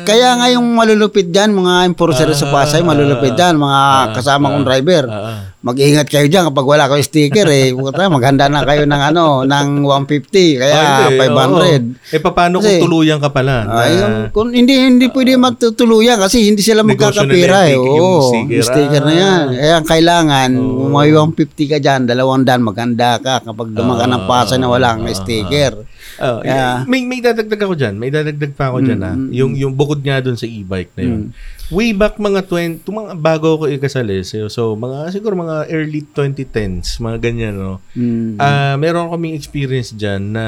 kaya 0.00 0.32
nga 0.34 0.46
yung 0.48 0.66
malulupit 0.72 1.28
dyan, 1.28 1.52
mga 1.52 1.84
enforcer 1.84 2.30
sa 2.32 2.48
Pasay, 2.48 2.80
malulupit 2.80 3.34
dyan, 3.34 3.54
mga 3.54 3.80
kasama 4.14 4.48
kong 4.48 4.64
driver. 4.64 5.04
Ah, 5.06 5.20
ah. 5.20 5.38
Mag-ingat 5.60 6.08
kayo 6.08 6.24
dyan 6.24 6.48
kapag 6.48 6.64
wala 6.64 6.88
kayo 6.88 7.04
sticker 7.04 7.44
eh. 7.44 7.68
Maghanda 8.08 8.48
na 8.48 8.64
kayo 8.64 8.88
ng 8.88 9.02
ano, 9.04 9.44
ng 9.44 9.68
150, 9.84 10.56
kaya 10.56 10.72
Ah, 10.72 11.04
hindi, 11.04 11.20
500. 11.20 11.84
oo. 11.84 12.16
Eh, 12.16 12.18
paano 12.18 12.56
Kasi- 12.58 12.80
kung 12.80 12.88
tuluyan 12.88 13.20
ka 13.20 13.28
pala? 13.28 13.68
na- 13.68 13.76
Ay, 13.76 13.92
yung- 13.94 14.32
kung 14.32 14.48
hindi 14.50 14.72
hindi 14.80 15.12
pwede 15.12 15.36
matutuluyan 15.36 16.16
kasi 16.16 16.48
hindi 16.48 16.64
sila 16.64 16.80
magkakapira 16.80 17.68
eh. 17.68 17.76
Oo, 17.76 18.32
sticker. 18.32 18.56
yung 18.56 18.64
sticker 18.64 19.02
na 19.04 19.12
Ah. 19.12 19.20
yan. 19.20 19.44
Kaya 19.52 19.74
ang 19.76 19.86
kailangan, 19.86 20.50
kung 20.56 20.90
may 20.90 21.10
150 21.12 21.64
ka 21.66 21.76
dyan, 21.76 22.00
dalawang 22.08 22.40
daan, 22.40 22.64
maganda 22.64 23.20
ka 23.20 23.44
kapag 23.44 23.68
dumaan 23.70 24.00
ka 24.00 24.06
ng 24.08 24.24
Pasay 24.24 24.56
na 24.56 24.66
walang 24.66 25.04
sticker. 25.12 25.76
Oh, 26.18 26.42
Kaya- 26.42 26.82
may 26.84 27.06
may 27.06 27.20
dadagdag 27.20 27.60
ako 27.60 27.74
diyan. 27.76 27.94
May 27.94 28.10
dadagdag 28.10 28.52
pa 28.52 28.72
ako 28.72 28.82
diyan 28.82 29.00
ah. 29.00 29.14
Yung 29.30 29.52
yung 29.54 29.72
bukod 29.72 30.00
nga 30.00 30.18
doon 30.18 30.34
sa 30.34 30.44
e-bike 30.44 30.90
na 30.96 31.02
yun. 31.04 31.22
Way 31.70 31.94
back 31.94 32.18
mga 32.18 32.50
20, 32.50 32.82
ito 32.82 32.90
mga 32.90 33.14
bago 33.14 33.54
ako 33.54 33.70
ikasali. 33.70 34.26
So, 34.26 34.50
so 34.50 34.74
mga 34.74 35.14
siguro 35.14 35.38
mga 35.38 35.70
early 35.70 36.02
2010s, 36.02 36.98
mga 36.98 37.22
ganyan 37.22 37.54
no. 37.54 37.78
Mm. 37.94 38.34
Ah, 38.36 38.74
meron 38.74 39.06
kaming 39.08 39.38
experience 39.38 39.94
diyan 39.94 40.34
na 40.34 40.44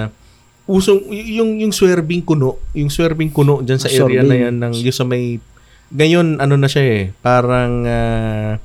usong 0.65 1.07
yung 1.11 1.59
yung 1.59 1.71
swerving 1.71 2.23
kuno, 2.23 2.59
yung 2.73 2.91
swerving 2.91 3.31
kuno 3.31 3.63
diyan 3.63 3.79
sa 3.79 3.87
Ah, 3.87 4.03
area 4.03 4.23
na 4.23 4.37
yan 4.41 4.55
ng 4.57 4.75
yung 4.81 4.95
sa 4.95 5.07
may 5.07 5.39
ngayon 5.93 6.41
ano 6.41 6.55
na 6.57 6.67
siya 6.67 6.83
eh, 6.83 7.05
parang 7.21 7.85
ah, 7.85 8.57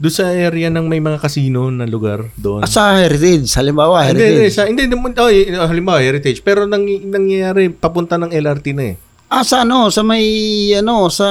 doon 0.00 0.14
sa 0.16 0.32
area 0.32 0.72
ng 0.72 0.88
may 0.88 0.96
mga 0.96 1.20
casino 1.20 1.68
na 1.68 1.84
lugar 1.84 2.24
doon. 2.34 2.64
Ah, 2.64 2.70
sa 2.70 2.96
Heritage, 2.96 3.52
halimbawa, 3.52 4.00
Hindi, 4.08 4.16
hindi, 4.16 4.48
Heritage. 4.48 4.56
sa, 4.56 4.64
hindi, 4.64 4.88
hindi, 4.88 4.96
oh, 4.96 5.68
halimbawa, 5.68 6.00
heritage. 6.00 6.40
Pero 6.40 6.64
nang, 6.64 6.88
nangyayari, 6.88 7.68
papunta 7.68 8.16
ng 8.16 8.32
LRT 8.32 8.66
na 8.72 8.84
eh. 8.90 8.96
Ah, 9.28 9.44
sa 9.44 9.62
ano, 9.62 9.92
sa 9.92 10.00
may, 10.00 10.24
ano, 10.72 11.12
sa 11.12 11.28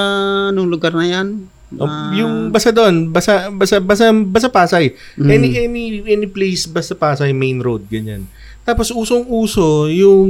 anong 0.53 0.69
lugar 0.69 0.93
na 0.93 1.03
yan? 1.03 1.49
Ah, 1.81 2.13
yung 2.13 2.49
basta 2.49 2.69
doon, 2.69 3.09
basta, 3.09 3.49
basta, 3.49 3.81
basta, 3.81 4.05
basta 4.13 4.49
Pasay. 4.53 4.93
Mm. 5.17 5.29
Any, 5.29 5.49
any, 5.59 5.83
any 6.05 6.27
place, 6.29 6.69
basta 6.69 6.93
Pasay, 6.93 7.33
main 7.33 7.57
road, 7.57 7.89
ganyan. 7.89 8.29
Tapos 8.61 8.93
usong-uso, 8.93 9.89
yung 9.89 10.29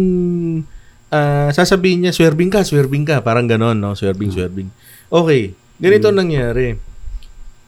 ah, 1.12 1.52
sasabihin 1.52 2.08
niya, 2.08 2.16
swerving 2.16 2.56
ka, 2.56 2.64
swerving 2.64 3.04
ka. 3.04 3.20
Parang 3.20 3.52
ganon, 3.52 3.76
no? 3.76 4.00
Swerving, 4.00 4.32
swerving. 4.32 4.72
Okay, 5.12 5.52
ganito 5.76 6.08
Mm. 6.08 6.16
nangyari. 6.16 6.68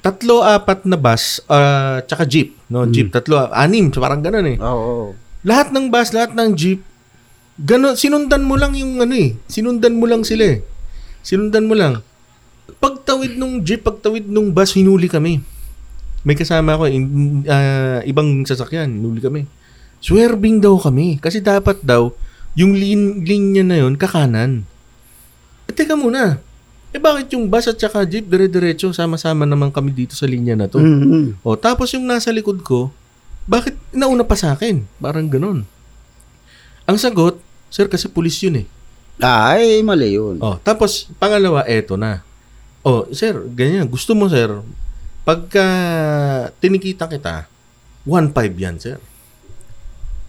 Tatlo, 0.02 0.42
apat 0.42 0.90
na 0.90 0.98
bus, 0.98 1.46
ah, 1.46 2.02
tsaka 2.02 2.26
jeep, 2.26 2.58
no? 2.74 2.90
Mm. 2.90 2.92
Jeep, 2.94 3.08
tatlo, 3.14 3.54
anim, 3.54 3.94
parang 3.94 4.26
ganon 4.26 4.50
eh. 4.50 4.58
Oo. 4.58 4.82
oo. 4.82 5.08
lahat 5.46 5.70
ng 5.70 5.94
bus, 5.94 6.10
lahat 6.14 6.34
ng 6.34 6.58
jeep, 6.58 6.82
gano, 7.62 7.94
sinundan 7.94 8.42
mo 8.42 8.58
lang 8.58 8.74
yung 8.74 8.98
ano 8.98 9.14
eh. 9.14 9.38
Sinundan 9.46 10.02
mo 10.02 10.10
lang 10.10 10.26
sila 10.26 10.58
eh. 10.58 10.66
Sinundan 11.22 11.70
mo 11.70 11.78
lang. 11.78 12.02
Pagtawid 12.82 13.38
nung 13.38 13.62
jeep, 13.62 13.86
pagtawid 13.86 14.26
nung 14.26 14.50
bus, 14.50 14.74
hinuli 14.74 15.06
kami. 15.06 15.46
May 16.26 16.34
kasama 16.34 16.82
ko, 16.82 16.90
in, 16.90 17.46
ah, 17.46 18.02
ibang 18.02 18.42
sasakyan, 18.46 18.90
hinuli 18.90 19.22
kami. 19.22 19.42
Swerving 20.02 20.66
daw 20.66 20.82
kami. 20.82 21.22
Kasi 21.22 21.46
dapat 21.46 21.78
daw, 21.86 22.10
yung 22.58 22.74
lin, 22.74 23.22
linya 23.22 23.62
na 23.62 23.78
yun, 23.86 23.94
kakanan. 24.02 24.66
Eh, 25.70 25.74
teka 25.74 25.94
muna. 25.94 26.42
Eh 26.92 27.00
bakit 27.00 27.32
yung 27.32 27.48
bus 27.48 27.72
at 27.72 27.80
saka 27.80 28.04
jeep, 28.04 28.28
dire-diretso, 28.28 28.92
sama-sama 28.92 29.48
naman 29.48 29.72
kami 29.72 29.96
dito 29.96 30.12
sa 30.12 30.28
linya 30.28 30.60
na 30.60 30.68
to? 30.68 30.76
Mm, 30.76 31.00
mm. 31.08 31.26
O, 31.40 31.56
tapos 31.56 31.88
yung 31.96 32.04
nasa 32.04 32.36
likod 32.36 32.60
ko, 32.62 32.92
bakit 33.48 33.80
nauna 33.96 34.28
pa 34.28 34.36
sa 34.36 34.52
akin? 34.52 34.84
Parang 35.00 35.32
ganun. 35.32 35.64
Ang 36.84 36.98
sagot, 37.00 37.40
sir, 37.72 37.88
kasi 37.88 38.12
pulis 38.12 38.36
yun 38.44 38.64
eh. 38.64 38.68
Ay, 39.24 39.80
mali 39.88 40.20
yun. 40.20 40.36
O, 40.44 40.60
tapos, 40.60 41.08
pangalawa, 41.16 41.64
eto 41.64 41.96
na. 41.96 42.28
O, 42.84 43.08
sir, 43.16 43.40
ganyan. 43.56 43.88
Gusto 43.88 44.12
mo, 44.12 44.28
sir, 44.28 44.52
pagka 45.24 45.64
tinikita 46.60 47.08
kita, 47.08 47.48
1.5 48.04 48.36
yan, 48.58 48.76
sir. 48.82 49.00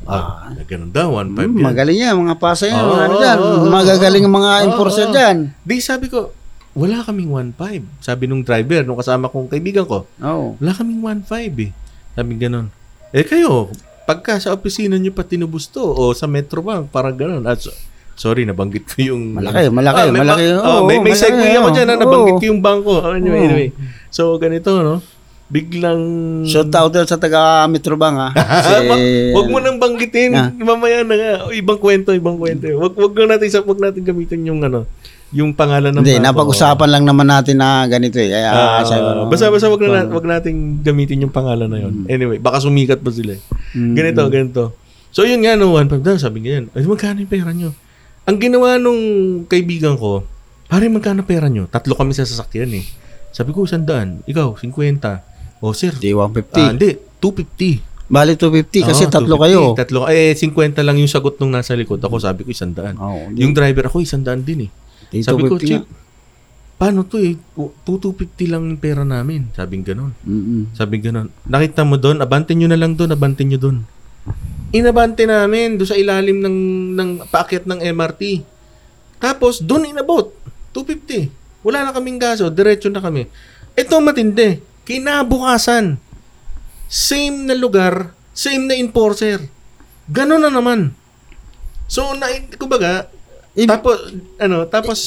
Ah, 0.02 0.50
ganun 0.66 0.90
daw, 0.90 1.14
1.5 1.18 1.30
Mm, 1.30 1.58
yan. 1.58 1.64
magaling 1.64 1.98
yan, 1.98 2.14
mga 2.18 2.36
Pasay 2.38 2.70
yan. 2.70 2.82
Oo, 2.82 2.94
ano 2.98 3.14
dyan, 3.18 3.38
oo, 3.38 3.66
magagaling 3.66 4.24
ang 4.26 4.34
mga 4.34 4.52
oo, 4.52 4.64
enforcer 4.70 5.06
oo. 5.10 5.14
dyan. 5.14 5.36
Di, 5.62 5.78
sabi 5.78 6.06
ko, 6.06 6.30
wala 6.72 7.02
kaming 7.02 7.28
1.5. 7.52 7.84
Sabi 8.00 8.24
nung 8.24 8.40
driver, 8.40 8.80
nung 8.82 8.96
kasama 8.96 9.26
kong 9.26 9.48
kaibigan 9.48 9.84
ko, 9.84 10.08
Oo. 10.18 10.56
Wala 10.56 10.72
kaming 10.72 11.00
1.5 11.00 11.28
eh. 11.58 11.70
Sabi 12.12 12.32
ganun. 12.34 12.72
Eh 13.10 13.22
kayo, 13.22 13.68
pagka 14.02 14.36
sa 14.36 14.50
opisina 14.50 14.96
nyo 14.96 15.10
pa 15.10 15.22
tinubos 15.22 15.66
to 15.66 15.84
o 15.84 16.12
sa 16.12 16.24
Metro 16.24 16.60
Bank, 16.60 16.88
parang 16.88 17.12
ganun. 17.12 17.44
At, 17.44 17.60
so- 17.60 17.74
sorry, 18.12 18.44
nabanggit 18.44 18.84
ko 18.86 19.12
yung... 19.12 19.36
Malaki, 19.36 19.68
malaki, 19.68 20.02
may, 20.08 20.20
malaki. 20.20 20.44
ma- 20.50 20.60
oh, 20.60 20.64
Oo, 20.64 20.80
may, 20.84 20.98
may 20.98 21.12
malaki, 21.12 21.22
segue 21.22 21.48
ako 21.50 21.68
dyan 21.70 21.86
na 21.86 21.96
nabanggit 21.96 22.34
Oo. 22.34 22.40
ko 22.40 22.44
yung 22.46 22.60
bangko. 22.60 22.94
Anyway, 23.10 23.36
Oo. 23.36 23.46
anyway. 23.46 23.68
So, 24.08 24.22
ganito, 24.36 24.70
no? 24.78 25.00
Biglang... 25.48 26.00
Shout 26.44 26.72
out 26.72 26.96
sa 27.04 27.16
taga 27.16 27.68
Metrobang 27.68 28.16
ha. 28.22 28.28
Kasi, 28.32 28.88
wag 29.32 29.48
mo 29.48 29.60
nang 29.60 29.76
banggitin. 29.76 30.32
Ah. 30.32 30.48
Mamaya 30.50 31.04
na 31.04 31.12
nga. 31.12 31.32
O, 31.44 31.52
Ibang 31.52 31.76
kwento, 31.76 32.12
ibang 32.12 32.36
kwento. 32.36 32.64
Wag, 32.70 32.96
wag 32.96 33.12
na 33.14 33.36
natin, 33.36 33.48
sa- 33.48 33.60
wag 33.60 33.76
natin 33.76 34.00
gamitin 34.00 34.40
yung 34.44 34.60
ano, 34.60 34.88
yung 35.32 35.52
pangalan 35.52 35.90
ng 35.90 36.00
Hindi, 36.00 36.14
bangko. 36.14 36.28
napag-usapan 36.28 36.88
lang 36.88 37.04
naman 37.04 37.24
natin 37.24 37.56
na 37.56 37.84
ganito 37.84 38.16
eh. 38.16 38.28
Kaya, 38.28 38.48
Ah, 38.48 38.84
sabi 38.84 39.00
ko, 39.00 39.24
basta 39.26 39.48
basta 39.48 39.66
wag 39.66 39.80
na 39.80 40.04
wag 40.06 40.26
nating 40.28 40.58
gamitin 40.80 41.24
yung 41.24 41.32
pangalan 41.32 41.66
na 41.66 41.78
yon. 41.78 42.04
Anyway, 42.06 42.36
baka 42.36 42.60
sumikat 42.60 43.00
pa 43.00 43.08
sila. 43.08 43.32
eh. 43.32 43.42
Mm. 43.72 43.94
Ganito, 43.94 44.22
ganito. 44.28 44.62
So 45.08 45.24
yun 45.24 45.40
nga 45.40 45.56
no, 45.56 45.72
1.5 45.72 46.00
daw, 46.00 46.16
sabi 46.16 46.40
ganyan. 46.40 46.68
Ay, 46.72 46.84
magkano 46.84 47.18
yung 47.18 47.28
pera 47.28 47.50
nyo? 47.50 47.72
Ang 48.22 48.36
ginawa 48.38 48.76
nung 48.76 49.00
kaibigan 49.46 49.96
ko, 49.96 50.24
pare 50.64 50.86
magkano 50.86 51.20
pera 51.22 51.48
nyo? 51.48 51.64
Tatlo 51.66 51.92
kami 51.92 52.12
sa 52.12 52.22
sasakyan 52.22 52.72
eh. 52.74 52.84
Sabi 53.28 53.50
ko, 53.50 53.64
sandaan. 53.64 54.20
Ikaw, 54.24 54.54
50. 54.54 55.24
O 55.60 55.72
sir, 55.72 55.96
Di 55.96 56.12
ah, 56.12 56.28
150. 56.28 56.70
hindi, 56.70 56.90
250. 57.18 57.88
Bali 58.06 58.36
250 58.36 58.84
kasi 58.84 59.02
Oo, 59.02 59.10
tatlo 59.10 59.34
250. 59.34 59.42
kayo. 59.42 59.60
Tatlo. 59.72 59.98
Eh, 60.06 60.36
50 60.36 60.52
lang 60.78 60.96
yung 60.96 61.08
sagot 61.08 61.40
nung 61.40 61.48
nasa 61.50 61.72
likod. 61.72 61.96
Ako 61.98 62.20
sabi 62.20 62.44
ko, 62.44 62.52
isandaan. 62.52 63.00
Oo, 63.00 63.32
Yung 63.32 63.56
driver 63.56 63.88
ako, 63.88 64.04
isandaan 64.04 64.44
din 64.44 64.68
eh. 64.68 64.70
Di 65.12 65.20
Sabi 65.20 65.44
ko, 65.44 65.60
250 65.60 65.68
Chip, 65.68 65.84
paano 66.80 67.04
to 67.04 67.20
eh? 67.20 67.36
250 67.54 68.48
lang 68.48 68.62
yung 68.72 68.80
pera 68.80 69.04
namin. 69.04 69.52
Sabing 69.52 69.84
ganon. 69.84 70.16
Mm-mm. 70.24 70.72
Sabi 70.72 70.98
ganon. 70.98 71.28
Nakita 71.44 71.84
mo 71.84 72.00
doon, 72.00 72.24
abante 72.24 72.56
nyo 72.56 72.66
na 72.66 72.80
lang 72.80 72.96
doon, 72.96 73.12
abante 73.12 73.44
nyo 73.44 73.60
doon. 73.60 73.84
Inabante 74.72 75.28
namin 75.28 75.76
doon 75.76 75.88
sa 75.92 76.00
ilalim 76.00 76.40
ng, 76.40 76.58
ng 76.96 77.10
paakyat 77.28 77.68
ng 77.68 77.84
MRT. 77.92 78.40
Tapos, 79.20 79.60
doon 79.60 79.92
inabot. 79.92 80.32
250. 80.72 81.28
Wala 81.62 81.86
na 81.86 81.94
kaming 81.94 82.18
gaso, 82.18 82.48
diretso 82.48 82.88
na 82.88 83.04
kami. 83.04 83.28
Ito 83.76 84.00
matindi. 84.00 84.58
Kinabukasan. 84.82 86.00
Same 86.90 87.46
na 87.46 87.54
lugar, 87.54 88.10
same 88.34 88.66
na 88.66 88.74
enforcer. 88.74 89.44
Ganon 90.10 90.42
na 90.42 90.50
naman. 90.50 90.92
So, 91.86 92.16
na, 92.18 92.28
kumbaga, 92.56 93.06
Ib- 93.52 93.68
Tapos, 93.68 94.00
ano, 94.40 94.64
tapos, 94.64 94.98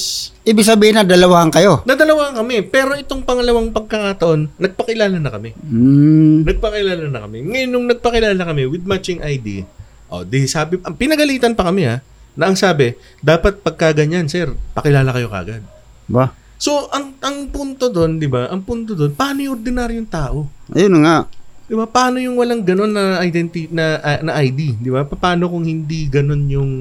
Ibig 0.45 0.61
sabihin 0.61 0.93
na 0.93 1.01
dalawahan 1.01 1.49
kayo. 1.49 1.81
nadalawa 1.81 2.29
kami. 2.29 2.61
Pero 2.61 2.93
itong 2.93 3.25
pangalawang 3.25 3.73
pagkakataon, 3.73 4.61
nagpakilala 4.61 5.17
na 5.17 5.33
kami. 5.33 5.57
Hmm. 5.57 6.45
Nagpakilala 6.45 7.09
na 7.09 7.25
kami. 7.25 7.41
Ngayon, 7.41 7.69
nung 7.73 7.89
nagpakilala 7.89 8.37
kami 8.37 8.69
with 8.69 8.85
matching 8.85 9.17
ID, 9.25 9.65
oh, 10.13 10.21
di 10.21 10.45
sabi, 10.45 10.77
ang 10.85 10.93
pinagalitan 10.93 11.57
pa 11.57 11.65
kami 11.65 11.89
ha, 11.89 12.05
na 12.37 12.53
ang 12.53 12.53
sabi, 12.53 12.93
dapat 13.25 13.65
pagka 13.65 13.97
ganyan, 13.97 14.29
sir, 14.29 14.53
pakilala 14.77 15.09
kayo 15.09 15.25
kagad. 15.25 15.65
Ba? 16.05 16.29
So, 16.61 16.85
ang 16.93 17.17
ang 17.25 17.49
punto 17.49 17.89
doon, 17.89 18.21
di 18.21 18.29
ba? 18.29 18.45
Ang 18.53 18.61
punto 18.61 18.93
doon, 18.93 19.17
paano 19.17 19.41
yung 19.41 19.57
ordinaryong 19.57 20.05
tao? 20.05 20.45
Ayun 20.69 21.01
nga. 21.01 21.25
Di 21.65 21.73
ba? 21.73 21.89
Paano 21.89 22.21
yung 22.21 22.37
walang 22.37 22.61
ganon 22.61 22.93
na 22.93 23.17
identity 23.25 23.73
na 23.73 23.97
ah, 23.97 24.21
na 24.21 24.37
ID, 24.37 24.77
di 24.77 24.93
ba? 24.93 25.01
Paano 25.01 25.49
kung 25.49 25.65
hindi 25.65 26.05
ganon 26.05 26.45
yung 26.45 26.71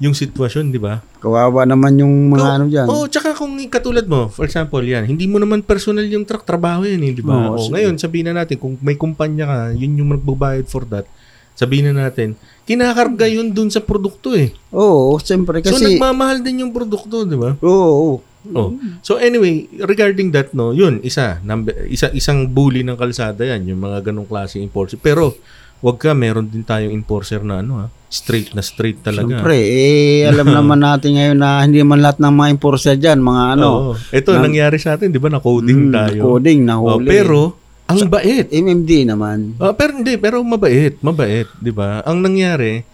yung 0.00 0.16
sitwasyon, 0.16 0.72
di 0.72 0.80
ba? 0.80 1.04
Kawawa 1.20 1.68
naman 1.68 2.00
yung 2.00 2.32
mga 2.32 2.48
ano 2.56 2.64
dyan. 2.72 2.88
Oh, 2.88 3.04
tsaka 3.04 3.36
kung 3.36 3.52
katulad 3.68 4.08
mo, 4.08 4.32
for 4.32 4.48
example, 4.48 4.80
yan, 4.80 5.04
hindi 5.04 5.28
mo 5.28 5.36
naman 5.36 5.60
personal 5.60 6.08
yung 6.08 6.24
truck, 6.24 6.48
trabaho 6.48 6.88
yan, 6.88 7.04
eh, 7.04 7.12
di 7.12 7.20
ba? 7.20 7.52
Oo, 7.52 7.60
oh, 7.60 7.68
ngayon, 7.68 8.00
sabihin 8.00 8.32
na 8.32 8.40
natin, 8.40 8.56
kung 8.56 8.80
may 8.80 8.96
kumpanya 8.96 9.44
ka, 9.44 9.58
yun 9.76 10.00
yung 10.00 10.16
magbabayad 10.16 10.64
for 10.64 10.88
that, 10.88 11.04
sabihin 11.52 11.92
na 11.92 12.08
natin, 12.08 12.32
kinakarga 12.64 13.28
yun 13.28 13.52
dun 13.52 13.68
sa 13.68 13.84
produkto 13.84 14.32
eh. 14.32 14.56
Oo, 14.72 15.20
siyempre 15.20 15.60
so, 15.60 15.76
kasi... 15.76 16.00
nagmamahal 16.00 16.40
din 16.40 16.64
yung 16.64 16.72
produkto, 16.72 17.28
di 17.28 17.36
ba? 17.36 17.60
Oo, 17.60 17.92
oo. 17.92 18.16
Oh. 18.56 18.72
So 19.04 19.20
anyway, 19.20 19.68
regarding 19.84 20.32
that 20.32 20.56
no, 20.56 20.72
yun 20.72 21.04
isa, 21.04 21.44
number, 21.44 21.76
isa 21.92 22.08
isang 22.16 22.48
bully 22.48 22.80
ng 22.80 22.96
kalsada 22.96 23.44
yan, 23.44 23.68
yung 23.68 23.84
mga 23.84 24.08
ganong 24.08 24.24
klase 24.24 24.56
enforcer. 24.56 24.96
Pero 24.96 25.36
wag 25.80 25.96
ka, 25.96 26.12
meron 26.12 26.46
din 26.46 26.60
tayong 26.60 26.92
enforcer 26.92 27.40
na 27.40 27.64
ano 27.64 27.72
ha, 27.80 27.86
straight 28.12 28.52
na 28.52 28.60
straight 28.60 29.00
talaga. 29.00 29.40
Siyempre, 29.40 29.56
eh, 29.56 30.28
alam 30.28 30.48
naman 30.56 30.80
natin 30.80 31.16
ngayon 31.16 31.38
na 31.40 31.64
hindi 31.64 31.80
man 31.80 32.04
lahat 32.04 32.20
ng 32.20 32.34
mga 32.36 32.48
enforcer 32.52 32.94
dyan, 33.00 33.20
mga 33.24 33.44
ano, 33.56 33.68
Oo. 33.68 33.92
Ito 34.12 34.36
nangyari 34.36 34.76
sa 34.76 35.00
atin, 35.00 35.08
'di 35.08 35.20
ba? 35.20 35.32
Na 35.32 35.40
mm, 35.40 35.44
coding 35.44 35.80
tayo. 35.88 36.20
coding, 36.26 36.60
Oh, 36.64 36.68
nahuli. 37.00 37.08
pero 37.08 37.56
ang 37.90 38.06
bait. 38.06 38.46
MMD 38.54 38.90
naman. 39.10 39.58
Ah, 39.58 39.74
pero 39.74 39.98
hindi, 39.98 40.14
pero 40.14 40.38
mabait, 40.46 40.94
mabait, 41.02 41.48
'di 41.58 41.72
ba? 41.74 42.04
Ang 42.06 42.22
nangyari, 42.22 42.86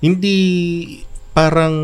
hindi 0.00 0.36
parang 1.36 1.74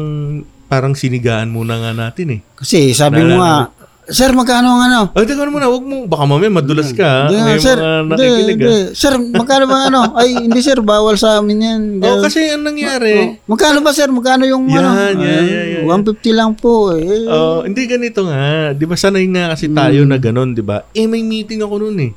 parang 0.64 0.96
sinigaan 0.96 1.52
muna 1.52 1.76
nga 1.78 1.92
natin 1.92 2.26
eh. 2.34 2.40
Kasi 2.56 2.96
sabi 2.96 3.20
mo 3.22 3.38
nga, 3.38 3.68
Sir, 4.04 4.36
magkano 4.36 4.68
ang 4.68 4.82
ano? 4.84 5.00
Ay, 5.16 5.24
teka 5.24 5.48
muna, 5.48 5.64
wag 5.64 5.80
mo, 5.80 6.04
baka 6.04 6.28
mamaya 6.28 6.52
madulas 6.52 6.92
ka. 6.92 7.32
nga, 7.32 7.40
May 7.48 7.56
sir, 7.56 7.80
mga 7.80 8.04
nakikinig 8.12 8.58
hindi. 8.60 8.76
Sir, 8.92 9.16
magkano 9.16 9.64
ba 9.64 9.88
ano? 9.88 10.12
Ay, 10.12 10.44
hindi 10.44 10.60
sir, 10.60 10.76
bawal 10.84 11.16
sa 11.16 11.40
amin 11.40 11.58
yan. 11.64 11.82
Oh, 12.04 12.20
kasi 12.20 12.52
ang 12.52 12.68
nangyari, 12.68 13.40
Magkano 13.48 13.80
ba 13.80 13.96
sir? 13.96 14.12
Magkano 14.12 14.44
yung 14.44 14.68
Yan, 14.68 14.84
ano? 14.84 14.92
yan, 14.92 15.16
yan, 15.16 15.66
yan. 15.80 15.84
150 15.88 16.36
lang 16.36 16.52
po 16.52 16.92
eh. 16.92 17.24
Oh, 17.24 17.64
hindi 17.64 17.88
ganito 17.88 18.28
nga. 18.28 18.76
'Di 18.76 18.84
ba 18.84 18.96
sanay 18.96 19.24
nga 19.24 19.56
kasi 19.56 19.72
tayo 19.72 20.04
na 20.04 20.20
ganun, 20.20 20.52
'di 20.52 20.60
ba? 20.60 20.84
Eh 20.92 21.08
may 21.08 21.24
meeting 21.24 21.64
ako 21.64 21.88
noon 21.88 21.96
eh. 22.04 22.12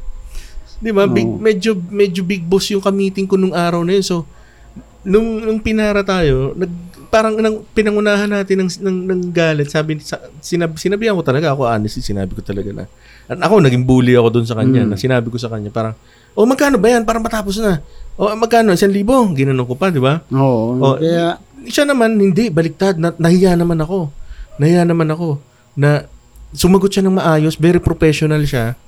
'Di 0.84 0.92
ba? 0.92 1.08
Big, 1.08 1.28
medyo 1.28 1.72
medyo 1.88 2.20
big 2.24 2.44
boss 2.44 2.68
yung 2.68 2.84
ka-meeting 2.84 3.28
ko 3.28 3.40
nung 3.40 3.56
araw 3.56 3.84
na 3.84 3.96
yun. 3.96 4.04
So 4.04 4.28
nung 5.08 5.40
nung 5.40 5.60
pinara 5.60 6.04
tayo, 6.04 6.52
nag 6.52 6.72
parang 7.08 7.36
nang, 7.40 7.64
pinangunahan 7.74 8.30
natin 8.30 8.64
ng, 8.66 8.70
ng, 8.84 8.98
ng 9.08 9.22
galit. 9.32 9.68
Sabi 9.72 9.98
sa, 10.00 10.20
sinab, 10.40 10.76
sinabihan 10.78 11.16
ko 11.16 11.24
talaga 11.24 11.52
ako 11.56 11.66
honestly, 11.68 12.04
sinabi 12.04 12.36
ko 12.36 12.42
talaga 12.44 12.70
na. 12.72 12.86
At 13.28 13.40
ako 13.44 13.60
naging 13.64 13.84
bully 13.84 14.16
ako 14.16 14.40
doon 14.40 14.48
sa 14.48 14.56
kanya. 14.56 14.88
Na 14.88 14.96
sinabi 14.96 15.28
ko 15.28 15.36
sa 15.36 15.52
kanya 15.52 15.68
parang, 15.74 15.96
"Oh, 16.32 16.48
magkano 16.48 16.80
ba 16.80 16.88
'yan 16.88 17.04
para 17.04 17.20
matapos 17.20 17.60
na?" 17.60 17.84
"Oh, 18.16 18.32
magkano? 18.38 18.72
1,000." 18.72 19.36
Ginanon 19.36 19.68
ko 19.68 19.76
pa, 19.76 19.92
'di 19.92 20.00
ba? 20.00 20.24
Oo. 20.32 20.80
Oh, 20.80 20.96
kaya, 20.96 21.36
siya 21.68 21.84
naman, 21.84 22.16
hindi, 22.16 22.48
baliktad. 22.48 22.96
Na, 22.96 23.12
nahiya 23.20 23.60
naman 23.60 23.84
ako. 23.84 24.08
Nahiya 24.64 24.88
naman 24.88 25.12
ako 25.12 25.44
na 25.76 26.08
sumagot 26.56 26.90
siya 26.90 27.04
ng 27.04 27.20
maayos, 27.20 27.60
very 27.60 27.78
professional 27.84 28.40
siya. 28.48 28.80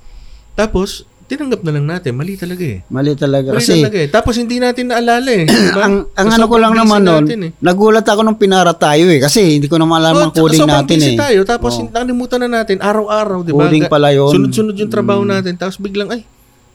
Tapos, 0.56 1.04
tinanggap 1.30 1.62
na 1.62 1.72
lang 1.72 1.86
natin. 1.88 2.12
Mali 2.12 2.34
talaga 2.34 2.66
eh. 2.66 2.82
mali 2.90 3.14
talaga. 3.14 3.54
Mali 3.54 3.62
Kasi, 3.62 3.78
talaga 3.78 3.98
eh. 4.02 4.10
Tapos, 4.10 4.34
hindi 4.34 4.58
natin 4.58 4.90
naalala 4.90 5.30
eh. 5.30 5.46
Diba? 5.48 5.80
ang, 5.80 5.96
ang 6.12 6.28
So, 6.28 6.36
ano 6.36 6.46
ko 6.50 6.56
lang 6.58 6.74
naman 6.74 7.02
natin 7.02 7.38
eh. 7.40 7.52
nagulat 7.62 8.04
ako 8.04 8.26
nung 8.26 8.36
pinara 8.36 8.74
tayo 8.74 9.06
eh. 9.08 9.22
Kasi 9.22 9.56
hindi 9.56 9.70
ko 9.70 9.78
naman 9.78 10.02
alam 10.02 10.18
Oh, 10.18 10.24
ang 10.26 10.34
coding 10.34 10.66
sobrang 10.66 10.82
natin 10.82 10.98
eh. 11.00 11.14
tayo. 11.16 11.40
Tapos, 11.46 11.78
nakalimutan 11.80 12.42
na 12.42 12.60
natin, 12.60 12.82
araw-araw, 12.82 13.40
di 13.42 13.54
ba? 13.54 13.64
Coding 13.64 13.86
pala 13.86 14.10
yun. 14.10 14.34
Sunod-sunod 14.34 14.74
yung 14.74 14.90
trabaho 14.90 15.22
natin. 15.22 15.54
Tapos, 15.54 15.78
biglang, 15.78 16.10
ay, 16.10 16.26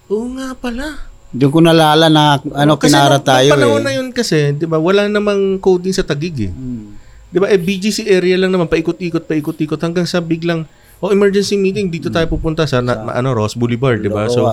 oo 0.07 0.31
nga 0.33 0.55
pala. 0.55 1.11
Doon 1.29 1.51
ko 1.51 1.59
nalala 1.59 2.07
na 2.07 2.39
ano 2.39 2.79
kasi 2.79 2.89
pinara 2.89 3.19
nung- 3.19 3.27
tayo 3.27 3.49
nung 3.49 3.55
panahon 3.59 3.81
eh. 3.81 3.85
na 3.85 3.93
yun 3.93 4.09
kasi, 4.09 4.55
di 4.55 4.65
ba, 4.65 4.79
wala 4.79 5.05
namang 5.05 5.59
coding 5.59 5.91
sa 5.91 6.01
tagig 6.01 6.47
eh. 6.47 6.51
Hmm. 6.51 6.95
Di 7.27 7.43
ba? 7.43 7.51
Eh, 7.51 7.59
BGC 7.59 8.07
area 8.07 8.39
lang 8.39 8.49
naman, 8.49 8.71
paikot-ikot, 8.71 9.27
paikot-ikot, 9.27 9.77
hanggang 9.77 10.07
sa 10.07 10.23
biglang, 10.23 10.63
oh, 11.05 11.13
emergency 11.13 11.61
meeting, 11.61 11.93
dito 11.93 12.09
tayo 12.09 12.25
pupunta 12.25 12.65
sa, 12.65 12.81
na, 12.81 12.97
ano, 13.13 13.37
Ross 13.37 13.53
Boulevard, 13.53 14.01
di 14.01 14.09
ba? 14.09 14.25
So, 14.33 14.49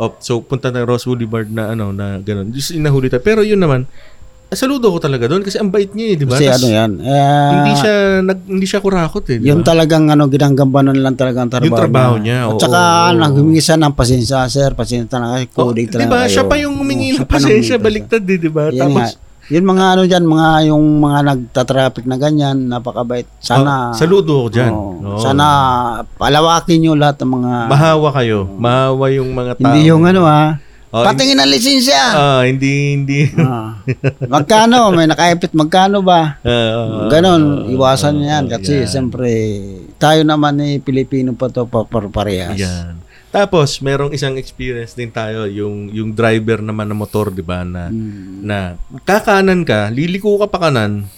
oh, 0.00 0.10
so, 0.16 0.40
punta 0.40 0.72
na 0.72 0.88
Ross 0.88 1.04
Boulevard 1.04 1.52
na, 1.52 1.76
ano, 1.76 1.92
na 1.92 2.16
gano'n. 2.16 2.48
Just 2.48 2.72
inahuli 2.72 3.12
tayo. 3.12 3.20
Pero 3.20 3.44
yun 3.44 3.60
naman, 3.60 3.84
saludo 4.52 4.88
ko 4.92 5.00
talaga 5.00 5.28
doon 5.28 5.40
kasi 5.40 5.56
ang 5.56 5.68
bait 5.68 5.92
niya 5.92 6.12
eh, 6.12 6.16
di 6.16 6.24
ba? 6.24 6.36
Kasi 6.36 6.44
Tas 6.48 6.60
ano 6.60 6.68
yan. 6.72 6.90
Eh, 7.00 7.50
Hindi 7.56 7.72
siya, 7.76 7.94
nag, 8.20 8.38
hindi 8.48 8.66
siya 8.68 8.80
kurakot 8.80 9.24
eh, 9.32 9.36
di 9.40 9.48
Yung 9.48 9.64
talagang 9.64 10.08
ano, 10.08 10.28
ginanggambanan 10.28 10.96
lang 10.96 11.16
talaga 11.16 11.44
ang 11.44 11.50
trabaho, 11.52 11.68
Yung 11.68 11.80
trabaho 11.80 12.14
niya, 12.20 12.38
At 12.44 12.56
oo, 12.56 12.60
saka 12.60 12.80
oo, 12.80 13.08
oo. 13.12 13.20
naghumingi 13.20 13.62
siya 13.64 13.76
ng 13.76 13.92
pasensya, 13.92 14.48
sir. 14.48 14.72
Pasensya 14.72 15.16
na 15.20 15.36
kayo. 15.36 15.44
Oh, 15.56 15.72
Coding 15.72 15.88
di 15.88 15.92
talaga 15.92 16.08
ba? 16.08 16.18
kayo. 16.24 16.32
Siya 16.32 16.44
pa 16.44 16.56
yung 16.60 16.74
humingi 16.80 17.16
ng 17.16 17.28
pasensya, 17.28 17.76
humingi. 17.76 17.84
baliktad 17.84 18.24
eh, 18.24 18.38
di 18.40 18.50
ba? 18.52 18.64
Nga. 18.72 19.31
Yun 19.48 19.64
mga 19.64 19.84
ano 19.88 20.02
dyan, 20.04 20.24
mga 20.24 20.48
yung 20.70 20.84
mga 20.98 21.18
nagtatraffic 21.24 22.06
na 22.06 22.14
ganyan, 22.14 22.70
napakabait. 22.70 23.26
Sana, 23.38 23.90
oh, 23.90 23.96
saludo 23.96 24.46
ako 24.46 24.48
dyan. 24.48 24.70
Oo. 24.70 24.92
Oo. 25.02 25.18
sana 25.18 25.44
palawakin 26.14 26.78
nyo 26.78 26.92
lahat 26.94 27.18
ng 27.18 27.32
mga, 27.32 27.52
Mahawa 27.66 28.08
kayo. 28.12 28.46
Mahawa 28.46 29.04
yung 29.10 29.30
mga 29.32 29.52
tao. 29.54 29.62
hindi 29.64 29.90
yung 29.90 30.04
ano 30.04 30.22
ha, 30.22 30.62
Oh, 30.92 31.00
patingin 31.00 31.40
ang 31.40 31.48
lisensya. 31.48 32.02
Ah, 32.12 32.42
hindi, 32.44 32.92
hindi. 32.92 33.24
Ah. 33.40 33.80
magkano? 34.28 34.92
May 34.92 35.08
nakaipit, 35.08 35.56
magkano 35.56 36.04
ba? 36.04 36.36
Ah, 36.44 37.08
Ganon, 37.08 37.64
iwasan 37.66 38.20
niyo 38.20 38.28
yan. 38.28 38.44
ah, 38.44 38.50
Kasi 38.52 38.72
yan. 38.76 38.86
siyempre, 38.86 39.32
tayo 39.96 40.20
naman 40.20 40.60
eh, 40.60 40.84
Pilipino 40.84 41.32
pa 41.32 41.48
to, 41.48 41.64
pa- 41.64 41.88
pa- 41.88 42.12
parehas. 42.12 42.60
Yan. 42.60 43.00
Tapos, 43.32 43.80
merong 43.80 44.12
isang 44.12 44.36
experience 44.36 44.92
din 44.92 45.08
tayo, 45.08 45.48
yung 45.48 45.88
yung 45.88 46.12
driver 46.12 46.60
naman 46.60 46.84
ng 46.86 47.00
motor, 47.00 47.32
di 47.32 47.40
ba, 47.40 47.64
na, 47.64 47.88
Hmm. 47.88 48.44
na 48.44 48.58
kakanan 49.02 49.64
ka, 49.64 49.88
liliko 49.88 50.36
ka 50.36 50.46
pa 50.46 50.68
kanan, 50.68 51.08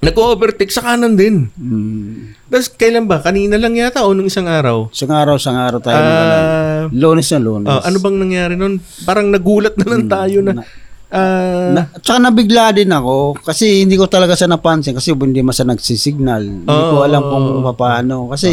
nag-overtake 0.00 0.68
sa 0.68 0.84
kanan 0.84 1.16
din. 1.16 1.48
Mm. 1.56 2.36
Tapos, 2.46 2.68
kailan 2.68 3.08
ba? 3.08 3.24
Kanina 3.24 3.56
lang 3.56 3.72
yata 3.72 4.04
o 4.04 4.12
nung 4.12 4.28
isang 4.28 4.44
araw? 4.44 4.92
Isang 4.92 5.08
araw, 5.08 5.40
isang 5.40 5.56
araw 5.56 5.80
tayo. 5.80 5.96
uh, 5.96 6.80
lunes 6.92 7.24
na 7.32 7.40
lunes. 7.40 7.68
oh, 7.68 7.80
ano 7.80 7.96
bang 7.96 8.16
nangyari 8.20 8.54
nun? 8.54 8.84
Parang 9.08 9.32
nagulat 9.32 9.72
na 9.80 9.86
lang 9.88 10.04
tayo 10.04 10.44
na, 10.44 10.60
ah, 11.08 11.72
Na, 11.72 11.82
tsaka 11.96 12.20
nabigla 12.20 12.76
din 12.76 12.92
ako 12.92 13.40
kasi 13.40 13.80
hindi 13.80 13.96
ko 13.96 14.04
talaga 14.04 14.36
siya 14.36 14.52
napansin 14.52 14.92
kasi 14.92 15.16
hindi 15.16 15.40
man 15.40 15.56
siya 15.56 15.72
nagsisignal. 15.72 16.42
Hindi 16.42 16.68
ko 16.68 16.96
Oo, 17.00 17.06
alam 17.08 17.22
kung 17.24 17.46
paano. 17.72 18.28
Kasi 18.28 18.52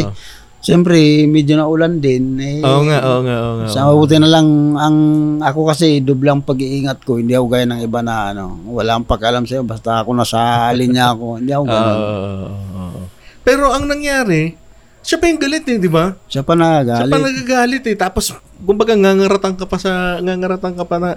siyempre 0.62 1.26
medyo 1.26 1.58
na 1.58 1.66
ulan 1.66 1.98
din. 1.98 2.38
Eh, 2.38 2.62
oo 2.62 2.86
nga, 2.86 2.98
oo 3.02 3.20
nga, 3.26 3.36
oo 3.42 3.54
nga. 3.60 3.66
Sa 3.68 3.90
mabuti 3.90 4.16
na 4.16 4.30
lang 4.30 4.78
ang 4.78 4.96
ako 5.42 5.74
kasi 5.74 5.98
dublang 5.98 6.40
pag-iingat 6.40 7.02
ko. 7.02 7.18
Hindi 7.18 7.34
ako 7.34 7.46
gaya 7.50 7.66
ng 7.66 7.82
iba 7.82 8.00
na 8.00 8.30
ano, 8.30 8.62
wala 8.70 8.94
akong 8.94 9.10
pakialam 9.10 9.44
sa'yo 9.44 9.66
basta 9.66 10.06
ako 10.06 10.14
nasa 10.14 10.70
linya 10.72 11.10
ako. 11.12 11.42
Hindi 11.42 11.50
ako 11.50 11.64
ganun. 11.66 11.98
oo, 11.98 11.98
oo, 11.98 12.38
oo, 12.46 12.56
oo. 12.78 13.00
Pero 13.42 13.74
ang 13.74 13.90
nangyari, 13.90 14.54
siya 15.02 15.18
pa 15.18 15.26
yung 15.26 15.42
galit 15.42 15.66
eh, 15.66 15.82
di 15.82 15.90
ba? 15.90 16.14
Siya 16.30 16.46
pa 16.46 16.54
Siya 16.54 16.62
pa 16.62 16.78
nagagalit. 16.78 17.10
nagagalit 17.10 17.84
eh. 17.90 17.96
Tapos, 17.98 18.30
kumbaga, 18.62 18.94
ngangaratan 18.94 19.58
ka 19.58 19.66
pa 19.66 19.76
sa, 19.82 20.22
ngangaratan 20.22 20.78
ka 20.78 20.86
pa 20.86 20.96
na, 21.02 21.10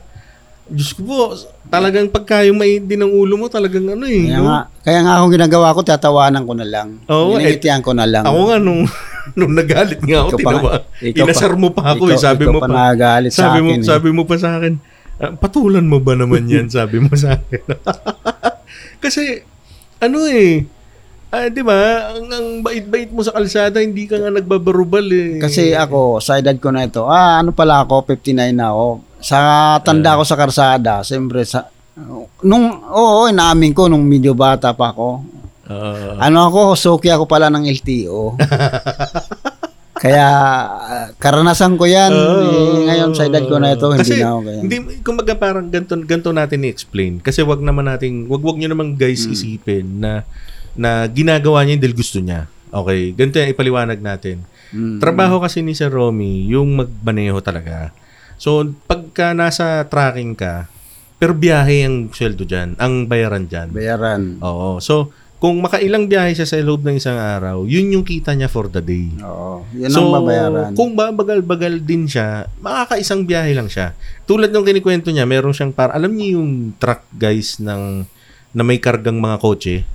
Diyos 0.66 0.98
ko 0.98 1.06
po, 1.06 1.18
talagang 1.70 2.10
pagka 2.10 2.42
yung 2.42 2.58
may 2.58 2.82
din 2.82 2.98
ng 2.98 3.14
ulo 3.14 3.38
mo, 3.38 3.46
talagang 3.46 3.86
ano 3.86 4.10
eh. 4.10 4.26
Kaya 4.26 4.42
no? 4.42 4.50
nga, 4.50 4.60
kaya 4.82 5.00
nga 5.06 5.14
ako 5.22 5.26
ginagawa 5.30 5.68
ko, 5.78 5.80
tatawanan 5.86 6.44
ko 6.50 6.54
na 6.58 6.66
lang. 6.66 6.98
Oo, 7.06 7.38
eh, 7.38 7.46
Ginigitian 7.46 7.86
ko 7.86 7.94
na 7.94 8.10
lang. 8.10 8.26
Ako 8.26 8.50
nga, 8.50 8.58
nung, 8.58 8.82
nung 9.38 9.52
nagalit 9.52 10.00
nga 10.00 10.18
ako, 10.22 10.30
Ikaw 10.30 10.40
tinawa. 10.40 10.70
pa- 10.72 10.84
Inasar 11.02 11.54
mo 11.56 11.70
pa 11.70 11.82
ako 11.92 12.04
eh. 12.06 12.14
ikaw- 12.14 12.24
Sabi 12.24 12.44
ikaw 12.44 12.54
mo 12.54 12.60
pa 12.60 12.68
pa. 12.68 12.74
sabi 13.32 13.60
mo, 13.60 13.70
akin 13.70 13.82
eh. 13.82 13.86
sabi 13.86 14.10
mo 14.12 14.24
pa 14.24 14.36
sa 14.36 14.50
akin, 14.56 14.74
"Ah, 15.16 15.32
patulan 15.34 15.84
mo 15.84 15.98
ba 15.98 16.14
naman 16.14 16.46
yan? 16.46 16.68
sabi 16.72 17.00
mo 17.00 17.10
sa 17.12 17.34
akin. 17.34 17.62
Kasi, 19.04 19.42
ano 20.00 20.26
eh, 20.26 20.66
ah, 21.30 21.48
di 21.48 21.62
ba, 21.62 21.76
ang, 22.12 22.26
ang 22.28 22.48
bait-bait 22.62 23.10
mo 23.10 23.22
sa 23.22 23.32
kalsada, 23.32 23.80
hindi 23.80 24.06
ka 24.06 24.18
nga 24.18 24.30
nagbabarubal 24.30 25.06
eh. 25.08 25.30
Kasi 25.38 25.74
ako, 25.74 26.20
sa 26.20 26.38
edad 26.38 26.56
ko 26.56 26.70
na 26.70 26.86
ito, 26.86 27.06
ah, 27.06 27.40
ano 27.40 27.52
pala 27.52 27.82
ako, 27.82 28.06
59 28.08 28.52
na 28.52 28.70
ako. 28.70 28.88
Sa 29.20 29.38
tanda 29.80 30.16
ko 30.16 30.24
sa 30.24 30.38
karsada, 30.38 31.02
siyempre 31.02 31.42
sa, 31.44 31.66
nung, 32.42 32.66
oo, 32.86 33.26
inaamin 33.26 33.74
ko 33.74 33.88
nung 33.88 34.04
medyo 34.04 34.34
bata 34.34 34.72
pa 34.72 34.92
ako. 34.92 35.24
Ah, 35.66 36.30
Ano 36.30 36.50
ako, 36.50 36.78
suki 36.78 37.10
ako 37.10 37.26
pala 37.26 37.50
ng 37.50 37.66
LTO. 37.66 38.34
Kaya, 40.06 40.28
karanasan 41.18 41.80
ko 41.80 41.88
yan. 41.88 42.12
Eh, 42.12 42.92
ngayon, 42.92 43.16
sa 43.16 43.26
edad 43.26 43.42
ko 43.48 43.58
na 43.58 43.74
ito, 43.74 43.88
hindi 43.90 44.04
Kasi, 44.04 44.20
na 44.22 44.36
ako 44.36 44.40
kaya. 44.44 44.60
Hindi, 44.62 44.76
kumbaga 45.02 45.34
parang 45.34 45.68
ganito, 45.72 45.96
ganito 45.98 46.30
natin 46.36 46.68
i-explain. 46.68 47.24
Kasi 47.24 47.42
wag 47.42 47.64
naman 47.64 47.88
nating, 47.88 48.28
wag 48.28 48.44
wag 48.44 48.60
nyo 48.60 48.70
naman 48.70 49.00
guys 49.00 49.24
Hmm. 49.24 49.34
isipin 49.34 50.04
na 50.04 50.28
na 50.76 51.08
ginagawa 51.08 51.64
niya 51.64 51.80
dahil 51.80 51.96
gusto 51.96 52.20
niya. 52.20 52.52
Okay, 52.68 53.16
ganito 53.16 53.40
yung 53.40 53.54
ipaliwanag 53.56 54.00
natin. 54.04 54.44
Mm. 54.76 55.00
Trabaho 55.00 55.40
kasi 55.40 55.64
ni 55.64 55.72
Sir 55.72 55.88
Romy, 55.88 56.44
yung 56.52 56.76
magmaneho 56.76 57.40
talaga. 57.40 57.96
So, 58.36 58.68
pagka 58.84 59.32
nasa 59.32 59.80
tracking 59.88 60.36
ka, 60.36 60.68
pero 61.16 61.32
biyahe 61.32 61.88
ang 61.88 62.12
sweldo 62.12 62.44
dyan, 62.44 62.76
ang 62.76 63.08
bayaran 63.08 63.48
dyan. 63.48 63.72
Bayaran. 63.72 64.44
Oo. 64.44 64.84
So, 64.84 65.16
kung 65.46 65.62
makailang 65.62 66.10
biyahe 66.10 66.34
siya 66.34 66.50
sa 66.50 66.58
loob 66.58 66.82
ng 66.82 66.98
isang 66.98 67.22
araw, 67.22 67.70
yun 67.70 67.94
yung 67.94 68.02
kita 68.02 68.34
niya 68.34 68.50
for 68.50 68.66
the 68.66 68.82
day. 68.82 69.14
Oo. 69.22 69.62
Yun 69.78 69.94
ang 69.94 70.10
babayaran. 70.10 70.70
kung 70.74 70.98
babagal-bagal 70.98 71.86
din 71.86 72.10
siya, 72.10 72.50
makakaisang 72.66 73.30
biyahe 73.30 73.54
lang 73.54 73.70
siya. 73.70 73.94
Tulad 74.26 74.50
ng 74.50 74.66
kinikwento 74.66 75.14
niya, 75.14 75.30
meron 75.30 75.54
siyang 75.54 75.70
par 75.70 75.94
alam 75.94 76.18
niyo 76.18 76.42
yung 76.42 76.74
truck 76.82 77.06
guys 77.14 77.62
ng 77.62 78.10
na 78.58 78.64
may 78.66 78.82
kargang 78.82 79.22
mga 79.22 79.38
kotse. 79.38 79.86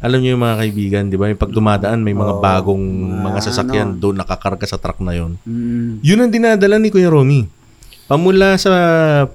Alam 0.00 0.24
niyo 0.24 0.40
yung 0.40 0.44
mga 0.48 0.64
kaibigan, 0.64 1.04
'di 1.12 1.20
ba? 1.20 1.28
Yung 1.28 1.40
pag 1.44 1.52
dumadaan 1.52 2.00
may 2.00 2.16
mga 2.16 2.32
Oo. 2.32 2.40
bagong 2.40 2.80
Mga 2.80 3.20
mga 3.20 3.40
sasakyan 3.44 3.88
ano. 3.92 4.00
doon 4.00 4.16
nakakarga 4.16 4.64
sa 4.64 4.80
truck 4.80 5.04
na 5.04 5.12
'yon. 5.12 5.36
Mm. 5.44 6.00
Yun 6.00 6.22
ang 6.24 6.32
dinadala 6.32 6.80
ni 6.80 6.88
Kuya 6.88 7.12
Romy. 7.12 7.44
Pamula 8.08 8.56
sa 8.56 8.72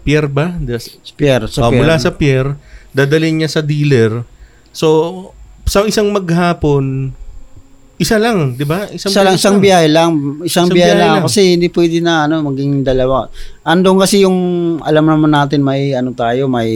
pier 0.02 0.26
ba? 0.26 0.58
Spear. 1.06 1.46
Sa 1.46 1.70
Oh, 1.70 1.70
pier. 1.70 1.86
sa 2.02 2.10
pier, 2.18 2.58
dadalhin 2.98 3.46
niya 3.46 3.52
sa 3.52 3.62
dealer. 3.62 4.26
So, 4.74 5.36
sa 5.72 5.88
isang 5.88 6.12
maghapon, 6.12 7.16
isa 7.96 8.18
lang, 8.18 8.58
di 8.58 8.66
ba? 8.66 8.90
Isa 8.90 9.14
lang, 9.14 9.38
isang 9.38 9.62
biyahe 9.62 9.88
lang. 9.88 10.42
Isang, 10.42 10.68
Isang 10.68 10.68
biyahe, 10.68 10.98
lang. 10.98 11.12
lang. 11.22 11.24
Kasi 11.30 11.54
hindi 11.56 11.70
pwede 11.70 12.02
na 12.02 12.26
ano, 12.26 12.44
maging 12.44 12.82
dalawa. 12.82 13.30
Andong 13.64 14.02
kasi 14.02 14.26
yung, 14.26 14.40
alam 14.82 15.06
naman 15.06 15.30
natin 15.30 15.62
may 15.62 15.94
ano 15.94 16.12
tayo, 16.12 16.50
may 16.50 16.68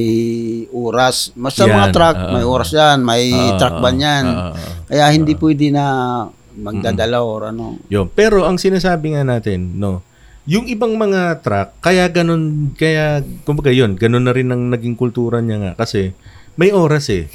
oras. 0.70 1.34
Basta 1.36 1.66
Yan, 1.66 1.76
mga 1.76 1.88
truck, 1.92 2.16
oo. 2.16 2.32
may 2.32 2.46
oras 2.46 2.70
yan, 2.72 2.98
may 3.02 3.24
Ah, 3.34 3.58
truck 3.58 3.76
ban 3.82 3.98
yan. 3.98 4.24
ah, 4.24 4.38
ah, 4.38 4.50
ah. 4.54 4.80
Kaya 4.86 5.06
hindi 5.12 5.34
pwede 5.36 5.74
na 5.74 5.86
magdadala 6.56 7.20
or 7.20 7.50
ano. 7.50 7.82
Yun. 7.90 8.08
Pero 8.08 8.46
ang 8.46 8.56
sinasabi 8.56 9.18
nga 9.18 9.26
natin, 9.26 9.76
no, 9.76 10.06
yung 10.46 10.70
ibang 10.70 10.94
mga 10.94 11.42
truck, 11.42 11.74
kaya 11.82 12.06
ganun, 12.06 12.70
kaya, 12.78 13.26
kumbaga 13.44 13.74
yun, 13.74 13.98
ganun 13.98 14.24
na 14.24 14.32
rin 14.32 14.54
ang 14.54 14.70
naging 14.70 14.94
kultura 14.94 15.42
niya 15.42 15.58
nga. 15.58 15.72
Kasi, 15.74 16.14
may 16.54 16.70
oras 16.70 17.10
eh. 17.10 17.26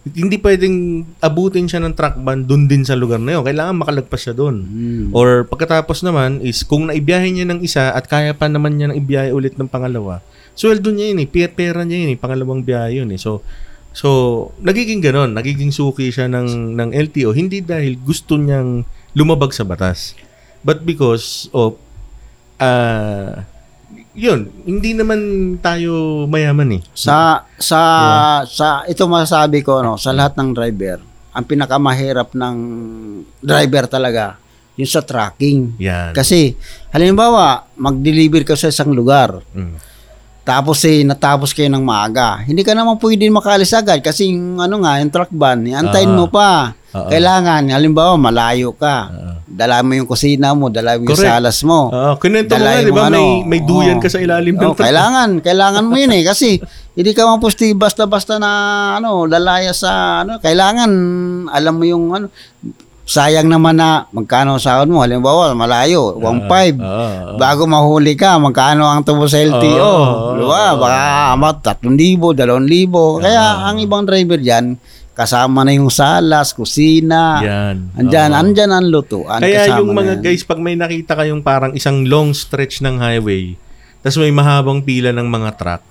Hindi 0.00 0.40
pwedeng 0.40 1.04
abutin 1.20 1.68
siya 1.68 1.84
ng 1.84 1.92
truck 1.92 2.16
ban 2.24 2.48
doon 2.48 2.64
din 2.64 2.88
sa 2.88 2.96
lugar 2.96 3.20
na 3.20 3.36
yun. 3.36 3.44
Kailangan 3.44 3.76
makalagpas 3.76 4.24
siya 4.24 4.32
doon. 4.32 4.64
Mm. 4.64 5.06
Or 5.12 5.44
pagkatapos 5.44 6.00
naman 6.00 6.40
is 6.40 6.64
kung 6.64 6.88
naibiyahe 6.88 7.28
niya 7.28 7.44
ng 7.44 7.60
isa 7.60 7.92
at 7.92 8.08
kaya 8.08 8.32
pa 8.32 8.48
naman 8.48 8.80
niya 8.80 8.88
nang 8.88 8.96
ibiyahe 8.96 9.28
ulit 9.36 9.60
ng 9.60 9.68
pangalawa, 9.68 10.24
sweldo 10.56 10.88
niya 10.88 11.12
yun 11.12 11.20
eh, 11.20 11.28
pera, 11.28 11.52
pera 11.52 11.80
niya 11.84 12.00
yun 12.00 12.10
eh, 12.14 12.18
pangalawang 12.18 12.64
biyahe 12.64 13.04
yun 13.04 13.12
eh. 13.12 13.20
So, 13.20 13.44
so 13.92 14.08
nagiging 14.64 15.04
ganon, 15.04 15.36
nagiging 15.36 15.68
suki 15.68 16.08
siya 16.08 16.32
ng, 16.32 16.80
ng 16.80 16.90
LTO, 16.96 17.36
hindi 17.36 17.60
dahil 17.60 18.00
gusto 18.00 18.40
niyang 18.40 18.88
lumabag 19.12 19.52
sa 19.52 19.68
batas. 19.68 20.16
But 20.64 20.88
because 20.88 21.52
of, 21.52 21.76
ah, 22.56 23.44
yun, 24.20 24.52
hindi 24.68 24.92
naman 24.92 25.20
tayo 25.64 26.24
mayaman 26.28 26.76
eh. 26.76 26.82
Sa 26.92 27.48
sa 27.56 27.80
sa 28.44 28.84
ito 28.84 29.08
masasabi 29.08 29.64
ko 29.64 29.80
no, 29.80 29.96
sa 29.96 30.12
lahat 30.12 30.36
ng 30.36 30.52
driver, 30.52 31.00
ang 31.32 31.44
pinakamahirap 31.48 32.36
ng 32.36 32.56
driver 33.40 33.88
talaga 33.88 34.36
yung 34.76 34.90
sa 34.92 35.00
tracking. 35.00 35.80
Yan. 35.80 36.12
Kasi 36.12 36.52
halimbawa, 36.92 37.64
mag-deliver 37.80 38.44
ka 38.44 38.56
sa 38.56 38.68
isang 38.68 38.92
lugar. 38.92 39.40
Mm. 39.56 39.76
Tapos 40.40 40.80
eh, 40.82 41.04
natapos 41.04 41.52
kayo 41.52 41.68
ng 41.68 41.80
maaga. 41.80 42.40
Hindi 42.40 42.60
ka 42.60 42.72
naman 42.72 42.96
pwede 42.96 43.28
makalis 43.28 43.70
agad 43.70 44.00
kasi 44.00 44.32
yung 44.32 44.56
ano 44.56 44.80
nga, 44.80 44.98
yung 44.98 45.12
truck 45.12 45.30
ban, 45.30 45.60
antayin 45.62 46.10
Ah. 46.10 46.16
mo 46.16 46.26
pa. 46.26 46.72
Oo. 46.90 47.06
Kailangan, 47.06 47.70
halimbawa, 47.70 48.18
malayo 48.18 48.74
ka. 48.74 48.96
Oo. 49.08 49.28
Dala 49.46 49.78
mo 49.80 49.94
yung 49.94 50.06
kusina 50.06 50.50
mo, 50.52 50.66
dala 50.66 50.96
mo 50.96 51.04
yung 51.04 51.12
Correct. 51.12 51.22
salas 51.28 51.58
mo. 51.62 51.86
Ah, 51.88 52.14
kinento 52.16 52.50
mo 52.50 52.62
nga, 52.64 52.80
di 52.80 52.90
ba? 52.90 53.06
mo 53.06 53.06
May, 53.06 53.06
ano. 53.06 53.22
may 53.46 53.60
duyan 53.60 53.96
Oo. 53.98 54.02
ka 54.02 54.08
sa 54.08 54.18
ilalim 54.18 54.54
ng 54.54 54.62
Oh, 54.64 54.74
truck. 54.74 54.88
kailangan, 54.88 55.28
kailangan 55.38 55.84
mo 55.84 55.94
yun 55.94 56.10
eh 56.10 56.24
kasi 56.24 56.58
hindi 56.90 57.10
ka 57.12 57.28
mapusti 57.28 57.70
basta-basta 57.72 58.38
na 58.38 58.50
ano, 58.96 59.22
lalaya 59.24 59.70
sa 59.70 60.22
ano, 60.22 60.38
kailangan 60.38 60.90
alam 61.46 61.74
mo 61.76 61.84
yung 61.84 62.04
ano 62.10 62.26
sayang 63.10 63.50
naman 63.50 63.74
na 63.74 64.06
magkano 64.08 64.54
ang 64.54 64.62
sahod 64.62 64.86
mo 64.86 65.02
halimbawa 65.02 65.50
malayo 65.52 66.14
1.5 66.14 66.78
Ah, 66.78 66.78
ah. 66.78 67.34
bago 67.34 67.66
mahuli 67.66 68.14
ka 68.14 68.38
magkano 68.38 68.86
ang 68.86 69.02
tubo 69.02 69.26
sa 69.26 69.36
LTO 69.36 69.82
Oo, 69.82 70.38
di 70.38 70.44
ba 70.44 70.70
oo, 70.70 70.78
baka 70.78 71.00
amat 71.34 71.56
3,000 71.82 72.38
2,000 72.38 73.18
kaya 73.18 73.44
ang 73.66 73.76
ibang 73.78 74.06
driver 74.06 74.38
diyan 74.38 74.78
kasama 75.10 75.66
na 75.66 75.74
yung 75.74 75.90
salas 75.90 76.54
kusina 76.54 77.42
Yan. 77.42 77.76
andyan 77.94 78.30
Oo. 78.30 78.38
andyan 78.38 78.70
ang 78.70 78.86
lutuan 78.86 79.42
Kaya 79.42 79.74
yung 79.74 79.90
mga 79.90 80.16
yan. 80.16 80.22
guys, 80.22 80.46
pag 80.46 80.56
may 80.56 80.78
nakita 80.78 81.12
kayong 81.12 81.42
parang 81.42 81.74
isang 81.74 82.06
long 82.06 82.30
stretch 82.30 82.78
ng 82.78 82.96
highway, 82.96 83.58
tapos 84.00 84.16
may 84.16 84.30
mahabang 84.30 84.80
pila 84.80 85.10
ng 85.10 85.26
mga 85.26 85.50
truck, 85.54 85.82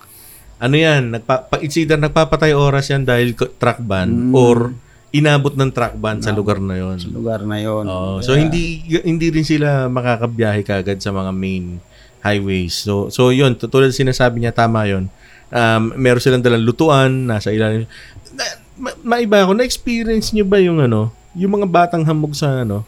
ano 0.58 0.73
yan, 0.73 1.13
nagpa, 1.13 1.45
pa, 1.45 1.60
it's 1.60 1.75
either 1.75 1.93
nagpapatay 1.95 2.51
oras 2.51 2.89
yan 2.89 3.03
dahil 3.03 3.32
truck 3.36 3.77
ban 3.77 4.08
Mm. 4.08 4.34
or 4.34 4.73
inabot 5.10 5.54
ng 5.58 5.74
truck 5.74 5.98
ban 5.98 6.22
sa 6.22 6.30
lugar 6.30 6.62
na 6.62 6.78
yon. 6.78 6.98
lugar 7.10 7.41
na 7.41 7.58
yon 7.58 7.86
Oo. 7.89 8.22
so 8.22 8.38
hindi 8.38 8.86
hindi 9.02 9.34
rin 9.34 9.41
sila 9.41 9.89
makakabiyahe 9.89 10.62
kagad 10.62 11.02
sa 11.02 11.10
mga 11.10 11.34
main 11.34 11.82
highways. 12.19 12.76
So 12.86 13.10
so 13.10 13.32
yun, 13.32 13.56
tulad 13.58 13.95
sinasabi 13.95 14.43
niya 14.43 14.54
tama 14.54 14.86
yon. 14.86 15.08
Um, 15.50 15.98
meron 15.98 16.22
silang 16.22 16.45
dalang 16.45 16.62
lutuan 16.62 17.26
nasa 17.26 17.50
ilalim. 17.50 17.89
Na, 18.38 18.45
ma, 18.78 18.89
maiba 19.02 19.41
ako, 19.41 19.58
na-experience 19.58 20.30
niyo 20.30 20.45
ba 20.45 20.62
yung 20.62 20.78
ano, 20.78 21.10
yung 21.34 21.58
mga 21.58 21.65
batang 21.65 22.06
hamog 22.06 22.38
sa 22.38 22.62
ano, 22.62 22.86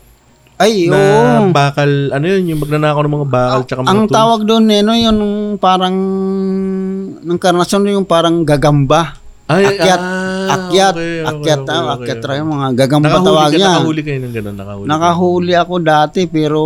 ay 0.62 0.86
oo 0.94 0.94
na 0.94 1.50
bakal, 1.50 1.90
ano 2.14 2.26
yun, 2.30 2.54
yung 2.54 2.62
magnanakaw 2.62 3.02
ng 3.02 3.16
mga 3.18 3.30
bakal 3.34 3.60
tsaka 3.66 3.82
mga 3.82 3.90
Ang 3.90 4.02
tools? 4.06 4.14
tawag 4.14 4.42
doon 4.46 4.66
eh, 4.70 4.82
no, 4.86 4.94
yung 4.94 5.20
parang 5.58 5.96
ng 7.18 7.40
karnasyon 7.42 7.98
yung 7.98 8.06
parang 8.06 8.46
gagamba. 8.46 9.18
Ay, 9.50 9.66
akyat, 9.74 10.00
ah, 10.00 10.21
akyat, 10.54 10.94
okay, 10.96 11.16
okay, 11.22 11.30
akyat, 11.30 11.60
okay, 11.62 11.72
ah, 11.72 11.82
okay, 11.82 11.94
akyat 12.12 12.20
okay. 12.24 12.42
mga 12.42 12.68
gagamba 12.76 13.18
tawag 13.20 13.52
yan. 13.54 13.62
nakahuli 13.64 14.02
kayo 14.02 14.20
ng 14.20 14.34
gano'n, 14.34 14.56
nakahuli. 14.58 14.88
Nakahuli 14.88 15.54
ako 15.56 15.74
dati 15.80 16.22
pero 16.28 16.62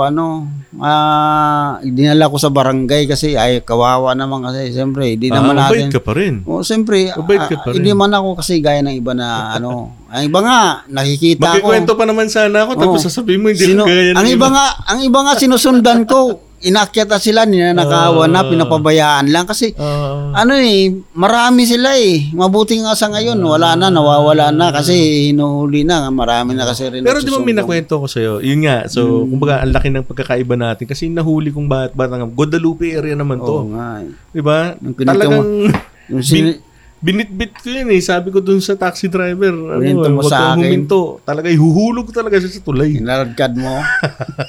ano, 0.00 0.48
ah, 0.80 1.80
dinala 1.80 2.28
ko 2.28 2.36
sa 2.36 2.52
barangay 2.52 3.08
kasi 3.08 3.34
ay 3.34 3.64
kawawa 3.64 4.12
naman 4.12 4.44
kasi 4.44 4.72
siyempre, 4.72 5.16
hindi 5.16 5.32
Ah, 5.32 5.40
naman 5.40 5.56
natin. 5.56 5.88
ka 5.88 6.00
pa 6.00 6.12
rin. 6.16 6.44
Oh, 6.44 6.60
siyempre, 6.60 7.12
Mabait 7.12 7.40
ka 7.40 7.56
ah, 7.56 7.62
pa 7.64 7.68
rin. 7.72 7.80
hindi 7.80 7.90
man 7.92 8.12
ako 8.12 8.40
kasi 8.40 8.60
gaya 8.60 8.80
ng 8.84 8.96
iba 8.96 9.12
na 9.16 9.56
ano. 9.56 9.92
Ang 10.06 10.22
iba 10.30 10.40
nga, 10.40 10.58
nakikita 10.86 11.42
ko. 11.42 11.66
Magkikwento 11.66 11.92
pa 11.98 12.04
naman 12.06 12.26
sana 12.30 12.64
ako, 12.64 12.72
tapos 12.78 13.00
sasabihin 13.04 13.40
mo, 13.42 13.48
hindi 13.50 13.64
Sino, 13.64 13.84
ka 13.84 13.90
gaya 13.90 14.12
ng 14.12 14.16
ang 14.16 14.28
iba 14.28 14.46
nga, 14.48 14.66
ang 14.86 15.00
iba 15.02 15.18
nga 15.24 15.32
sinusundan 15.36 16.04
ko, 16.06 16.40
inakyat 16.66 17.06
na 17.06 17.16
sila, 17.16 17.46
ninanakawan 17.46 18.26
na, 18.26 18.42
Ah. 18.42 18.48
pinapabayaan 18.48 19.26
lang 19.26 19.46
kasi 19.46 19.70
Ah, 19.72 20.34
ano 20.34 20.52
eh, 20.52 20.90
marami 21.12 21.62
sila 21.62 21.94
eh. 21.94 22.28
Mabuti 22.30 22.76
nga 22.76 22.92
sa 22.92 23.06
ngayon, 23.06 23.38
wala 23.38 23.72
na, 23.72 23.86
nawawala 23.88 24.50
na 24.50 24.68
kasi 24.70 24.92
hinuhuli 25.30 25.82
na, 25.82 26.10
marami 26.10 26.52
na 26.52 26.66
kasi 26.66 26.90
rin. 26.90 27.00
Pero 27.00 27.18
di 27.18 27.30
ba 27.30 27.38
may 27.38 27.54
nakwento 27.54 27.96
ko 27.96 28.04
sa'yo? 28.04 28.38
Yun 28.40 28.66
nga. 28.66 28.84
So, 28.86 29.22
Hmm. 29.22 29.30
kumbaga, 29.30 29.62
ang 29.62 29.70
laki 29.70 29.88
ng 29.88 30.04
pagkakaiba 30.04 30.54
natin. 30.54 30.84
Kasi 30.84 31.06
nahuli 31.06 31.48
kong 31.48 31.64
bat 31.64 31.94
batang 31.94 32.26
Guadalupe 32.28 32.90
area 32.90 33.14
naman 33.14 33.38
Oo 33.38 33.46
to. 33.46 33.56
nga 33.70 34.02
eh. 34.02 34.10
Di 34.28 34.42
ba? 34.42 34.74
Talagang 34.98 35.70
Yung 36.06 36.22
sin- 36.22 36.58
binitbit 36.98 37.52
ko 37.60 37.68
yun 37.68 37.92
eh. 37.92 38.00
Sabi 38.00 38.32
ko 38.32 38.40
dun 38.40 38.60
sa 38.60 38.74
taxi 38.74 39.06
driver, 39.06 39.52
ano, 39.52 39.80
Kwento 39.80 40.08
mo 40.08 40.20
huwag 40.24 40.32
sa 40.32 40.54
akin. 40.54 40.64
huminto. 40.64 41.20
Talaga, 41.22 41.48
ihuhulog 41.52 42.08
talaga 42.10 42.40
siya 42.40 42.52
sa 42.56 42.62
tulay. 42.64 42.98
Inaradkad 42.98 43.52
mo. 43.54 43.80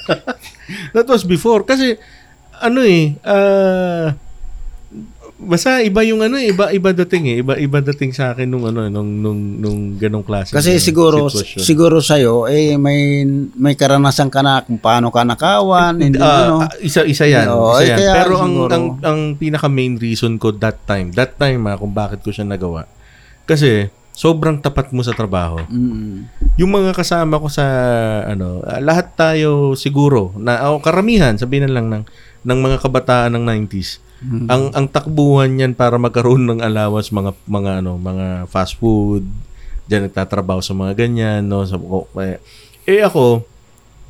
That 0.96 1.08
was 1.08 1.24
before. 1.24 1.64
Kasi, 1.64 1.96
ano 2.58 2.80
eh, 2.82 3.16
ah, 3.24 4.12
basta 5.38 5.78
iba 5.86 6.02
yung 6.02 6.18
ano 6.18 6.34
iba 6.34 6.74
iba 6.74 6.90
dating 6.90 7.24
eh, 7.30 7.36
iba 7.46 7.54
iba 7.54 7.78
dating 7.78 8.10
sa 8.10 8.34
akin 8.34 8.50
nung 8.50 8.66
ano 8.66 8.90
nung 8.90 9.06
nung 9.22 9.38
nung 9.62 9.78
ganong 9.94 10.26
klase. 10.26 10.50
Kasi 10.50 10.82
siguro 10.82 11.30
sitwasyon. 11.30 11.62
siguro 11.62 11.96
sa 12.02 12.18
eh 12.50 12.74
may 12.74 13.22
may 13.54 13.78
karanasan 13.78 14.34
ka 14.34 14.42
na 14.42 14.66
kung 14.66 14.82
paano 14.82 15.14
ka 15.14 15.22
nakawan, 15.22 16.02
hindi 16.02 16.18
Ah, 16.18 16.42
ano. 16.50 16.66
ah, 16.66 16.70
isa 16.82 17.06
isa 17.06 17.22
yan. 17.30 17.46
Oo, 17.54 17.78
isa 17.78 17.86
eh, 17.86 17.88
yan. 17.94 17.98
kaya 18.02 18.12
Pero 18.18 18.34
ang, 18.42 18.50
siguro- 18.50 18.72
ang 18.74 18.84
ang 19.06 19.20
pinaka 19.38 19.70
main 19.70 19.94
reason 19.94 20.42
ko 20.42 20.50
that 20.58 20.82
time, 20.90 21.14
that 21.14 21.38
time 21.38 21.62
ah, 21.70 21.78
kung 21.78 21.94
bakit 21.94 22.18
ko 22.26 22.34
siya 22.34 22.42
nagawa. 22.42 22.90
Kasi 23.46 23.94
sobrang 24.10 24.58
tapat 24.58 24.90
mo 24.90 25.06
sa 25.06 25.14
trabaho. 25.14 25.62
Mm. 25.70 26.26
Yung 26.58 26.74
mga 26.74 26.90
kasama 26.98 27.38
ko 27.38 27.46
sa 27.46 27.62
ano, 28.26 28.66
ah, 28.66 28.82
lahat 28.82 29.14
tayo 29.14 29.78
siguro 29.78 30.34
na 30.34 30.66
o 30.74 30.82
karamihan 30.82 31.38
sabihin 31.38 31.70
na 31.70 31.78
lang 31.78 31.86
ng 31.86 32.02
ng 32.42 32.58
mga 32.58 32.82
kabataan 32.82 33.38
ng 33.38 33.46
90s. 33.46 34.02
Ang 34.22 34.74
ang 34.74 34.86
takbuhan 34.90 35.50
niyan 35.54 35.78
para 35.78 35.94
magkaroon 35.94 36.42
ng 36.42 36.60
allowance 36.60 37.14
mga 37.14 37.38
mga 37.46 37.70
ano, 37.84 37.94
mga 37.96 38.50
fast 38.50 38.74
food, 38.74 39.22
diyan 39.86 40.10
nagtatrabaho 40.10 40.58
sa 40.58 40.74
mga 40.74 40.98
ganyan, 40.98 41.46
no, 41.46 41.62
sa 41.62 41.78
o- 41.78 42.10
eh, 42.18 42.42
eh 42.82 43.02
ako 43.02 43.46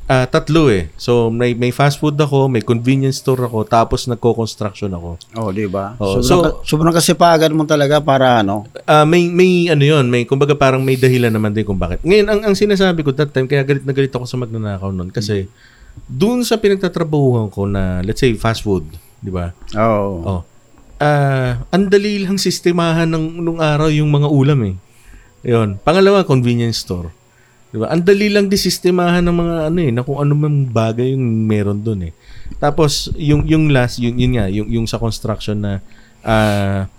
Ah, 0.09 0.25
tatlo 0.25 0.73
eh. 0.73 0.89
So 0.97 1.29
may 1.29 1.53
may 1.53 1.69
fast 1.69 2.01
food 2.01 2.17
ako, 2.17 2.49
may 2.49 2.65
convenience 2.65 3.21
store 3.21 3.45
ako, 3.45 3.61
tapos 3.61 4.09
nagko-construction 4.09 4.89
ako. 4.89 5.21
Oh, 5.37 5.53
di 5.53 5.69
ba? 5.69 5.93
Sobrang, 6.01 6.25
so- 6.25 6.65
sobrang 6.65 6.89
kasipagan 6.89 7.53
mo 7.53 7.61
talaga 7.69 8.01
para 8.01 8.41
ano. 8.41 8.65
Ah, 8.89 9.05
may 9.05 9.29
may 9.29 9.69
ano 9.69 9.85
'yon, 9.85 10.09
may 10.09 10.25
kumbaga 10.25 10.57
parang 10.57 10.81
may 10.81 10.97
dahilan 10.97 11.29
naman 11.29 11.53
din 11.53 11.61
kung 11.61 11.77
bakit. 11.77 12.01
Ngayon 12.01 12.25
ang 12.25 12.41
ang 12.41 12.55
sinasabi 12.57 13.05
ko 13.05 13.13
that 13.13 13.29
time 13.29 13.45
kaya 13.45 13.61
galit 13.61 13.85
na 13.85 13.93
galit 13.93 14.09
ako 14.09 14.25
sa 14.25 14.41
magnanakaw 14.41 14.89
noon 14.89 15.13
kasi 15.13 15.45
doon 16.09 16.41
sa 16.41 16.57
pinagtatrabahuhan 16.57 17.53
ko 17.53 17.69
na 17.69 18.01
let's 18.01 18.17
say 18.17 18.33
fast 18.33 18.65
food, 18.65 18.89
di 19.19 19.31
ba? 19.31 19.51
Oo. 19.75 20.11
Oh. 20.23 20.41
Ah, 20.99 21.63
ang 21.71 21.87
dali 21.87 22.19
lang 22.19 22.35
sistemahan 22.35 23.07
ng 23.07 23.39
nung 23.39 23.63
araw 23.63 23.87
yung 23.87 24.11
mga 24.11 24.27
ulam 24.27 24.59
eh. 24.67 24.75
'Yon. 25.47 25.79
Pangalawa, 25.79 26.27
convenience 26.27 26.83
store. 26.83 27.15
'Di 27.71 27.79
ba? 27.79 27.87
Ang 27.93 28.03
dali 28.03 28.27
lang 28.27 28.51
disistemahan 28.51 29.23
ng 29.23 29.37
mga 29.39 29.55
ano 29.71 29.79
eh, 29.79 29.91
na 29.95 30.03
kung 30.03 30.19
ano 30.19 30.33
man 30.35 30.67
bagay 30.67 31.15
yung 31.15 31.47
meron 31.47 31.79
doon 31.79 32.11
eh. 32.11 32.13
Tapos 32.59 33.13
yung 33.15 33.47
yung 33.47 33.71
last, 33.71 34.01
yun, 34.03 34.19
yun 34.19 34.35
nga, 34.35 34.51
yung 34.51 34.67
yung 34.67 34.85
sa 34.89 34.99
construction 34.99 35.63
na 35.63 35.73
ah 36.25 36.91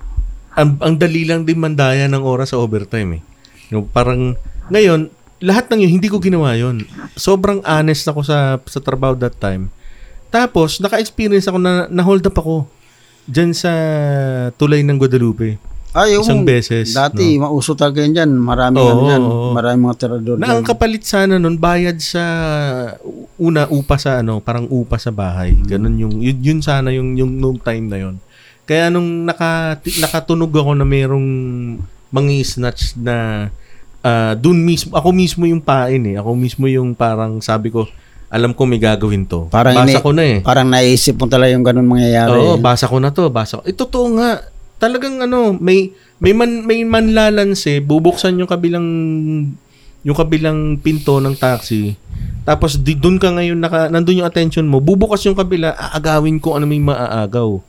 ang, 0.57 0.81
ang 0.83 0.95
dali 0.99 1.23
lang 1.29 1.47
din 1.47 1.61
mandaya 1.61 2.11
ng 2.11 2.25
oras 2.25 2.57
sa 2.57 2.59
overtime 2.59 3.21
eh. 3.21 3.23
Yung 3.71 3.87
parang 3.87 4.35
ngayon, 4.73 5.13
lahat 5.39 5.71
ng 5.71 5.87
yun 5.87 5.93
hindi 6.01 6.09
ko 6.11 6.19
ginawa 6.19 6.57
yun. 6.57 6.89
Sobrang 7.15 7.63
honest 7.69 8.09
ako 8.09 8.25
sa 8.25 8.59
sa 8.65 8.81
trabaho 8.81 9.15
that 9.19 9.37
time. 9.39 9.69
Tapos 10.31 10.79
naka-experience 10.79 11.51
ako 11.51 11.59
na 11.59 11.91
na-hold 11.91 12.23
up 12.25 12.39
ako 12.39 12.71
diyan 13.27 13.51
sa 13.51 13.73
tulay 14.55 14.81
ng 14.87 14.97
Guadalupe. 14.97 15.59
Ay, 15.91 16.15
yung 16.15 16.23
Isang 16.23 16.47
beses, 16.47 16.95
Dati, 16.95 17.35
mauso 17.35 17.75
talaga 17.75 17.99
yan 17.99 18.15
dyan. 18.15 18.31
Marami 18.39 18.79
Oo, 18.79 18.91
ano 18.95 19.03
dyan. 19.11 19.23
oo. 19.27 19.51
Marami 19.51 19.77
mga 19.91 19.97
tirador 19.99 20.37
Na 20.39 20.55
ang 20.55 20.63
kapalit 20.63 21.03
sana 21.03 21.35
nun, 21.35 21.59
bayad 21.59 21.99
sa 21.99 22.23
una 23.35 23.67
upa 23.67 23.99
sa 23.99 24.23
ano, 24.23 24.39
parang 24.39 24.71
upa 24.71 25.03
sa 25.03 25.11
bahay. 25.11 25.59
Ganun 25.67 25.99
yung 25.99 26.15
yun, 26.23 26.39
yun 26.39 26.61
sana 26.63 26.95
yung 26.95 27.19
yung 27.19 27.43
nung 27.43 27.59
time 27.59 27.91
na 27.91 27.99
yon. 27.99 28.23
Kaya 28.71 28.87
nung 28.87 29.27
naka, 29.27 29.83
nakatunog 29.99 30.55
ako 30.55 30.79
na 30.79 30.87
merong 30.87 31.27
mangi 32.15 32.47
snatch 32.47 32.95
na 32.95 33.51
ah 34.01 34.33
dun 34.39 34.63
mismo 34.63 34.95
ako 34.95 35.11
mismo 35.11 35.43
yung 35.43 35.59
pain 35.59 36.07
eh. 36.07 36.23
Ako 36.23 36.39
mismo 36.39 36.71
yung 36.71 36.95
parang 36.95 37.43
sabi 37.43 37.75
ko 37.75 37.91
alam 38.31 38.55
ko 38.55 38.63
may 38.63 38.79
gagawin 38.79 39.27
to. 39.27 39.51
Parang 39.51 39.75
basa 39.75 39.99
ini- 39.99 40.05
ko 40.07 40.11
na 40.15 40.23
eh. 40.23 40.39
Parang 40.39 40.71
naisip 40.71 41.19
mo 41.19 41.27
talaga 41.27 41.51
yung 41.51 41.67
ganun 41.67 41.91
mangyayari. 41.91 42.39
Oo, 42.39 42.63
basa 42.63 42.87
ko 42.87 43.03
na 43.03 43.11
to, 43.11 43.27
basa 43.27 43.59
ko. 43.59 43.63
Eh, 43.67 43.75
totoo 43.75 44.07
nga. 44.17 44.47
Talagang 44.79 45.19
ano, 45.19 45.59
may 45.59 45.91
may 46.23 46.33
man 46.33 46.63
may 46.63 46.87
manlalanse, 46.87 47.83
bubuksan 47.83 48.39
yung 48.39 48.49
kabilang 48.49 48.87
yung 50.01 50.17
kabilang 50.17 50.79
pinto 50.81 51.19
ng 51.19 51.37
taxi. 51.37 51.99
Tapos 52.47 52.81
di 52.81 52.97
doon 52.97 53.21
ka 53.21 53.35
ngayon 53.35 53.59
naka 53.61 53.93
nandoon 53.93 54.25
yung 54.25 54.31
attention 54.31 54.65
mo, 54.65 54.81
bubukas 54.81 55.21
yung 55.29 55.37
kabila, 55.37 55.77
aagawin 55.77 56.41
ko 56.41 56.57
ano 56.57 56.65
may 56.65 56.81
maaagaw. 56.81 57.61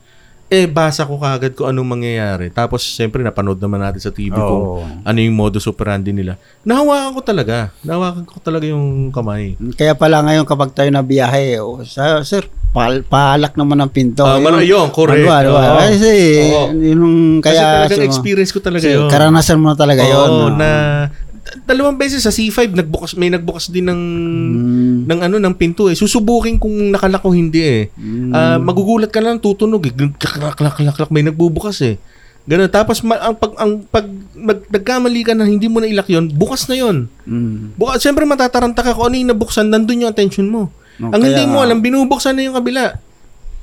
Eh 0.52 0.68
basa 0.68 1.08
ko 1.08 1.16
kagad 1.16 1.56
kung 1.56 1.72
anong 1.72 1.96
mangyayari. 1.96 2.52
Tapos 2.52 2.84
siyempre 2.84 3.24
napanood 3.24 3.56
naman 3.56 3.80
natin 3.80 4.04
sa 4.04 4.12
TV 4.12 4.36
kung 4.36 4.84
Oo. 4.84 4.84
ano 4.84 5.16
yung 5.16 5.32
modus 5.32 5.64
operandi 5.64 6.12
nila. 6.12 6.36
Nahawakan 6.60 7.16
ko 7.16 7.20
talaga. 7.24 7.56
Nahawakan 7.80 8.28
ko 8.28 8.36
talaga 8.36 8.68
yung 8.68 9.08
kamay. 9.08 9.56
Kaya 9.80 9.96
pala 9.96 10.20
ngayon 10.20 10.44
kapag 10.44 10.76
tayo 10.76 10.92
nabiyahe, 10.92 11.56
oh, 11.56 11.80
sa, 11.88 12.20
sir, 12.20 12.44
pal, 12.68 13.00
palak 13.00 13.56
naman 13.56 13.80
ang 13.80 13.88
pinto. 13.88 14.28
Ah, 14.28 14.36
man- 14.36 14.60
yun, 14.60 14.92
correct. 14.92 15.24
Ano 15.24 15.32
ano? 15.32 15.50
Oo. 15.56 15.76
Kasi, 15.88 16.12
Oo. 16.52 16.68
yun, 16.76 17.02
Kasi 17.40 17.56
kaya, 17.56 17.88
talagang 17.88 18.00
so, 18.04 18.08
experience 18.12 18.52
ko 18.52 18.60
talaga 18.60 18.84
kasi 18.84 18.92
yun. 18.92 19.08
karanasan 19.08 19.56
mo 19.56 19.72
na 19.72 19.76
talaga 19.80 20.04
yun. 20.04 20.20
Oo, 20.20 20.52
no? 20.52 20.60
na 20.60 20.68
dalawang 21.62 21.94
beses 21.94 22.20
sa 22.20 22.30
C5 22.30 22.72
nagbukas 22.72 23.12
may 23.12 23.28
nagbukas 23.28 23.68
din 23.68 23.84
ng 23.84 24.00
Mm, 24.52 24.96
ng 25.04 25.20
ano 25.20 25.36
ng 25.38 25.54
pinto 25.54 25.86
eh. 25.86 25.94
Susubukin 25.94 26.56
kung 26.56 26.72
nakalak 26.88 27.20
o 27.20 27.30
hindi 27.30 27.60
eh. 27.60 27.82
mm, 27.90 28.30
Ah, 28.30 28.56
magugulat 28.56 29.08
ka 29.08 29.18
lang 29.18 29.36
tutunog 29.36 29.82
eh. 29.82 29.92
Klak 29.92 30.54
klak 30.54 30.74
klak 30.74 30.94
klak, 30.94 31.10
may 31.10 31.22
nagbubukas 31.22 31.80
eh. 31.82 31.96
Ganun. 32.42 32.66
Tapos 32.68 33.00
ma- 33.00 33.20
ang 33.20 33.34
pag 33.34 33.52
ang 33.56 33.72
pag 33.84 34.06
mag, 34.34 34.58
nagkamali 34.66 35.22
ka 35.22 35.32
na 35.32 35.44
hindi 35.44 35.66
mo 35.66 35.78
na 35.78 35.86
ilak 35.86 36.06
yon, 36.06 36.26
bukas 36.28 36.66
na 36.66 36.74
yon. 36.74 37.06
mm. 37.22 37.76
Bukas, 37.76 38.02
siyempre 38.02 38.24
matataranta 38.24 38.82
ka 38.82 38.92
kung 38.92 39.08
ano 39.08 39.16
yung 39.16 39.30
nabuksan, 39.30 39.66
nandun 39.66 40.02
yung 40.02 40.10
attention 40.10 40.46
mo. 40.46 40.70
No, 40.96 41.08
ang 41.08 41.22
hindi 41.22 41.44
mo 41.44 41.58
alam, 41.58 41.78
binubuksan 41.78 42.34
na 42.34 42.44
yung 42.44 42.54
kabila. 42.54 42.98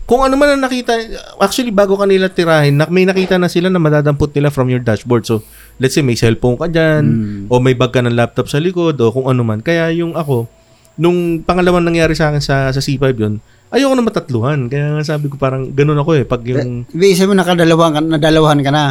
Kung 0.10 0.26
ano 0.26 0.34
man 0.34 0.50
ang 0.50 0.66
nakita, 0.66 0.98
actually 1.38 1.70
bago 1.70 1.94
kanila 1.94 2.26
tirahin, 2.26 2.74
nak- 2.74 2.90
may 2.90 3.06
nakita 3.06 3.38
na 3.38 3.46
sila 3.46 3.70
na 3.70 3.78
madadampot 3.78 4.34
nila 4.34 4.50
from 4.50 4.66
your 4.66 4.82
dashboard. 4.82 5.22
So, 5.22 5.46
let's 5.78 5.94
say 5.94 6.02
may 6.02 6.18
cellphone 6.18 6.58
ka 6.58 6.66
dyan, 6.66 7.04
Mm. 7.06 7.42
o 7.46 7.62
may 7.62 7.78
bag 7.78 7.94
ka 7.94 8.02
ng 8.02 8.12
laptop 8.12 8.50
sa 8.50 8.58
likod, 8.58 8.98
o 8.98 9.14
kung 9.14 9.30
ano 9.30 9.46
man. 9.46 9.62
Kaya 9.62 9.94
yung 9.94 10.18
ako, 10.18 10.50
nung 10.98 11.40
pangalawang 11.40 11.86
nangyari 11.86 12.12
sa 12.12 12.28
akin 12.28 12.42
sa, 12.42 12.74
sa 12.74 12.82
C5 12.82 13.06
yun, 13.14 13.38
ayoko 13.70 13.94
na 13.94 14.02
matatluhan. 14.02 14.66
Kaya 14.66 14.98
nga 14.98 15.06
sabi 15.08 15.30
ko 15.30 15.38
parang 15.38 15.70
ganun 15.70 15.96
ako 15.96 16.12
eh. 16.16 16.26
Pag 16.26 16.42
yung, 16.44 16.90
Ibig 16.90 17.14
sabihin 17.14 17.38
nakadalawan 17.38 17.94
ka, 17.94 18.00
nadalawahan 18.02 18.60
ka 18.60 18.72
na. 18.74 18.86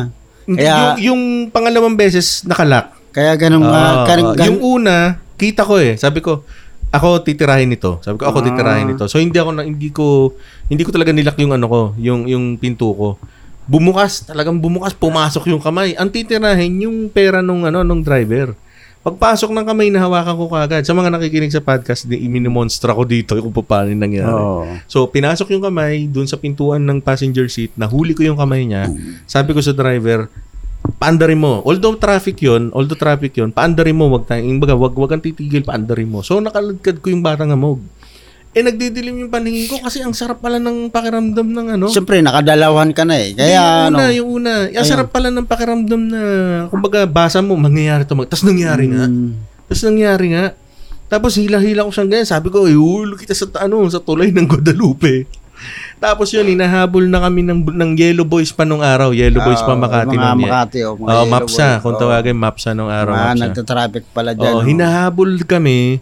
Kaya, 0.46 0.94
yung, 0.94 0.94
yung 1.02 1.22
pangalawang 1.50 1.98
beses 1.98 2.46
nakalak. 2.46 2.94
kaya 3.10 3.34
ganun 3.34 3.66
Ah, 3.66 4.06
nga, 4.06 4.14
gan- 4.14 4.32
gan- 4.32 4.46
yung 4.46 4.60
una, 4.62 4.96
kita 5.34 5.66
ko 5.66 5.76
eh. 5.76 5.98
Sabi 5.98 6.22
ko, 6.22 6.46
ako 6.88 7.20
titirahin 7.20 7.68
ito. 7.68 8.00
Sabi 8.00 8.16
ko, 8.16 8.24
ako 8.28 8.38
Ah. 8.40 8.46
titirahin 8.48 8.88
ito. 8.92 9.04
So 9.06 9.20
hindi 9.20 9.36
ako 9.36 9.50
na, 9.52 9.62
hindi 9.64 9.88
ko 9.92 10.32
hindi 10.66 10.82
ko 10.84 10.90
talaga 10.90 11.12
nilak 11.12 11.36
yung 11.36 11.52
ano 11.52 11.66
ko, 11.68 11.80
yung 12.00 12.24
yung 12.24 12.56
pinto 12.56 12.88
ko. 12.92 13.20
Bumukas, 13.68 14.24
talagang 14.24 14.56
bumukas, 14.56 14.96
pumasok 14.96 15.52
yung 15.52 15.60
kamay. 15.60 15.92
Ang 15.92 16.08
titirahin 16.08 16.88
yung 16.88 17.12
pera 17.12 17.44
nung 17.44 17.68
ano 17.68 17.84
nung 17.84 18.00
driver. 18.00 18.56
Pagpasok 18.98 19.54
ng 19.54 19.66
kamay, 19.68 19.88
nahawakan 19.88 20.34
ko 20.34 20.44
kagad. 20.50 20.82
Sa 20.82 20.92
mga 20.92 21.08
nakikinig 21.14 21.54
sa 21.54 21.62
podcast, 21.62 22.04
di 22.04 22.18
minimonstra 22.26 22.92
ko 22.92 23.06
dito 23.06 23.38
kung 23.38 23.54
paano 23.62 23.88
nangyari. 23.94 24.26
Oo. 24.26 24.66
So, 24.90 25.06
pinasok 25.06 25.54
yung 25.54 25.64
kamay 25.64 26.10
dun 26.10 26.26
sa 26.26 26.34
pintuan 26.34 26.82
ng 26.82 26.98
passenger 26.98 27.46
seat, 27.46 27.72
nahuli 27.78 28.12
ko 28.12 28.26
yung 28.26 28.36
kamay 28.36 28.66
niya. 28.66 28.90
Sabi 29.24 29.54
ko 29.54 29.62
sa 29.62 29.70
driver, 29.70 30.26
paandarin 30.96 31.36
mo. 31.36 31.60
Although 31.62 32.00
traffic 32.00 32.40
yon, 32.40 32.72
although 32.72 32.96
traffic 32.96 33.36
yon, 33.36 33.52
paandarin 33.52 33.92
mo, 33.92 34.08
wag 34.08 34.24
tayong, 34.24 34.48
imbaga, 34.48 34.72
wag, 34.72 34.96
wag 34.96 35.12
kang 35.12 35.20
titigil, 35.20 35.60
paandarin 35.60 36.08
mo. 36.08 36.24
So, 36.24 36.40
nakaladkad 36.40 37.04
ko 37.04 37.12
yung 37.12 37.20
batang 37.20 37.52
amog. 37.52 37.84
Eh, 38.56 38.64
nagdidilim 38.64 39.28
yung 39.28 39.30
paningin 39.30 39.68
ko 39.68 39.76
kasi 39.84 40.00
ang 40.00 40.16
sarap 40.16 40.40
pala 40.40 40.56
ng 40.56 40.88
pakiramdam 40.88 41.44
ng 41.44 41.66
ano. 41.76 41.86
Siyempre, 41.92 42.24
nakadalawan 42.24 42.96
ka 42.96 43.04
na 43.04 43.20
eh. 43.20 43.36
Kaya, 43.36 43.60
yung 43.60 43.92
una, 43.92 44.00
ano, 44.00 44.02
yung 44.08 44.28
una. 44.40 44.52
Ang 44.72 44.86
sarap 44.88 45.12
pala 45.12 45.28
ng 45.28 45.44
pakiramdam 45.44 46.00
na, 46.08 46.20
kumbaga, 46.72 47.04
basa 47.04 47.44
mo, 47.44 47.54
mangyayari 47.60 48.08
to. 48.08 48.16
Mag- 48.16 48.32
Tapos 48.32 48.48
nangyari 48.48 48.88
nga. 48.88 49.04
mm, 49.04 49.30
Tapos 49.68 49.82
nangyari 49.84 50.26
nga. 50.32 50.44
Tapos 51.08 51.32
hila-hila 51.36 51.84
ko 51.86 51.92
siyang 51.92 52.10
ganyan. 52.10 52.28
Sabi 52.28 52.48
ko, 52.48 52.64
iulo 52.64 53.20
kita 53.20 53.36
sa, 53.36 53.46
ano, 53.60 53.84
sa 53.86 54.00
tulay 54.00 54.32
ng 54.32 54.48
Guadalupe. 54.48 55.28
Tapos 55.98 56.30
yun, 56.30 56.46
hinahabol 56.46 57.10
na 57.10 57.18
kami 57.26 57.42
ng, 57.42 57.60
ng 57.74 57.90
Yellow 57.98 58.22
Boys 58.22 58.54
pa 58.54 58.62
nung 58.62 58.80
araw. 58.80 59.10
Yellow 59.10 59.42
Boys 59.42 59.62
pa 59.62 59.74
Makati. 59.74 60.14
Mga 60.14 60.30
nung- 60.30 60.42
Makati, 60.46 60.78
oh, 60.86 60.94
mga 60.94 61.08
yellow 61.10 61.26
Mapsa. 61.26 61.68
boy. 61.68 61.82
Kung 61.82 61.94
tawagin, 61.98 62.38
Mapsa 62.38 62.70
nung 62.72 62.92
araw. 62.92 63.12
Mga 63.12 63.26
Mapsa. 63.26 63.42
nagtatraffic 63.42 64.04
pala 64.14 64.30
dyan. 64.32 64.52
Oo, 64.54 64.58
oh. 64.60 64.64
hinahabol 64.64 65.30
kami. 65.42 65.98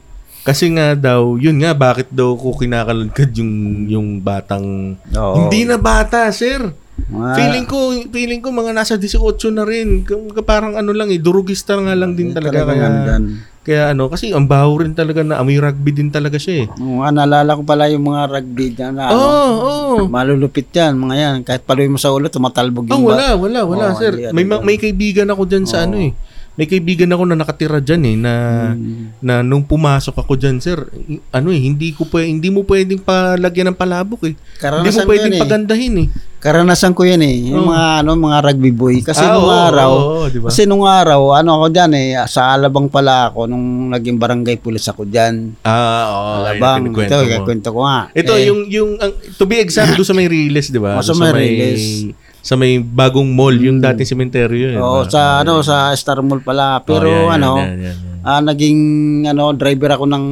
Kasi 0.46 0.70
nga 0.70 0.94
daw, 0.94 1.34
yun 1.34 1.58
nga, 1.58 1.74
bakit 1.74 2.06
daw 2.12 2.38
ko 2.38 2.54
kinakalagkad 2.54 3.34
yung, 3.34 3.52
yung 3.90 4.08
batang... 4.22 4.94
Oo. 5.10 5.34
Hindi 5.42 5.66
na 5.66 5.74
bata, 5.74 6.30
sir. 6.30 6.62
Mga- 7.10 7.34
Feeling 7.34 7.66
ko, 7.66 7.78
feeling 8.08 8.40
ko 8.40 8.48
mga 8.54 8.72
nasa 8.72 8.94
18 8.94 9.20
na 9.50 9.66
rin. 9.66 10.06
Parang 10.46 10.78
ano 10.78 10.94
lang 10.94 11.10
eh, 11.10 11.18
durugista 11.18 11.74
nga 11.76 11.98
lang 11.98 12.14
din 12.14 12.30
talaga. 12.30 12.62
Kaya. 12.62 13.18
Kaya 13.66 13.90
ano, 13.90 14.06
kasi 14.06 14.30
ang 14.30 14.46
baho 14.46 14.78
rin 14.78 14.94
talaga 14.94 15.26
na 15.26 15.42
amoy 15.42 15.58
rugby 15.58 15.90
din 15.90 16.06
talaga 16.06 16.38
siya 16.38 16.62
eh. 16.62 16.66
Oo, 16.70 17.02
nga, 17.02 17.10
naalala 17.10 17.58
ko 17.58 17.66
pala 17.66 17.90
yung 17.90 18.06
mga 18.06 18.22
rugby 18.30 18.66
dyan 18.70 18.94
na 18.94 19.10
Oo, 19.10 19.18
ano, 19.18 19.50
oo. 19.66 19.94
malulupit 20.06 20.70
yan, 20.70 20.94
mga 20.94 21.16
yan. 21.18 21.36
Kahit 21.42 21.66
paloy 21.66 21.90
mo 21.90 21.98
sa 21.98 22.14
ulo, 22.14 22.30
tumatalbog 22.30 22.86
yung 22.86 23.02
wala, 23.02 23.34
wala, 23.34 23.66
wala, 23.66 23.84
Oo, 23.90 23.98
sir. 23.98 24.30
May 24.30 24.46
ano 24.46 24.50
ma- 24.54 24.62
may 24.62 24.78
kaibigan 24.78 25.26
ako 25.26 25.42
diyan 25.50 25.66
sa 25.66 25.82
ano 25.82 25.98
eh. 25.98 26.14
May 26.56 26.64
kaibigan 26.64 27.08
ako 27.08 27.22
na 27.22 27.36
nakatira 27.36 27.78
diyan 27.78 28.02
eh 28.02 28.16
na 28.16 28.32
Hmm. 28.66 29.12
na 29.20 29.34
nung 29.40 29.60
pumasok 29.60 30.16
ako 30.16 30.34
diyan, 30.34 30.56
sir, 30.56 30.88
ano 31.30 31.48
eh, 31.48 31.60
hindi 31.60 31.92
ko 31.92 32.02
pwe, 32.02 32.24
hindi 32.24 32.48
mo 32.48 32.64
pwedeng 32.64 32.98
palagyan 32.98 33.70
ng 33.70 33.78
palabok 33.78 34.24
eh. 34.24 34.32
Hindi 34.32 34.40
mo 34.40 34.56
Karanasan 34.58 35.04
pwedeng 35.04 35.28
yan 35.28 35.36
eh. 35.36 35.42
pagandahin 35.42 35.94
eh. 36.00 36.08
Karanasan 36.36 36.92
ko 36.92 37.02
yan 37.02 37.20
eh. 37.20 37.50
Yung 37.50 37.66
mga 37.66 38.00
ano 38.00 38.10
mga 38.14 38.38
rugby 38.42 38.70
boy 38.70 38.96
kasi 39.00 39.20
Ah, 39.20 39.34
nung 39.34 39.44
oo, 39.44 39.52
araw 39.52 39.90
oo, 39.90 40.04
oo, 40.16 40.24
di 40.26 40.38
ba? 40.38 40.46
kasi 40.48 40.62
nung 40.64 40.84
araw 40.84 41.34
ano 41.34 41.50
ako 41.54 41.66
diyan 41.68 41.92
eh 41.92 42.06
sa 42.24 42.54
Alabang 42.54 42.86
pala 42.86 43.28
ako 43.28 43.44
nung 43.44 43.66
naging 43.90 44.16
barangay 44.16 44.56
pulis 44.56 44.84
ako 44.86 45.04
diyan. 45.04 45.60
Ah, 45.60 45.76
oo, 46.06 46.16
oh, 46.16 46.34
Alabang. 46.42 46.88
Ito, 46.88 47.16
mo. 47.20 47.44
kwento 47.44 47.68
ko 47.68 47.80
nga. 47.82 48.08
Ito 48.12 48.32
Eh, 48.32 48.46
yung 48.46 48.60
yung 48.66 48.90
ang, 48.96 49.12
to 49.34 49.44
be 49.44 49.58
exact 49.58 49.92
doon 49.92 50.06
sa 50.06 50.14
may 50.14 50.24
Riles, 50.24 50.70
'di 50.70 50.78
ba? 50.78 50.96
Oh, 50.96 51.02
sa 51.02 51.12
may 51.12 51.32
Riles. 51.32 52.16
Sa 52.46 52.54
may 52.54 52.78
bagong 52.78 53.26
mall, 53.26 53.50
yung 53.50 53.82
dating 53.82 54.06
sementeryo 54.06 54.78
yun. 54.78 54.78
Oo, 54.78 55.02
Ah, 55.02 55.10
sa 55.10 55.20
ano 55.42 55.66
sa 55.66 55.90
Star 55.98 56.22
Mall 56.22 56.38
pala. 56.38 56.78
Pero 56.86 57.10
oh, 57.10 57.26
yan, 57.26 57.42
ano, 57.42 57.58
yan, 57.58 57.74
yan, 57.74 57.78
yan. 57.90 57.96
ah, 58.22 58.38
naging 58.40 58.80
ano 59.26 59.50
driver 59.50 59.98
ako 59.98 60.06
ng 60.06 60.24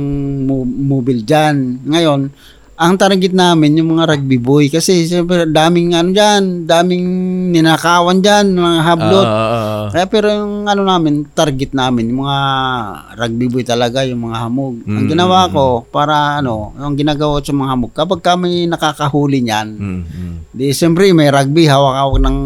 mo- 0.46 0.62
mobile 0.94 1.26
diyan. 1.26 1.82
Ngayon, 1.82 2.20
ang 2.74 2.98
target 2.98 3.30
namin 3.30 3.78
yung 3.78 3.94
mga 3.94 4.10
rugby 4.10 4.34
boy 4.34 4.66
kasi 4.66 5.06
siyempre 5.06 5.46
daming 5.46 5.94
ano 5.94 6.10
diyan, 6.10 6.66
daming 6.66 7.06
ninakawan 7.54 8.18
diyan, 8.18 8.50
mga 8.50 8.80
hablot. 8.82 9.28
Ah. 9.30 9.86
Kaya 9.94 10.10
pero 10.10 10.26
yung 10.26 10.66
ano 10.66 10.82
namin, 10.82 11.22
target 11.30 11.70
namin, 11.70 12.10
yung 12.10 12.26
mga 12.26 12.38
rugby 13.14 13.46
boy 13.46 13.62
talaga, 13.62 14.02
yung 14.02 14.26
mga 14.26 14.38
hamog. 14.42 14.82
Ang 14.90 15.06
Mm, 15.06 15.10
ginawa 15.14 15.46
ko, 15.54 15.86
para 15.86 16.42
ano, 16.42 16.74
yung 16.74 16.98
ginagawa 16.98 17.38
ko 17.38 17.46
sa 17.46 17.54
mga 17.54 17.70
hamog, 17.70 17.92
kapag 17.94 18.20
kami 18.26 18.66
nakakahuli 18.66 19.38
niyan, 19.38 19.68
Mm, 19.78 20.00
mm. 20.02 20.34
di 20.50 20.74
siyempre 20.74 21.14
may 21.14 21.30
rugby, 21.30 21.70
hawak-hawak 21.70 22.18
ng 22.18 22.38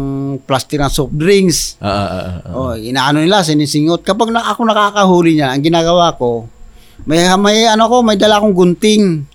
plastic 0.45 0.77
na 0.77 0.93
soft 0.93 1.17
drinks. 1.17 1.73
Ah, 1.81 1.89
ah, 1.89 2.05
ah, 2.05 2.37
ah. 2.45 2.53
Oh, 2.53 2.73
inaano 2.77 3.17
nila, 3.17 3.41
sinisingot. 3.41 4.05
Kapag 4.05 4.29
na, 4.29 4.45
ako 4.45 4.61
nakakahuli 4.61 5.41
niyan, 5.41 5.49
ang 5.57 5.63
ginagawa 5.65 6.13
ko, 6.13 6.45
may, 7.09 7.25
may 7.41 7.65
ano 7.65 7.89
ko, 7.89 8.05
may 8.05 8.13
dala 8.13 8.37
akong 8.37 8.53
gunting. 8.53 9.25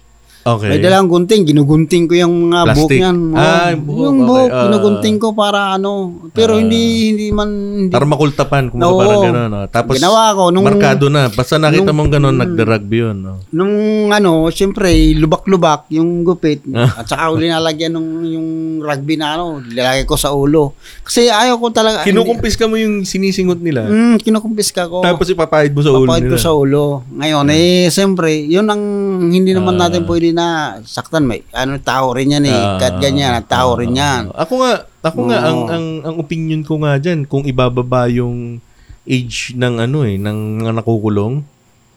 Okay. 0.45 0.69
May 0.69 0.79
dala 0.79 1.01
akong 1.01 1.09
gunting, 1.11 1.49
ginugunting 1.49 2.05
ko 2.05 2.15
yung 2.15 2.35
mga 2.47 2.61
buhok 2.67 2.77
Plastic. 2.85 2.99
niyan. 3.01 3.19
Oh, 3.27 3.41
Ah, 3.41 3.69
yung 3.73 3.83
buhok, 3.83 3.97
yung 3.99 4.13
okay. 4.15 4.29
buhok, 4.29 4.51
Ah. 4.51 4.63
ginugunting 4.63 5.17
ko 5.17 5.29
para 5.33 5.61
ano. 5.73 5.91
Pero 6.31 6.53
hindi 6.55 6.81
hindi 7.11 7.27
man 7.31 7.49
hindi 7.81 7.89
Para 7.89 8.05
makultapan, 8.05 8.69
kung 8.69 8.77
Oo. 8.79 9.01
parang 9.01 9.25
gano'n. 9.25 9.49
No? 9.49 9.61
Tapos, 9.67 9.97
Ginawa 9.97 10.37
ko 10.37 10.43
nung- 10.51 10.69
markado 10.69 11.09
na. 11.09 11.27
Basta 11.27 11.57
nakita 11.57 11.89
nung- 11.89 11.97
mong 11.97 12.11
gano'n, 12.13 12.37
nagda-rugby 12.37 12.97
yun. 13.01 13.17
No? 13.19 13.33
Nung 13.51 13.75
ano, 14.11 14.31
siyempre, 14.49 14.93
lubak-lubak 15.15 15.89
yung 15.89 16.21
gupit. 16.23 16.61
Ah. 16.77 17.01
At 17.01 17.09
saka 17.09 17.31
uli 17.31 17.49
nalagyan 17.49 17.91
nung 17.91 18.21
yung 18.23 18.49
rugby 18.81 19.17
na 19.17 19.35
ano, 19.35 19.59
nilalagay 19.59 20.05
ko 20.05 20.15
sa 20.15 20.29
ulo. 20.31 20.77
Kasi 21.01 21.27
ayaw 21.27 21.57
ko 21.57 21.73
talaga. 21.73 22.05
Kinukumpis 22.05 22.53
ka 22.55 22.69
mo 22.69 22.77
yung 22.77 23.01
sinisingot 23.03 23.57
nila. 23.59 23.89
Mm, 23.89 24.21
kinukumpiska 24.21 24.85
ko. 24.85 25.01
Tapos 25.01 25.25
ipapahid 25.27 25.73
mo 25.73 25.81
sa 25.81 25.89
ulo 25.89 26.05
Papahid 26.05 26.29
ko 26.29 26.37
nila. 26.37 26.43
sa 26.43 26.53
ulo. 26.53 26.85
Ngayon, 27.15 27.47
eh, 27.49 27.89
siyempre, 27.89 28.45
yun 28.45 28.69
ang 28.69 28.83
hindi 29.25 29.51
naman 29.51 29.79
natin 29.79 30.05
pwede 30.05 30.34
na 30.35 30.79
saktan. 30.83 31.25
May 31.25 31.47
ano, 31.55 31.79
tao 31.79 32.11
rin 32.13 32.35
yan 32.35 32.45
eh. 32.45 32.53
Ah, 32.53 32.77
Kahit 32.83 32.99
ganyan, 32.99 33.39
tao 33.47 33.79
rin 33.79 33.95
yan. 33.95 34.35
Ako 34.35 34.61
nga, 34.61 34.73
ako 35.07 35.21
nga 35.31 35.39
Oo. 35.39 35.49
ang 35.49 35.61
ang 35.71 35.87
ang 36.03 36.17
opinion 36.19 36.67
ko 36.67 36.83
nga 36.83 36.99
diyan 36.99 37.31
kung 37.31 37.47
ibababa 37.47 38.11
yung 38.11 38.59
age 39.07 39.55
ng 39.55 39.75
ano 39.79 40.03
eh, 40.03 40.19
ng 40.19 40.65
mga 40.65 40.73
nakukulong. 40.83 41.45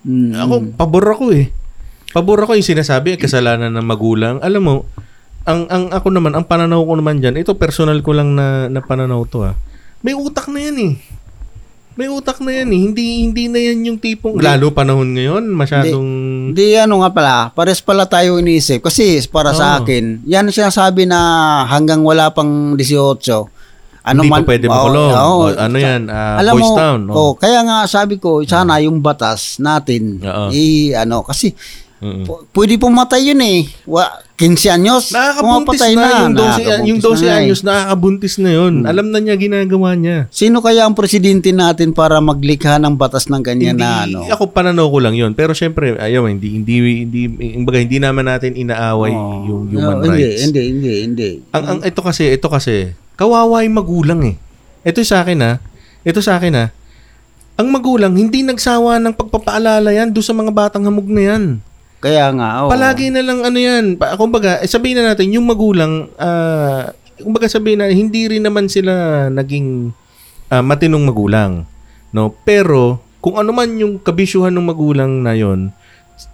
Mm. 0.05 0.31
Ako 0.37 0.53
pabor 0.77 1.05
ako 1.17 1.25
eh. 1.33 1.49
Pabor 2.13 2.39
ako 2.45 2.55
yung 2.55 2.67
sinasabi 2.67 3.19
kasalanan 3.19 3.73
ng 3.73 3.83
magulang. 3.87 4.39
Alam 4.39 4.61
mo, 4.63 4.75
ang 5.47 5.67
ang 5.71 5.91
ako 5.91 6.11
naman, 6.11 6.35
ang 6.35 6.43
pananaw 6.43 6.83
ko 6.83 6.93
naman 6.99 7.23
diyan, 7.23 7.39
ito 7.39 7.55
personal 7.55 7.99
ko 8.03 8.11
lang 8.15 8.35
na 8.35 8.67
na 8.67 8.83
pananaw 8.83 9.23
to 9.27 9.47
ah. 9.47 9.55
May 10.03 10.13
utak 10.13 10.51
na 10.51 10.59
yan 10.61 10.77
eh. 10.77 10.93
May 11.97 12.07
utak 12.07 12.37
na 12.39 12.53
yan 12.53 12.69
eh. 12.69 12.81
Hindi 12.83 13.05
hindi 13.25 13.43
na 13.49 13.57
yan 13.57 13.81
yung 13.83 13.97
tipong 13.97 14.37
lalo 14.37 14.69
panahon 14.69 15.17
ngayon, 15.17 15.49
masyadong 15.49 16.07
Di 16.53 16.77
ano 16.77 17.01
nga 17.01 17.09
pala, 17.09 17.49
pares 17.51 17.81
pala 17.81 18.05
tayo 18.05 18.37
iniisip. 18.37 18.79
Kasi 18.79 19.17
para 19.27 19.49
sa 19.51 19.75
Oo. 19.75 19.77
akin, 19.81 20.21
yan 20.23 20.45
sinasabi 20.47 21.03
na 21.03 21.17
hanggang 21.65 22.05
wala 22.05 22.29
pang 22.29 22.77
18. 22.77 23.49
Ano 24.07 24.23
hindi 24.23 24.31
man, 24.31 24.45
pa 24.45 24.47
pwede 24.47 24.65
makulong. 24.69 25.11
oo. 25.11 25.35
O, 25.43 25.51
ano 25.51 25.75
yan, 25.75 26.07
ah, 26.07 26.39
Alam 26.39 26.53
Boys 26.55 26.63
mo, 26.63 26.77
Town. 26.77 26.99
no? 27.03 27.11
oh, 27.11 27.31
kaya 27.33 27.59
nga 27.59 27.83
sabi 27.83 28.15
ko, 28.15 28.39
sana 28.45 28.79
yung 28.79 29.03
batas 29.03 29.59
natin, 29.59 30.23
Oo. 30.23 30.47
i 30.47 30.95
ano, 30.95 31.27
kasi 31.27 31.51
Mm-mm. 31.99 32.23
pu- 32.23 32.45
pwede 32.53 32.79
pumatay 32.79 33.33
yun 33.33 33.41
eh. 33.43 33.67
Wa, 33.83 34.07
15 34.37 34.69
anyos, 34.69 35.09
Nakakabuntis 35.09 35.81
pumapatay 35.81 35.91
na, 35.97 36.05
yung 36.05 36.13
12, 36.13 36.37
Nakakabuntis 36.37 36.85
yung 36.85 36.99
12 37.01 37.17
na 37.17 37.25
eh. 37.25 37.39
anyos, 37.41 37.61
nakakabuntis 37.65 38.33
na 38.37 38.49
yun. 38.53 38.73
Alam 38.85 39.09
na 39.09 39.17
niya, 39.17 39.33
ginagawa 39.33 39.97
niya. 39.97 40.29
Sino 40.29 40.61
kaya 40.61 40.85
ang 40.85 40.93
presidente 40.93 41.49
natin 41.49 41.89
para 41.89 42.21
maglikha 42.21 42.77
ng 42.77 42.93
batas 42.93 43.33
ng 43.33 43.41
ganyan 43.41 43.81
na 43.81 44.05
ano? 44.05 44.29
Ako 44.29 44.53
pananaw 44.53 44.93
ko 44.93 45.01
lang 45.01 45.17
yun. 45.17 45.33
Pero 45.33 45.57
syempre, 45.57 45.97
ayaw, 45.97 46.29
hindi, 46.29 46.53
hindi, 46.53 47.01
hindi, 47.01 47.21
hindi, 47.33 47.65
hindi 47.65 47.97
naman 47.97 48.29
natin 48.29 48.53
inaaway 48.53 49.09
Oo. 49.09 49.49
yung 49.49 49.63
human 49.73 49.95
No, 49.97 50.05
hindi, 50.05 50.21
rights. 50.29 50.41
Hindi, 50.45 50.61
hindi, 50.69 50.91
hindi. 51.01 51.29
Ang, 51.57 51.63
ang, 51.65 51.79
ito 51.81 52.01
kasi, 52.05 52.29
ito 52.29 52.45
kasi, 52.45 52.93
kawawa 53.17 53.65
yung 53.65 53.73
magulang 53.73 54.21
eh. 54.21 54.37
Ito 54.85 55.01
sa 55.01 55.25
akin 55.25 55.41
ha, 55.41 55.57
ito 56.05 56.21
sa 56.21 56.37
akin 56.37 56.53
ha, 56.53 56.65
ang 57.57 57.73
magulang, 57.73 58.13
hindi 58.13 58.45
nagsawa 58.45 59.01
ng 59.01 59.17
pagpapaalala 59.17 59.89
yan 59.89 60.13
doon 60.13 60.21
sa 60.21 60.37
mga 60.37 60.53
batang 60.53 60.85
hamog 60.85 61.09
na 61.09 61.25
yan. 61.25 61.43
Kaya 61.97 62.29
nga, 62.33 62.65
oo. 62.65 62.69
Palagi 62.69 63.09
na 63.09 63.25
lang 63.25 63.41
ano 63.41 63.57
yan. 63.57 63.97
Pa, 63.97 64.13
kumbaga, 64.15 64.61
eh, 64.61 64.69
sabihin 64.69 65.01
na 65.01 65.13
natin, 65.13 65.33
yung 65.33 65.49
magulang, 65.49 66.13
ah, 66.21 66.93
kumbaga 67.17 67.49
sabihin 67.49 67.81
na, 67.81 67.89
hindi 67.89 68.29
rin 68.29 68.45
naman 68.45 68.69
sila 68.69 69.27
naging 69.33 69.89
ah, 70.53 70.61
matinong 70.61 71.05
magulang. 71.09 71.65
No? 72.13 72.33
Pero, 72.45 73.01
kung 73.17 73.41
ano 73.41 73.49
man 73.49 73.73
yung 73.81 73.97
kabisyuhan 73.97 74.53
ng 74.53 74.67
magulang 74.69 75.25
na 75.25 75.33
yon 75.33 75.73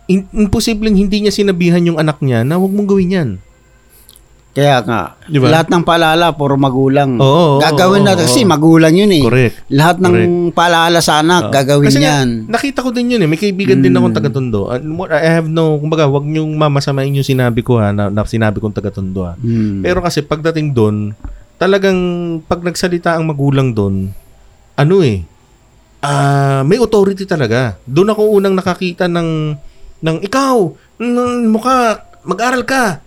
in- 0.08 0.30
imposibleng 0.32 0.96
hindi 0.96 1.24
niya 1.24 1.34
sinabihan 1.34 1.84
yung 1.84 2.00
anak 2.00 2.20
niya 2.20 2.44
na 2.44 2.60
huwag 2.60 2.72
mong 2.72 2.90
gawin 2.90 3.16
yan. 3.16 3.30
Kaya 4.54 4.86
nga, 4.86 5.18
Di 5.26 5.42
ba? 5.42 5.50
lahat 5.50 5.74
ng 5.74 5.82
paalala, 5.82 6.30
puro 6.38 6.54
magulang. 6.62 7.18
Oo, 7.18 7.58
oo, 7.58 7.62
gagawin 7.62 8.06
oo, 8.06 8.08
natin, 8.14 8.22
oo. 8.22 8.30
kasi 8.30 8.46
magulang 8.46 8.94
yun 8.94 9.10
eh. 9.10 9.26
Correct. 9.26 9.66
Lahat 9.74 9.98
ng 9.98 10.54
paalala 10.54 11.02
sa 11.02 11.26
anak, 11.26 11.50
gagawin 11.50 11.90
Kasi 11.90 12.06
nga, 12.06 12.22
yan. 12.22 12.46
nakita 12.46 12.86
ko 12.86 12.94
din 12.94 13.18
yun 13.18 13.26
eh. 13.26 13.30
May 13.30 13.42
kaibigan 13.42 13.82
din 13.82 13.98
akong 13.98 14.14
taga-tondo. 14.14 14.70
Ah, 14.70 14.78
I 15.10 15.42
have 15.42 15.50
no, 15.50 15.82
kumbaga, 15.82 16.06
wag 16.06 16.30
niyong 16.30 16.54
mamasamain 16.54 17.10
yung 17.18 17.26
sinabi 17.26 17.66
ko 17.66 17.82
ha, 17.82 17.90
na, 17.90 18.14
na 18.14 18.22
sinabi 18.30 18.62
kong 18.62 18.78
taga-tondo 18.78 19.26
ha. 19.26 19.34
Hmm. 19.42 19.82
Pero 19.82 20.06
kasi 20.06 20.22
pagdating 20.22 20.70
doon, 20.70 21.18
talagang 21.58 21.98
pag 22.46 22.62
nagsalita 22.62 23.18
ang 23.18 23.26
magulang 23.26 23.74
doon, 23.74 24.14
ano 24.78 24.96
eh, 25.02 25.26
ah 26.06 26.62
may 26.62 26.78
authority 26.78 27.26
talaga. 27.26 27.74
Doon 27.90 28.14
ako 28.14 28.38
unang 28.38 28.54
nakakita 28.54 29.10
ng, 29.10 29.58
ng 29.98 30.18
ikaw, 30.22 30.78
mukha, 31.50 32.06
mag-aral 32.22 32.62
ka. 32.70 33.02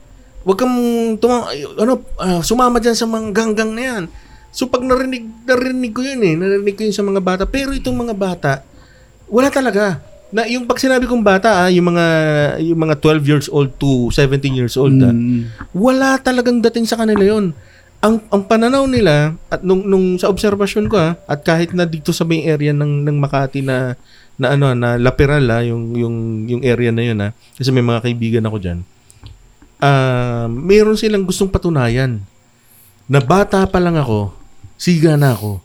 Huwag 0.47 0.57
kang 0.57 0.77
tuma- 1.19 1.51
ano, 1.51 1.93
ah, 2.17 2.39
sumama 2.41 2.79
dyan 2.79 2.95
sa 2.95 3.05
mga 3.05 3.35
ganggang 3.35 3.75
na 3.75 3.83
yan. 3.83 4.03
So 4.49 4.71
pag 4.71 4.81
narinig, 4.81 5.27
narinig 5.43 5.91
ko 5.91 6.01
yun 6.01 6.23
eh, 6.23 6.33
narinig 6.33 6.73
ko 6.73 6.87
yun 6.87 6.95
sa 6.95 7.03
mga 7.03 7.19
bata. 7.19 7.43
Pero 7.45 7.75
itong 7.75 7.99
mga 7.99 8.15
bata, 8.15 8.63
wala 9.27 9.51
talaga. 9.51 9.99
Na 10.29 10.43
yung 10.45 10.65
pag 10.65 10.79
sinabi 10.79 11.05
kong 11.05 11.21
bata, 11.21 11.67
ah, 11.67 11.69
yung 11.69 11.91
mga 11.91 12.07
yung 12.63 12.79
mga 12.81 12.95
12 12.97 13.27
years 13.27 13.47
old 13.49 13.75
to 13.75 14.07
17 14.09 14.55
years 14.55 14.75
old, 14.75 14.95
ah, 14.99 15.11
Hmm. 15.11 15.51
wala 15.73 16.17
talagang 16.17 16.63
dating 16.63 16.87
sa 16.87 16.97
kanila 16.97 17.21
yon. 17.21 17.51
Ang 17.99 18.23
ang 18.29 18.43
pananaw 18.43 18.87
nila 18.87 19.35
at 19.47 19.61
nung 19.61 19.83
nung 19.83 20.15
sa 20.15 20.29
obserbasyon 20.29 20.87
ko 20.87 20.97
ah, 20.97 21.19
at 21.27 21.43
kahit 21.43 21.73
na 21.73 21.85
dito 21.85 22.11
sa 22.11 22.23
may 22.23 22.45
area 22.45 22.71
ng 22.71 23.03
ng 23.03 23.17
Makati 23.19 23.61
na 23.61 23.99
na 24.37 24.53
ano 24.53 24.71
na 24.73 24.95
Laperal 24.95 25.43
ah, 25.49 25.61
yung 25.61 25.91
yung 25.93 26.17
yung 26.47 26.63
area 26.63 26.91
na 26.91 27.03
yun 27.03 27.19
ah, 27.19 27.31
kasi 27.53 27.69
may 27.69 27.83
mga 27.83 28.01
kaibigan 28.01 28.47
ako 28.47 28.57
diyan. 28.57 28.79
Ah, 29.77 30.49
meron 30.49 30.97
silang 30.97 31.23
gustong 31.23 31.49
patunayan 31.49 32.25
na 33.05 33.21
bata 33.21 33.61
pa 33.65 33.77
lang 33.77 33.95
ako, 33.95 34.33
siga 34.75 35.15
na 35.15 35.31
ako. 35.31 35.61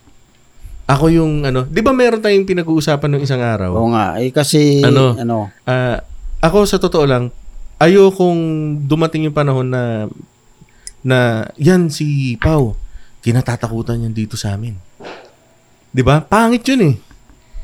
Ako 0.85 1.07
yung 1.07 1.41
ano, 1.41 1.63
'di 1.63 1.79
ba 1.79 1.91
meron 1.91 2.19
tayong 2.19 2.43
pinag-uusapan 2.43 3.07
nung 3.07 3.23
isang 3.23 3.39
araw? 3.39 3.71
Oo 3.71 3.87
nga, 3.89 4.19
eh 4.19 4.27
kasi, 4.29 4.83
Ano? 4.83 5.15
ano, 5.15 5.47
Ah, 5.63 6.03
ako 6.39 6.65
sa 6.65 6.75
totoo 6.75 7.05
lang, 7.05 7.31
ayokong 7.77 8.41
dumating 8.83 9.25
yung 9.25 9.33
panahon 9.33 9.65
na 9.65 10.11
na 11.01 11.17
yan 11.55 11.87
si 11.87 12.35
Pau, 12.35 12.75
kinatatakutan 13.21 14.03
yan 14.03 14.11
dito 14.11 14.35
sa 14.35 14.53
amin. 14.53 14.75
'Di 15.89 16.03
ba? 16.03 16.19
Pangit 16.19 16.61
'yun 16.61 16.81
eh. 16.83 16.95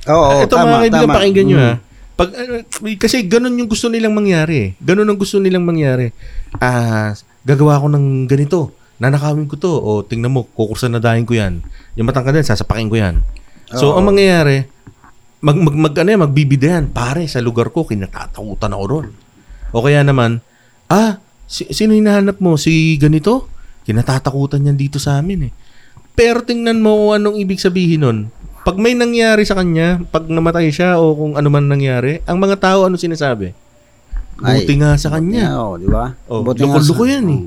oo, 0.07 0.39
Ito 0.39 0.55
tama, 0.55 0.63
mga 0.69 0.81
kaibigan, 0.81 1.03
tama. 1.03 1.13
pakinggan 1.13 1.45
nyo 1.45 1.57
Hmm. 1.57 1.67
ha. 1.67 1.73
Pag, 2.17 2.33
ano, 2.33 2.65
kasi 2.97 3.29
ganun 3.29 3.61
yung 3.61 3.69
gusto 3.69 3.93
nilang 3.93 4.17
mangyari. 4.17 4.55
eh. 4.57 4.69
Ganun 4.81 5.05
ang 5.05 5.21
gusto 5.21 5.37
nilang 5.37 5.61
mangyari. 5.61 6.09
Ah, 6.57 7.13
gagawa 7.45 7.77
ko 7.77 7.87
ng 7.93 8.25
ganito. 8.25 8.73
Nanakawin 8.97 9.45
ko 9.45 9.55
to. 9.61 9.69
O 9.69 10.01
tingnan 10.01 10.33
mo, 10.33 10.49
kukursanadahin 10.57 11.29
ko 11.29 11.37
yan. 11.37 11.61
Yung 11.93 12.09
matangkad 12.09 12.33
yan, 12.33 12.49
sasapakin 12.49 12.89
ko 12.89 12.97
yan. 12.97 13.21
So, 13.69 13.93
Oo. 13.93 14.01
ang 14.01 14.09
mangyayari, 14.09 14.65
mag, 15.45 15.61
mag, 15.61 15.75
mag, 15.77 15.93
ano 15.93 16.09
yan, 16.09 16.21
magbibida 16.25 16.81
yan. 16.81 16.89
Pare, 16.89 17.29
sa 17.29 17.37
lugar 17.37 17.69
ko, 17.69 17.85
kinatatakutan 17.85 18.73
ako 18.73 18.85
doon. 18.89 19.07
O 19.69 19.85
kaya 19.85 20.01
naman, 20.01 20.41
ah, 20.89 21.21
si, 21.45 21.69
sino 21.69 21.93
hinahanap 21.93 22.41
mo? 22.41 22.57
Si 22.57 22.97
ganito? 22.97 23.45
Kinatatakutan 23.85 24.65
yan 24.65 24.75
dito 24.75 24.97
sa 24.97 25.21
amin 25.21 25.47
eh. 25.47 25.53
Pero 26.17 26.41
tingnan 26.41 26.81
mo 26.81 26.97
kung 26.97 27.21
anong 27.21 27.37
ibig 27.37 27.61
sabihin 27.61 28.01
nun. 28.01 28.17
Pag 28.67 28.75
may 28.75 28.91
nangyari 28.91 29.47
sa 29.47 29.55
kanya, 29.55 30.03
pag 30.11 30.27
namatay 30.27 30.67
siya 30.67 30.99
o 30.99 31.15
kung 31.15 31.39
ano 31.39 31.47
man 31.47 31.71
nangyari, 31.71 32.19
ang 32.27 32.35
mga 32.35 32.59
tao 32.59 32.83
ano 32.83 32.99
sinasabi? 32.99 33.55
Buti 34.35 34.67
Ay, 34.67 34.75
nga 34.75 34.99
sa 34.99 35.07
kanya. 35.07 35.55
Oo, 35.57 35.79
di 35.79 35.87
ba? 35.87 36.11
Oh, 36.27 36.43
Buti 36.43 36.67
sa- 36.67 37.07
yan 37.07 37.25
eh. 37.31 37.41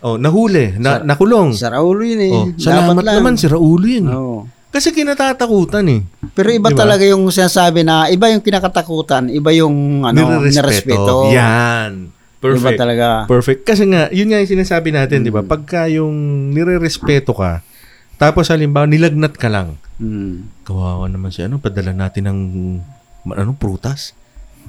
Oh, 0.00 0.16
nahuli, 0.16 0.80
na, 0.80 0.98
nakulong. 0.98 1.52
Sa 1.54 1.68
Raulo 1.68 2.00
yun 2.02 2.18
eh. 2.18 2.32
Oh, 2.32 2.48
Dapat 2.48 2.58
salamat 2.58 3.02
lang. 3.04 3.14
naman 3.20 3.34
si 3.36 3.46
Raulo 3.46 3.84
yun. 3.84 4.08
eh. 4.08 4.16
Oo. 4.16 4.38
Kasi 4.72 4.90
kinatatakutan 4.90 5.84
eh. 5.92 6.00
Pero 6.32 6.48
iba 6.48 6.72
Di 6.72 6.74
ba? 6.74 6.88
talaga 6.88 7.04
yung 7.04 7.28
sinasabi 7.28 7.84
na, 7.84 8.08
iba 8.08 8.32
yung 8.32 8.40
kinakatakutan, 8.40 9.28
iba 9.28 9.52
yung 9.52 10.02
ano, 10.02 10.40
nirespeto. 10.40 11.28
Yan. 11.30 12.08
Perfect. 12.40 12.64
Iba 12.64 12.70
talaga. 12.74 13.06
Perfect. 13.28 13.62
Kasi 13.62 13.86
nga, 13.86 14.08
yun 14.08 14.26
nga 14.26 14.40
yung 14.40 14.50
sinasabi 14.50 14.90
natin, 14.90 15.22
di 15.22 15.28
Mm. 15.28 15.36
ba? 15.36 15.42
Pagka 15.44 15.86
yung 15.86 16.16
nire-respeto 16.50 17.30
ka, 17.30 17.60
tapos 18.22 18.46
halimbawa, 18.48 18.86
nilagnat 18.86 19.34
ka 19.34 19.50
lang, 19.50 19.74
Hmm. 19.98 20.46
kawawa 20.62 21.06
naman 21.06 21.30
si 21.30 21.42
ano, 21.42 21.58
padala 21.58 21.90
natin 21.90 22.24
ng 22.24 22.38
ano, 23.28 23.52
prutas. 23.52 24.14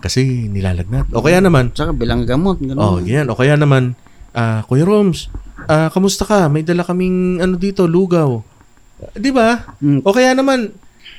kasi 0.02 0.52
nilalagnat. 0.52 1.08
O 1.16 1.24
kaya 1.24 1.40
naman, 1.40 1.72
Tsaka 1.72 1.96
bilang 1.96 2.28
gamot. 2.28 2.60
Ganun. 2.60 2.76
oh, 2.76 3.00
ganyan. 3.00 3.32
O 3.32 3.40
kaya 3.40 3.56
naman, 3.56 3.96
ah, 4.34 4.60
Kuya 4.68 4.84
Roms, 4.84 5.32
ah, 5.64 5.88
kamusta 5.88 6.28
ka? 6.28 6.52
May 6.52 6.60
dala 6.60 6.84
kaming 6.84 7.40
ano 7.40 7.56
dito, 7.56 7.88
lugaw. 7.88 8.44
Di 9.16 9.32
ba? 9.32 9.64
Mm. 9.80 10.04
O 10.04 10.12
kaya 10.12 10.36
naman, 10.36 10.76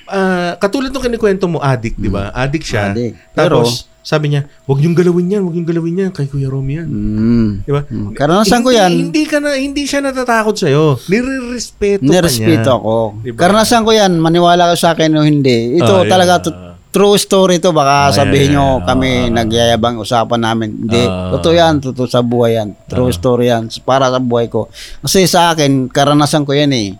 ah, 0.07 0.57
katulad 0.57 0.91
ng 0.91 1.03
kinikwento 1.03 1.47
mo, 1.47 1.59
addict, 1.59 1.97
di 1.97 2.09
ba? 2.09 2.31
Addict 2.31 2.65
siya. 2.65 2.91
Addict. 2.91 3.17
Pero- 3.33 3.63
Tapos, 3.65 3.89
sabi 4.05 4.29
niya, 4.29 4.45
huwag 4.69 4.85
niyong 4.85 4.93
galawin 4.93 5.33
yan, 5.33 5.41
huwag 5.49 5.57
niyong 5.57 5.71
galawin 5.73 5.97
yan, 5.97 6.11
kay 6.13 6.29
Kuya 6.29 6.53
Romy 6.53 6.77
yan. 6.77 6.89
Mm. 6.93 7.51
Di 7.65 7.73
ba? 7.73 7.83
Mm. 7.89 8.13
Karanasan 8.13 8.61
ko 8.61 8.69
Hindi- 8.69 8.81
yan. 8.85 8.93
Hindi 9.09 9.23
ka 9.25 9.37
na, 9.41 9.57
hindi 9.57 9.83
siya 9.89 10.05
natatakot 10.05 10.53
sa'yo. 10.53 11.01
Nire-respeto 11.09 12.05
niya. 12.05 12.21
ako. 12.77 12.95
Diba? 13.25 13.39
Karanasan 13.41 13.81
ko 13.81 13.97
yan. 13.97 14.13
Maniwala 14.21 14.69
ka 14.69 14.77
sa 14.77 14.89
akin 14.93 15.17
o 15.17 15.25
hindi. 15.25 15.81
Ito 15.81 16.05
Oh, 16.05 16.05
talaga 16.05 16.37
yeah. 16.37 16.45
to- 16.45 16.59
true 16.95 17.17
story 17.17 17.59
to. 17.59 17.73
Baka 17.73 18.13
Oh, 18.13 18.15
sabihin 18.15 18.53
yeah, 18.53 18.61
nyo 18.61 18.67
yeah. 18.79 18.87
kami 18.87 19.11
Oh, 19.11 19.25
oh. 19.25 19.33
nagyayabang 19.35 19.97
usapan 19.99 20.41
namin. 20.45 20.71
Hindi. 20.85 21.03
Oh. 21.03 21.41
Totoo 21.41 21.55
yan. 21.57 21.75
Totoo 21.81 22.07
sa 22.07 22.21
buhay 22.21 22.61
yan. 22.61 22.77
True 22.87 23.11
story 23.11 23.49
yan. 23.49 23.73
Para 23.83 24.13
sa 24.13 24.21
buhay 24.21 24.47
ko. 24.47 24.69
Kasi 25.01 25.25
sa 25.25 25.51
akin, 25.51 25.89
karanasan 25.89 26.45
ko 26.45 26.53
yan 26.53 26.71
eh. 26.71 26.95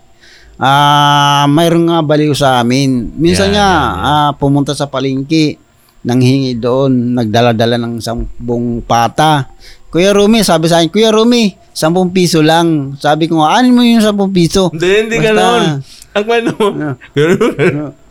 Ah, 0.55 1.43
mayroon 1.47 1.91
nga 1.91 1.99
baliw 1.99 2.31
sa 2.31 2.59
amin. 2.59 3.11
Minsan 3.13 3.51
Yeah, 3.51 3.55
nga 3.55 3.67
yeah, 3.67 4.07
ah, 4.23 4.31
pumunta 4.33 4.71
sa 4.71 4.87
palengke, 4.87 5.59
nanghingi 6.01 6.55
doon, 6.55 7.11
nagdala-dala 7.11 7.75
ng 7.75 7.99
sampung 7.99 8.79
pata. 8.79 9.51
Kuya 9.91 10.11
Rumi, 10.11 10.43
sabi 10.43 10.67
sa 10.67 10.79
akin, 10.79 10.91
Kuya 10.91 11.11
Rumi, 11.11 11.55
sampung 11.71 12.11
piso 12.11 12.39
lang. 12.39 12.95
Sabi 12.95 13.27
ko 13.27 13.39
nga, 13.39 13.59
ano 13.59 13.71
mo 13.71 13.81
yung 13.81 14.03
sampung 14.03 14.31
piso? 14.31 14.71
Hindi, 14.71 15.07
hindi 15.07 15.17
ganon. 15.19 15.79
Ang 16.15 16.23
kwento 16.23 16.51
mo. 16.55 16.67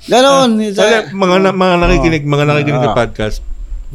Ganon. 0.04 0.50
Sa, 0.72 0.84
mga, 1.08 1.52
mga 1.52 1.74
nakikinig, 1.80 2.24
mga 2.24 2.44
nakikinig 2.44 2.82
sa 2.82 2.92
Ah. 2.92 2.96
podcast. 2.96 3.38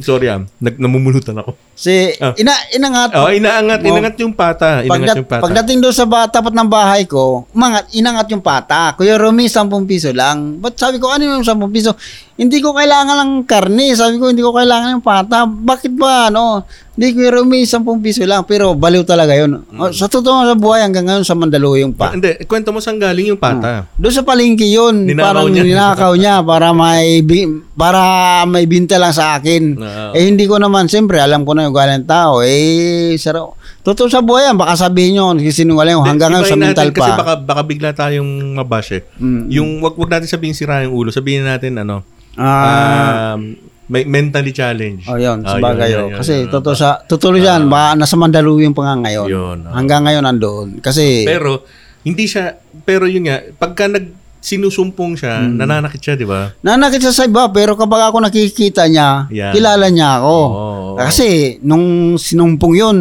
Sorry 0.00 0.26
ah, 0.26 0.40
nag, 0.58 0.76
namumulutan 0.76 1.36
ako. 1.36 1.54
Si, 1.72 2.12
Ah. 2.20 2.36
ina, 2.36 2.52
inangat. 2.72 3.16
Oh, 3.16 3.32
inaangat, 3.32 3.80
Oh. 3.80 3.88
inangat 3.88 4.14
yung 4.20 4.34
pata. 4.36 4.84
Inangat 4.84 4.90
Pagdat, 4.90 5.16
yung 5.16 5.30
pata. 5.30 5.42
pagdating 5.44 5.78
doon 5.80 5.94
sa 5.96 6.04
ba, 6.04 6.28
tapat 6.28 6.52
ng 6.52 6.68
bahay 6.68 7.08
ko, 7.08 7.48
umangat, 7.52 7.88
inangat 7.92 8.28
yung 8.28 8.44
pata. 8.44 8.92
Kuya 8.92 9.16
Romy, 9.16 9.48
10 9.48 9.88
piso 9.88 10.12
lang. 10.12 10.60
Ba't 10.60 10.76
sabi 10.76 11.00
ko, 11.00 11.08
ano 11.08 11.24
yung 11.24 11.44
10 11.44 11.68
piso? 11.68 11.96
Hindi 12.36 12.60
ko 12.60 12.72
kailangan 12.72 13.16
ng 13.20 13.32
karne. 13.44 13.92
Sabi 13.92 14.16
ko, 14.16 14.28
hindi 14.28 14.40
ko 14.40 14.52
kailangan 14.52 15.00
ng 15.00 15.04
pata. 15.04 15.44
Bakit 15.44 15.92
ba, 15.96 16.28
ano? 16.28 16.64
Hindi, 17.00 17.16
Kuya 17.16 17.32
Romy, 17.32 17.64
10 17.64 17.80
piso 18.04 18.28
lang. 18.28 18.44
Pero 18.44 18.76
baliw 18.76 19.08
talaga 19.08 19.32
yun. 19.32 19.64
Mm. 19.64 19.80
Oh, 19.80 19.88
Sa 19.88 20.04
totoo 20.04 20.44
sa 20.44 20.52
buhay, 20.52 20.84
hanggang 20.84 21.08
ngayon 21.08 21.24
sa 21.24 21.32
Mandaluyong 21.32 21.96
pa. 21.96 22.12
Ah, 22.12 22.12
hindi, 22.12 22.36
kwento 22.44 22.76
mo 22.76 22.84
saan 22.84 23.00
galing 23.00 23.32
yung 23.32 23.40
pata. 23.40 23.88
Doon 23.96 24.12
sa 24.12 24.20
palengke 24.20 24.68
yun, 24.68 25.08
Ninakaw 25.08 25.24
parang 25.24 25.48
niya. 25.48 25.64
ninakaw 25.64 26.12
niya 26.12 26.34
para 26.52 26.76
may 26.76 27.24
para 27.72 28.00
may 28.44 28.68
binta 28.68 29.00
lang 29.00 29.16
sa 29.16 29.40
akin. 29.40 29.80
Oo. 29.80 30.12
Eh 30.12 30.28
hindi 30.28 30.44
ko 30.44 30.60
naman, 30.60 30.92
siyempre 30.92 31.16
alam 31.16 31.48
ko 31.48 31.56
na 31.56 31.64
yung 31.64 31.72
galing 31.72 32.04
tao. 32.04 32.44
Eh 32.44 33.16
saro. 33.16 33.56
Totoo 33.80 34.12
sa 34.12 34.20
buhay 34.20 34.52
yan, 34.52 34.60
baka 34.60 34.76
sabihin 34.76 35.16
nyo 35.16 35.40
sinungaling 35.40 35.96
hanggang 36.04 36.36
ngayon 36.36 36.44
sa 36.44 36.60
mental 36.60 36.92
natin, 36.92 37.00
Kasi 37.00 37.10
pa. 37.10 37.16
baka, 37.16 37.32
baka 37.40 37.62
bigla 37.64 37.96
tayong 37.96 38.60
mabash 38.60 38.92
eh. 38.92 39.08
Mm. 39.16 39.48
Yung, 39.48 39.70
wag, 39.80 39.96
wag 39.96 40.12
natin 40.12 40.28
sabihin 40.28 40.52
sira 40.52 40.84
yung 40.84 40.92
ulo. 40.92 41.08
Sabihin 41.08 41.48
natin, 41.48 41.80
ano, 41.80 42.04
Ah, 42.36 43.34
um, 43.36 43.56
may 43.90 44.06
mentally 44.06 44.54
challenge. 44.54 45.02
oh 45.04 45.18
yun, 45.18 45.42
Ah, 45.42 45.58
sabagay. 45.58 45.90
yun, 45.90 45.98
oh. 46.00 46.08
yun, 46.08 46.18
Kasi 46.22 46.32
yun, 46.32 46.42
yun. 46.46 46.52
totoo 46.54 46.74
sa 46.74 47.02
totoo 47.02 47.34
yan, 47.34 47.66
baka 47.66 47.98
nasa 47.98 48.14
Mandaluyong 48.14 48.70
pa 48.70 48.82
nga 48.86 48.94
ngayon. 48.96 49.26
Yun, 49.26 49.58
oh. 49.66 49.72
Hanggang 49.74 50.06
ngayon 50.06 50.24
nandoon. 50.24 50.68
Kasi 50.78 51.26
Pero, 51.26 51.66
hindi 52.00 52.24
siya, 52.24 52.54
pero 52.80 53.04
yun 53.04 53.26
nga, 53.26 53.42
pagka 53.58 53.84
nag, 53.84 54.06
sinusumpong 54.40 55.20
siya, 55.20 55.44
Mm. 55.44 55.60
nananakit 55.60 56.00
siya, 56.00 56.14
di 56.16 56.24
ba? 56.24 56.48
Nanakit 56.60 56.96
siya 56.98 57.12
sa 57.12 57.28
iba, 57.28 57.44
pero 57.50 57.76
kapag 57.76 58.08
ako 58.08 58.24
nakikita 58.24 58.88
niya, 58.88 59.28
Yan. 59.28 59.52
kilala 59.52 59.86
niya 59.92 60.16
ako. 60.16 60.36
Oo. 60.40 60.96
Kasi 60.96 61.60
nung 61.60 62.16
sinumpong 62.16 62.72
yun, 62.72 62.96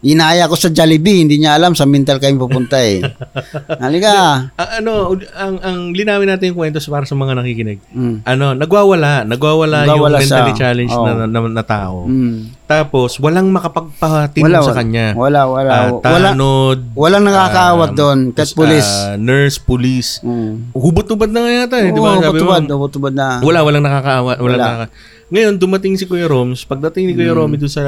inaya 0.00 0.46
ko 0.46 0.54
sa 0.54 0.70
Jollibee, 0.70 1.26
hindi 1.26 1.42
niya 1.42 1.58
alam 1.58 1.74
sa 1.74 1.82
mental 1.82 2.18
kami 2.18 2.38
pupunta 2.38 2.78
eh. 2.78 3.02
Halika. 3.82 4.46
Ah, 4.54 4.78
ano, 4.78 5.10
ang, 5.34 5.58
ang 5.58 5.78
linawin 5.90 6.30
natin 6.30 6.54
yung 6.54 6.58
kwento 6.58 6.78
para 6.86 7.02
sa 7.02 7.18
mga 7.18 7.34
nakikinig. 7.34 7.82
Mm. 7.90 8.22
Ano, 8.22 8.54
nagwawala, 8.54 9.26
nagwawala, 9.26 9.84
Nagwawala 9.84 10.22
yung 10.22 10.30
mentally 10.30 10.52
siya. 10.54 10.60
challenged 10.70 10.94
Oo. 10.94 11.06
na, 11.06 11.26
na, 11.26 11.38
na 11.50 11.64
tao. 11.66 12.06
Mm. 12.06 12.54
Tapos, 12.68 13.16
walang 13.18 13.48
makapagpahatid 13.48 14.44
Wala, 14.44 14.60
sa 14.60 14.70
wala. 14.70 14.78
kanya. 14.78 15.06
Wala, 15.16 15.40
wala. 15.48 15.74
Wala, 15.98 16.30
tanod. 16.30 16.78
walang 16.92 17.24
nakakaawat 17.24 17.90
um, 17.90 17.96
doon, 17.96 18.18
kahit 18.36 18.52
pulis. 18.52 18.84
ah, 18.86 19.16
nurse, 19.16 19.56
police. 19.58 20.20
Mm. 20.22 20.70
Hubot-tubad 20.76 21.32
na 21.32 21.42
nga 21.42 21.52
yata 21.64 21.76
eh? 21.80 21.90
Oo, 21.90 22.22
Sabi 22.22 22.38
mo, 22.38 22.54
tubad, 22.54 22.62
tubad 22.92 23.14
na. 23.16 23.40
wala, 23.42 23.64
walang 23.64 23.82
nakakaawat. 23.82 24.36
Wala. 24.38 24.54
Wala. 24.54 24.64
Nakaka- 24.86 25.16
Ngayon, 25.28 25.54
dumating 25.54 25.92
si 25.94 26.08
Kuya 26.08 26.24
Roms. 26.24 26.64
Pagdating 26.64 27.04
ni 27.04 27.12
Kuya 27.12 27.30
Hmm. 27.30 27.44
Romy 27.44 27.56
doon 27.56 27.68
sa, 27.68 27.82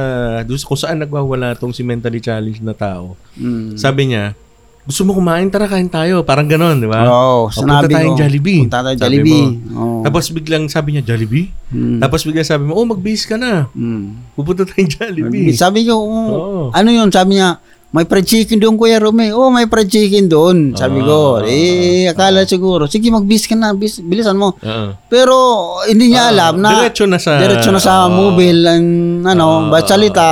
doon 0.45 0.59
sa 0.59 0.67
kung 0.67 0.77
saan 0.79 1.01
nagwawala 1.01 1.57
tong 1.57 1.73
si 1.73 1.81
mentally 1.81 2.21
challenged 2.21 2.61
na 2.61 2.73
tao, 2.73 3.17
Mm. 3.33 3.75
sabi 3.75 4.13
niya, 4.13 4.37
gusto 4.83 5.05
mo 5.05 5.13
kumain? 5.15 5.49
Tara, 5.49 5.65
kain 5.65 5.87
tayo. 5.87 6.21
Parang 6.21 6.45
ganon, 6.45 6.77
di 6.77 6.85
ba? 6.85 7.01
Oo, 7.03 7.47
O, 7.47 7.51
sinabi 7.51 7.87
punta 7.87 7.97
tayong. 7.97 8.17
Jollibee. 8.19 8.61
Punta 8.61 8.81
tayo 8.83 8.97
Jollibee. 8.99 9.47
Oo. 9.73 10.03
Tapos 10.03 10.25
biglang 10.29 10.65
sabi 10.67 10.89
niya, 10.93 11.05
Jollibee? 11.05 11.49
Mm. 11.69 11.99
Tapos 11.99 12.21
biglang 12.25 12.45
sabi 12.45 12.65
mo, 12.65 12.73
oh, 12.75 12.85
mag-base 12.85 13.25
ka 13.25 13.37
na. 13.37 13.69
Mm. 13.73 14.35
Pupunta 14.35 14.65
tayong 14.65 14.91
Jollibee. 14.91 15.53
Sabi 15.55 15.85
ko, 15.85 15.97
Oo. 15.97 16.21
oh, 16.29 16.65
ano 16.73 16.89
yun? 16.91 17.09
Sabi 17.09 17.39
niya, 17.39 17.57
may 17.91 18.07
fried 18.07 18.23
chicken 18.23 18.57
doon, 18.57 18.79
Kuya 18.79 18.97
Rome. 18.97 19.35
Oh, 19.35 19.51
may 19.51 19.67
fried 19.67 19.87
chicken 19.87 20.27
doon. 20.27 20.73
Sabi 20.73 21.03
ko, 21.03 21.39
Ah. 21.39 21.45
eh, 21.45 22.07
akala 22.07 22.47
siguro, 22.47 22.87
sige, 22.87 23.11
mag-bis 23.11 23.45
ka 23.45 23.53
na, 23.53 23.75
bis, 23.75 23.99
bilisan 23.99 24.39
mo. 24.39 24.55
Oo. 24.55 24.95
Pero, 25.07 25.35
hindi 25.85 26.15
niya 26.15 26.31
Ah, 26.31 26.33
alam 26.33 26.55
na, 26.57 26.71
diretso 26.79 27.03
na 27.05 27.19
sa- 27.19 27.43
diretso 27.43 27.75
na 27.75 27.83
sa 27.83 28.07
mobile, 28.07 28.63
ang, 28.63 28.87
ano, 29.27 29.67
ba 29.67 29.83
salita, 29.83 30.29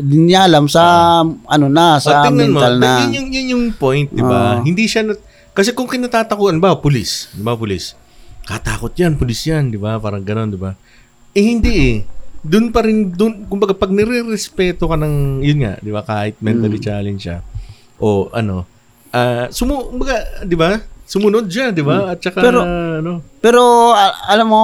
hindi 0.00 0.32
niya 0.32 0.48
alam 0.48 0.64
sa, 0.64 0.84
ano 1.20 1.66
na, 1.68 2.00
sa 2.00 2.24
tingnan 2.24 2.50
mo, 2.50 2.56
mental 2.56 2.74
na. 2.80 3.04
Yun 3.04 3.12
yung, 3.12 3.28
yun 3.28 3.46
yung 3.50 3.64
point, 3.74 4.08
di 4.08 4.24
ba? 4.24 4.64
Hindi 4.64 4.88
siya, 4.88 5.04
na- 5.04 5.20
kasi 5.52 5.76
kung 5.76 5.86
kinatatakuan 5.86 6.56
ba, 6.56 6.72
pulis, 6.74 7.28
di 7.30 7.44
ba, 7.44 7.52
pulis? 7.52 7.92
Katakot 8.42 8.96
yan, 8.96 9.20
pulis 9.20 9.44
yan, 9.44 9.68
di 9.68 9.76
ba? 9.76 10.00
Parang 10.00 10.24
ganon, 10.24 10.48
di 10.48 10.56
ba? 10.56 10.72
Eh, 11.36 11.44
hindi 11.44 11.72
eh. 11.92 11.96
Doon 12.40 12.70
pa 12.70 12.80
rin, 12.80 13.10
doon, 13.10 13.44
kumbaga, 13.44 13.72
pag 13.72 13.90
nire-respeto 13.90 14.86
ka 14.86 14.94
ng, 14.94 15.40
yun 15.40 15.58
nga, 15.60 15.74
di 15.78 15.90
ba, 15.90 16.00
kahit 16.00 16.38
mentally 16.38 16.76
Mm. 16.76 16.84
challenged 16.84 17.24
siya, 17.24 17.38
o 17.96 18.30
ano, 18.30 18.62
ah, 19.10 19.46
sumu, 19.48 19.90
kumbaga, 19.90 20.16
di 20.42 20.54
ba? 20.54 20.78
Sumunod 21.02 21.48
siya, 21.48 21.72
di 21.72 21.80
ba? 21.80 22.12
At 22.12 22.20
saka, 22.20 22.38
Mm. 22.38 22.44
Pero- 22.44 22.64
ano, 22.98 23.12
Pero 23.38 23.62
a- 23.90 24.28
alam 24.28 24.44
mo, 24.44 24.62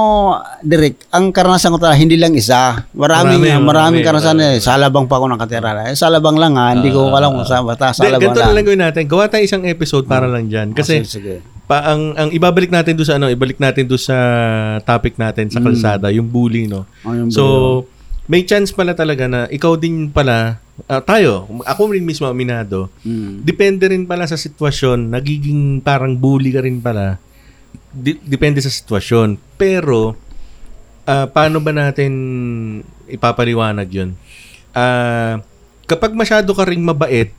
Direk, 0.60 1.08
ang 1.08 1.30
karanasan 1.30 1.70
ko 1.70 1.78
talaga, 1.78 1.96
hindi 1.96 2.14
lang 2.14 2.34
isa. 2.34 2.84
Maraming, 2.90 3.38
Marami, 3.38 3.64
maraming, 3.64 3.64
marami. 3.64 3.98
karanasan 4.02 4.38
eh. 4.42 4.58
Sa 4.58 4.74
Alabang 4.74 5.06
pa 5.06 5.16
ako 5.16 5.30
nakatira. 5.30 5.86
Eh, 5.86 5.94
sa 5.94 6.10
Alabang 6.10 6.34
lang 6.34 6.54
ha, 6.54 6.74
hindi 6.74 6.90
ko 6.90 7.08
alam 7.08 7.32
kung 7.32 7.42
saan. 7.44 7.62
Basta 7.62 7.90
sa 7.90 8.02
Hindi, 8.02 8.10
Alabang 8.12 8.22
ganito 8.28 8.36
na 8.36 8.44
lang. 8.44 8.52
lang 8.52 8.66
gawin 8.66 8.82
natin. 8.82 9.02
Gawa 9.06 9.24
tayo 9.24 9.42
isang 9.42 9.64
episode 9.64 10.04
para 10.04 10.26
lang 10.26 10.44
dyan. 10.44 10.74
Kasi, 10.74 11.00
Oh, 11.00 11.06
sige, 11.06 11.08
sige. 11.08 11.34
Pa 11.74 11.90
ang 11.90 12.14
ang 12.14 12.30
ibabalik 12.30 12.70
natin 12.70 12.94
doon 12.94 13.08
sa 13.10 13.18
ano, 13.18 13.26
ibalik 13.26 13.58
natin 13.58 13.90
doon 13.90 13.98
sa 13.98 14.16
topic 14.86 15.18
natin 15.18 15.50
sa 15.50 15.58
kalsada, 15.58 16.14
yung 16.14 16.30
bullying, 16.30 16.70
no. 16.70 16.86
Oh, 17.02 17.10
yung 17.10 17.34
So, 17.34 17.42
may 18.30 18.46
chance 18.46 18.70
pala 18.70 18.94
talaga 18.94 19.26
na 19.26 19.50
ikaw 19.50 19.74
din 19.74 20.06
pala 20.06 20.62
ah, 20.86 21.02
tayo, 21.02 21.50
ako 21.66 21.98
rin 21.98 22.06
mismo 22.06 22.30
aminado. 22.30 22.86
Mm. 23.02 23.42
Depende 23.42 23.90
rin 23.90 24.06
pala 24.06 24.30
sa 24.30 24.38
sitwasyon, 24.38 25.10
nagiging 25.10 25.82
parang 25.82 26.14
bully 26.14 26.54
ka 26.54 26.62
rin 26.62 26.78
pala. 26.78 27.18
Di- 27.90 28.22
depende 28.22 28.62
sa 28.62 28.70
sitwasyon. 28.70 29.58
Pero 29.58 30.14
ah, 31.10 31.26
paano 31.26 31.58
ba 31.58 31.74
natin 31.74 32.12
ipapaliwanag 33.10 33.88
'yun? 33.90 34.14
Ah, 34.70 35.42
kapag 35.90 36.14
masyado 36.14 36.54
ka 36.54 36.62
ring 36.62 36.86
mabait, 36.86 37.34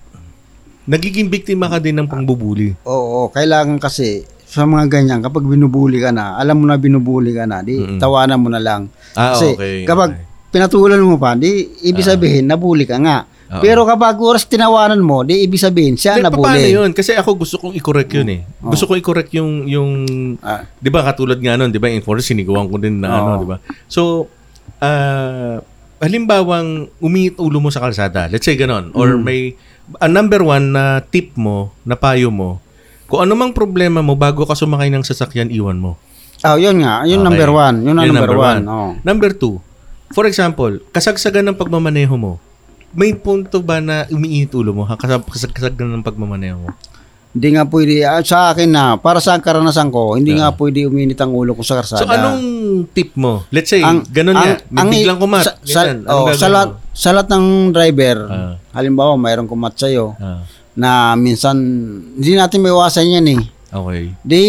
nagiging 0.85 1.29
biktima 1.29 1.69
ka 1.69 1.81
din 1.81 1.97
ng 1.97 2.09
pangbubuli. 2.09 2.77
Oo, 2.85 3.29
kailangan 3.33 3.81
kasi 3.81 4.25
sa 4.45 4.63
mga 4.63 4.87
ganyan, 4.87 5.19
kapag 5.19 5.43
binubuli 5.43 5.99
ka 5.99 6.15
na, 6.15 6.39
alam 6.39 6.61
mo 6.61 6.65
na 6.69 6.79
binubuli 6.79 7.35
ka 7.35 7.43
na, 7.43 7.59
di 7.59 7.75
Mm-mm. 7.75 7.99
tawanan 7.99 8.39
mo 8.39 8.47
na 8.47 8.61
lang. 8.61 8.87
Ah, 9.17 9.35
kasi 9.35 9.51
okay. 9.51 9.83
kapag 9.83 10.15
okay. 10.15 10.25
pinatulan 10.53 11.01
mo 11.01 11.19
pa, 11.19 11.35
di 11.35 11.75
ibig 11.83 12.05
sabihin, 12.05 12.47
nabuli 12.47 12.87
ka 12.87 12.95
nga. 13.01 13.27
Oo. 13.45 13.61
Pero 13.61 13.83
kapag 13.83 14.15
oras 14.17 14.47
tinawanan 14.47 15.01
mo, 15.03 15.21
di 15.27 15.43
ibig 15.43 15.59
sabihin, 15.59 15.99
siya 15.99 16.17
paano 16.23 16.31
nabuli. 16.55 16.71
yun? 16.71 16.89
Kasi 16.95 17.13
ako 17.13 17.45
gusto 17.45 17.59
kong 17.59 17.75
i-correct 17.77 18.15
yun 18.15 18.29
eh. 18.31 18.41
Oh. 18.63 18.71
Gusto 18.71 18.87
kong 18.87 19.01
i-correct 19.01 19.31
yung, 19.35 19.67
yung 19.67 19.89
Ah, 20.39 20.63
'di 20.79 20.89
ba 20.89 21.03
katulad 21.03 21.37
nga 21.37 21.59
nun, 21.59 21.69
'di 21.69 21.81
ba? 21.81 21.91
In 21.91 22.01
sinigawan 22.01 22.69
ko 22.71 22.79
din 22.79 23.03
na 23.03 23.11
Oo. 23.11 23.17
ano, 23.17 23.31
'di 23.43 23.47
ba? 23.49 23.57
So, 23.85 24.31
ah 24.79 25.59
halimbawang 25.99 26.91
umiit 26.99 27.39
ulo 27.39 27.63
mo 27.63 27.71
sa 27.71 27.79
kalsada. 27.81 28.27
Let's 28.27 28.43
say 28.43 28.59
ganon 28.59 28.91
or 28.93 29.15
Mm. 29.15 29.23
may 29.23 29.41
a 29.95 30.07
number 30.07 30.41
one 30.41 30.71
na 30.71 30.83
tip 31.01 31.33
mo, 31.35 31.73
na 31.81 31.93
payo 31.93 32.29
mo. 32.29 32.57
Kung 33.05 33.21
ano 33.21 33.33
mang 33.33 33.51
problema 33.51 34.01
mo 34.01 34.13
bago 34.13 34.41
ka 34.41 34.53
sumakay 34.53 34.89
ng 34.89 35.03
sasakyan, 35.03 35.49
iwan 35.49 35.77
mo. 35.77 35.97
oh, 36.41 36.57
yun 36.57 36.77
nga, 36.79 37.01
yun 37.03 37.19
Okay. 37.19 37.27
number 37.27 37.49
one. 37.49 37.75
Yun 37.81 37.95
ang 37.95 38.05
Yun 38.05 38.13
number, 38.13 38.29
number 38.29 38.37
one. 38.37 38.61
one. 38.61 38.65
Oh. 38.67 38.91
Number 39.01 39.29
two, 39.31 39.57
for 40.09 40.25
example, 40.25 40.77
kasagsagan 40.89 41.41
ng 41.43 41.55
pagmamaneho 41.55 42.13
mo. 42.13 42.37
May 42.91 43.11
punto 43.11 43.59
ba 43.59 43.77
na 43.77 44.05
umiinit 44.07 44.53
ulo 44.53 44.71
mo? 44.71 44.83
Ha? 44.83 44.95
Kasag- 44.95 45.25
Kasagsagan 45.25 45.89
ng 45.91 46.01
pagmamaneho 46.01 46.57
mo? 46.57 46.69
Hindi 47.29 47.51
nga 47.51 47.67
pwede, 47.67 47.93
ah, 48.01 48.23
sa 48.23 48.49
akin 48.49 48.69
na, 48.71 48.95
para 48.95 49.19
sa 49.19 49.35
karanasan 49.35 49.91
ko, 49.91 50.15
hindi 50.15 50.31
nga 50.31 50.55
pwede 50.55 50.87
uminit 50.87 51.19
ang 51.19 51.35
ulo 51.35 51.51
ko 51.51 51.61
sa 51.61 51.75
karsada. 51.75 51.99
So 51.99 52.07
anong 52.07 52.39
tip 52.89 53.11
mo? 53.13 53.43
Let's 53.51 53.67
say, 53.67 53.83
Ang- 53.83 54.07
ganun 54.07 54.39
ang- 54.39 54.55
nga, 54.63 54.85
may 54.85 55.03
biglang 55.03 55.19
kumat. 55.19 55.43
sa, 55.43 55.51
sa, 55.61 55.81
ganyan. 55.83 56.07
Oh, 56.07 56.31
sa, 56.31 56.47
lahat? 56.47 56.69
Sa 56.95 57.11
lahat 57.11 57.27
ng 57.29 57.75
driver, 57.75 58.17
Ah. 58.31 58.55
halimbawa 58.71 59.19
mayroong 59.19 59.51
kumat 59.51 59.75
sa'yo, 59.75 60.15
Ah, 60.15 60.47
na 60.71 61.13
minsan, 61.13 61.55
hindi 62.15 62.33
natin 62.33 62.63
maiwasan 62.63 63.19
yan 63.19 63.27
eh. 63.35 63.41
okay. 63.69 64.15
Di, 64.23 64.41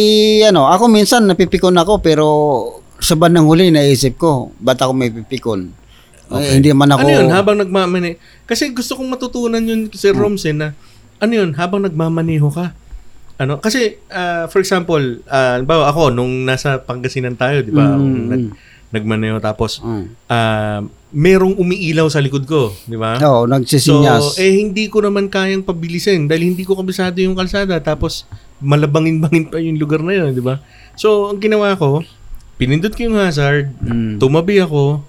ano, 0.46 0.70
ako 0.70 0.86
minsan 0.86 1.26
napipikon 1.26 1.74
ako, 1.74 1.98
pero 1.98 2.26
sa 2.96 3.18
bandang 3.18 3.44
huli, 3.44 3.68
naisip 3.68 4.14
ko, 4.16 4.54
ba't 4.56 4.78
ako 4.78 4.94
may 4.94 5.10
pipikon? 5.10 5.74
Eh, 6.26 6.58
hindi 6.58 6.70
man 6.70 6.90
ako... 6.90 7.02
Ano 7.02 7.12
yun, 7.12 7.28
habang 7.30 7.56
nagmamani... 7.58 8.18
Kasi 8.46 8.70
gusto 8.70 8.94
kong 8.94 9.10
matutunan 9.10 9.62
yun 9.62 9.86
si 9.90 10.10
Roms 10.10 10.42
eh, 10.42 10.54
na 10.54 10.74
ano 11.18 11.32
yun, 11.32 11.50
habang 11.54 11.82
nagmamaneho 11.82 12.46
ka. 12.50 12.74
Ano, 13.36 13.60
kasi, 13.60 14.00
ah, 14.08 14.48
for 14.48 14.58
example, 14.58 14.98
uh, 15.28 15.60
bawa 15.62 15.92
ako, 15.92 16.08
nung 16.10 16.48
nasa 16.48 16.80
Pangasinan 16.80 17.36
tayo, 17.36 17.60
di 17.60 17.70
ba? 17.70 17.94
Mm, 17.94 18.22
Nag, 18.26 18.42
nagmaneho, 18.88 19.38
tapos, 19.38 19.78
Mm. 19.78 20.04
ah, 20.26 20.80
merong 21.10 21.54
umiilaw 21.54 22.06
sa 22.06 22.18
likod 22.18 22.44
ko, 22.44 22.74
di 22.84 22.94
ba? 22.94 23.16
Oo, 23.18 23.44
So, 23.44 23.48
nagsisinyas. 23.48 24.36
eh, 24.36 24.52
hindi 24.58 24.86
ko 24.86 25.00
naman 25.00 25.26
kayang 25.26 25.62
pabilisin 25.62 26.26
dahil 26.26 26.50
hindi 26.50 26.62
ko 26.62 26.74
kabisado 26.74 27.16
yung 27.16 27.32
kalsada. 27.32 27.78
Tapos, 27.78 28.26
malabangin-bangin 28.58 29.48
pa 29.48 29.56
yung 29.58 29.76
lugar 29.76 30.00
na 30.00 30.12
yun, 30.12 30.30
di 30.30 30.40
ba? 30.40 30.60
So, 30.94 31.28
ang 31.28 31.38
ginawa 31.38 31.72
ko, 31.74 32.02
pinindot 32.56 32.92
ko 32.92 33.04
yung 33.04 33.16
hazard, 33.16 33.72
Mm. 33.80 34.16
tumabi 34.16 34.58
ako, 34.58 35.00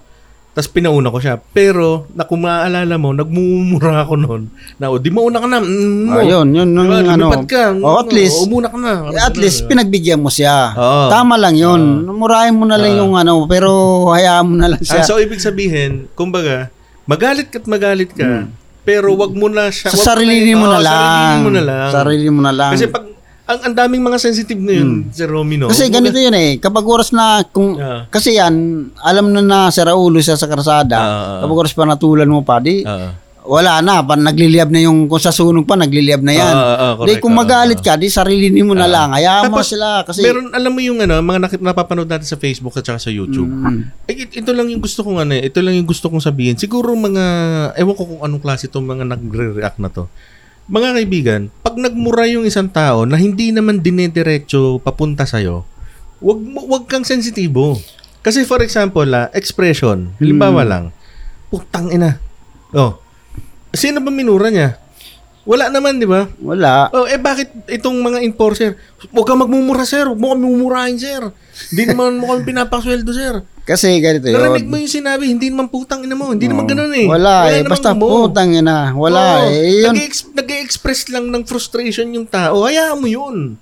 tapos 0.58 0.74
pinauna 0.74 1.14
ko 1.14 1.22
siya. 1.22 1.38
Pero, 1.54 2.10
na 2.18 2.26
kung 2.26 2.42
maaalala 2.42 2.98
mo, 2.98 3.14
nagmumura 3.14 4.02
ako 4.02 4.18
noon. 4.18 4.50
Na, 4.82 4.90
o, 4.90 4.98
di 4.98 5.14
mauna 5.14 5.38
ka 5.38 5.46
na. 5.46 5.62
Mm, 5.62 6.02
mo. 6.10 6.18
Ayun, 6.18 6.48
yun, 6.50 6.70
yun, 6.74 6.88
Diba? 6.90 7.14
ano. 7.14 7.30
Ka. 7.46 7.78
Oh, 7.78 8.02
at 8.02 8.10
least, 8.10 8.42
O, 8.42 8.50
umuna 8.50 8.74
ka 8.74 8.78
na. 8.82 9.14
Eh, 9.14 9.22
at 9.22 9.38
least, 9.38 9.70
pinagbigyan 9.70 10.18
mo 10.18 10.34
siya. 10.34 10.74
Oo. 10.74 11.14
Tama 11.14 11.38
lang 11.38 11.54
yun. 11.54 12.10
Murahin 12.10 12.58
mo 12.58 12.66
na 12.66 12.74
lang 12.74 12.98
yung 12.98 13.14
ano, 13.14 13.46
pero 13.46 13.70
hayaan 14.10 14.46
mo 14.50 14.56
na 14.58 14.74
lang 14.74 14.82
Ah, 14.82 14.98
siya. 14.98 15.06
so, 15.06 15.22
ibig 15.22 15.38
sabihin, 15.38 16.10
kumbaga, 16.18 16.74
magalit 17.06 17.54
ka't 17.54 17.70
magalit 17.70 18.10
ka, 18.18 18.50
pero 18.82 19.14
wag 19.14 19.38
mo 19.38 19.54
na 19.54 19.70
siya... 19.70 19.94
Hmm. 19.94 20.00
sa 20.00 20.18
sarili 20.18 20.58
mo 20.58 20.66
Oo, 20.66 20.74
na 20.74 20.80
lang. 20.82 21.38
Sarili 21.38 21.46
mo 21.46 21.52
na 21.54 21.62
lang. 21.62 21.90
Sarili 21.94 22.28
mo 22.34 22.42
na 22.42 22.52
lang. 22.52 22.72
Kasi 22.74 22.86
pag, 22.90 23.06
ang, 23.48 23.60
ang 23.64 23.74
daming 23.74 24.04
mga 24.04 24.20
sensitive 24.20 24.60
na 24.60 24.74
yun, 24.76 25.08
si 25.08 25.24
Romy, 25.24 25.56
no? 25.56 25.68
Hmm. 25.68 25.74
Kasi 25.74 25.88
ganito 25.88 26.20
yun 26.20 26.36
eh. 26.36 26.60
Kapag 26.60 26.84
oras 26.84 27.16
na, 27.16 27.48
kung, 27.48 27.80
Ah. 27.80 28.04
kasi 28.12 28.36
yan, 28.36 28.54
alam 29.00 29.32
na 29.32 29.40
na 29.40 29.60
sa 29.72 29.88
Raulo 29.88 30.20
siya 30.20 30.36
sa 30.36 30.52
karsada. 30.52 30.98
Ah. 31.00 31.40
kapag 31.40 31.56
oras 31.64 31.72
pa 31.72 31.88
natulan 31.88 32.28
mo 32.28 32.44
pa, 32.44 32.60
di, 32.60 32.84
Oo. 32.84 33.08
wala 33.48 33.80
na. 33.80 34.04
Pa, 34.04 34.20
nagliliyab 34.20 34.68
na 34.68 34.84
yung, 34.84 35.08
kung 35.08 35.24
sa 35.24 35.32
sunog 35.32 35.64
pa, 35.64 35.80
nagliliyab 35.80 36.20
na 36.20 36.34
yan. 36.36 36.52
Ah, 36.52 37.00
ah, 37.00 37.06
di, 37.08 37.16
kung 37.24 37.32
magalit 37.32 37.80
ka, 37.80 37.96
di 37.96 38.12
sarili 38.12 38.52
mo 38.60 38.76
na 38.76 38.84
lang. 38.84 39.16
Hayaan 39.16 39.48
mo 39.48 39.64
Tapos, 39.64 39.72
sila. 39.72 40.04
Kasi, 40.04 40.20
Meron, 40.28 40.52
alam 40.52 40.72
mo 40.76 40.84
yung 40.84 41.00
ano, 41.00 41.16
mga 41.24 41.40
nakip, 41.48 41.62
napapanood 41.64 42.12
natin 42.12 42.28
sa 42.28 42.36
Facebook 42.36 42.76
at 42.76 42.84
saka 42.84 43.00
sa 43.00 43.16
YouTube. 43.16 43.48
Mm. 43.48 44.12
Eh, 44.12 44.28
it- 44.28 44.44
ito 44.44 44.52
lang 44.52 44.68
yung 44.68 44.84
gusto 44.84 45.08
kong 45.08 45.24
ano, 45.24 45.40
eh, 45.40 45.48
ito 45.48 45.64
lang 45.64 45.72
yung 45.72 45.88
gusto 45.88 46.12
kong 46.12 46.20
sabihin. 46.20 46.60
Siguro 46.60 46.92
mga, 46.92 47.24
ewan 47.80 47.96
ko 47.96 48.04
kung 48.04 48.22
anong 48.28 48.44
klase 48.44 48.68
itong 48.68 48.84
mga 48.84 49.08
nagre-react 49.08 49.80
na 49.80 49.88
to. 49.88 50.12
Mga 50.68 51.00
kaibigan, 51.00 51.42
pag 51.64 51.80
nagmura 51.80 52.28
yung 52.28 52.44
isang 52.44 52.68
tao 52.68 53.08
na 53.08 53.16
hindi 53.16 53.56
naman 53.56 53.80
dinediretso 53.80 54.84
papunta 54.84 55.24
sa'yo, 55.24 55.64
wag, 56.20 56.40
wag 56.44 56.84
kang 56.92 57.08
sensitibo. 57.08 57.80
Kasi 58.20 58.44
for 58.44 58.60
example, 58.60 59.08
ah, 59.16 59.32
expression, 59.32 60.12
halimbawa 60.20 60.68
lang, 60.68 60.92
putang 61.48 61.88
ina. 61.88 62.20
Oh, 62.76 63.00
sino 63.72 64.04
ba 64.04 64.12
minura 64.12 64.52
niya? 64.52 64.76
Wala 65.48 65.72
naman, 65.72 65.96
di 65.96 66.04
ba? 66.04 66.28
wala. 66.44 66.92
Oh, 66.92 67.08
eh 67.08 67.16
bakit 67.16 67.48
itong 67.72 67.96
mga 67.98 68.20
enforcer? 68.20 68.76
Huwag 69.10 69.24
ka 69.24 69.34
magmumura, 69.34 69.88
sir. 69.88 70.04
Huwag 70.04 70.20
mo 70.20 70.36
kami 70.36 70.44
mumurahin, 70.44 71.00
sir. 71.00 71.24
Hindi 71.72 71.84
naman 71.88 72.20
mo 72.20 72.28
kami 72.28 72.44
pinapasweldo, 72.44 73.16
sir. 73.16 73.40
Kasi 73.64 74.00
ganito 74.00 74.28
Narinig 74.28 74.64
yun. 74.64 74.72
mo 74.72 74.76
yung 74.76 74.92
sinabi, 74.92 75.24
hindi 75.28 75.48
naman 75.48 75.68
putang 75.68 76.04
ina 76.04 76.16
mo. 76.16 76.32
Hindi 76.32 76.48
naman 76.48 76.68
ganun 76.68 76.92
eh. 76.92 77.08
Wala, 77.08 77.48
eh. 77.48 77.64
naman 77.64 77.72
Basta 77.72 77.92
mo. 77.92 78.28
putang 78.28 78.52
ina. 78.52 78.92
Wala 78.92 79.44
Oo. 79.44 79.48
eh. 79.50 79.84
Yun, 79.84 79.92
Nag-ex- 79.92 80.32
Nag-express 80.32 81.12
lang 81.12 81.32
ng 81.32 81.44
frustration 81.44 82.08
yung 82.12 82.28
tao. 82.28 82.64
Hayaan 82.64 83.00
mo 83.00 83.08
yun. 83.08 83.56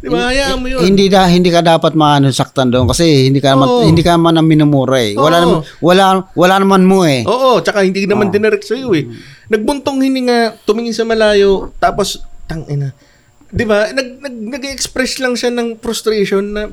Di 0.00 0.08
ba? 0.08 0.32
Hayaan 0.32 0.58
mo 0.58 0.66
yun. 0.66 0.80
Hindi 0.80 1.12
da 1.12 1.28
hindi 1.28 1.52
ka 1.52 1.60
dapat 1.60 1.92
maano 1.92 2.32
saktan 2.32 2.72
doon 2.72 2.88
kasi 2.88 3.28
hindi 3.28 3.36
ka 3.36 3.52
naman, 3.52 3.84
hindi 3.84 4.00
ka 4.00 4.16
man 4.16 4.32
ang 4.32 4.48
minumura 4.48 4.96
eh. 4.96 5.12
Wala 5.12 5.36
Oo. 5.36 5.42
naman 5.44 5.58
wala 5.78 6.04
wala 6.32 6.54
naman 6.56 6.82
mo 6.88 7.04
eh. 7.04 7.20
Oo, 7.28 7.60
tsaka 7.60 7.84
hindi 7.84 8.08
naman 8.08 8.32
dinirect 8.32 8.64
sa'yo 8.64 8.96
eh. 8.96 9.04
Nagbuntong 9.50 9.98
hininga, 9.98 10.62
tumingin 10.62 10.94
sa 10.94 11.02
malayo, 11.02 11.74
tapos, 11.82 12.22
tang 12.46 12.62
ina. 12.70 12.94
Di 13.50 13.66
ba? 13.66 13.90
Nag, 13.90 14.22
nag, 14.22 14.34
nag-express 14.56 15.18
lang 15.18 15.34
siya 15.34 15.50
ng 15.50 15.82
frustration 15.82 16.54
na, 16.54 16.70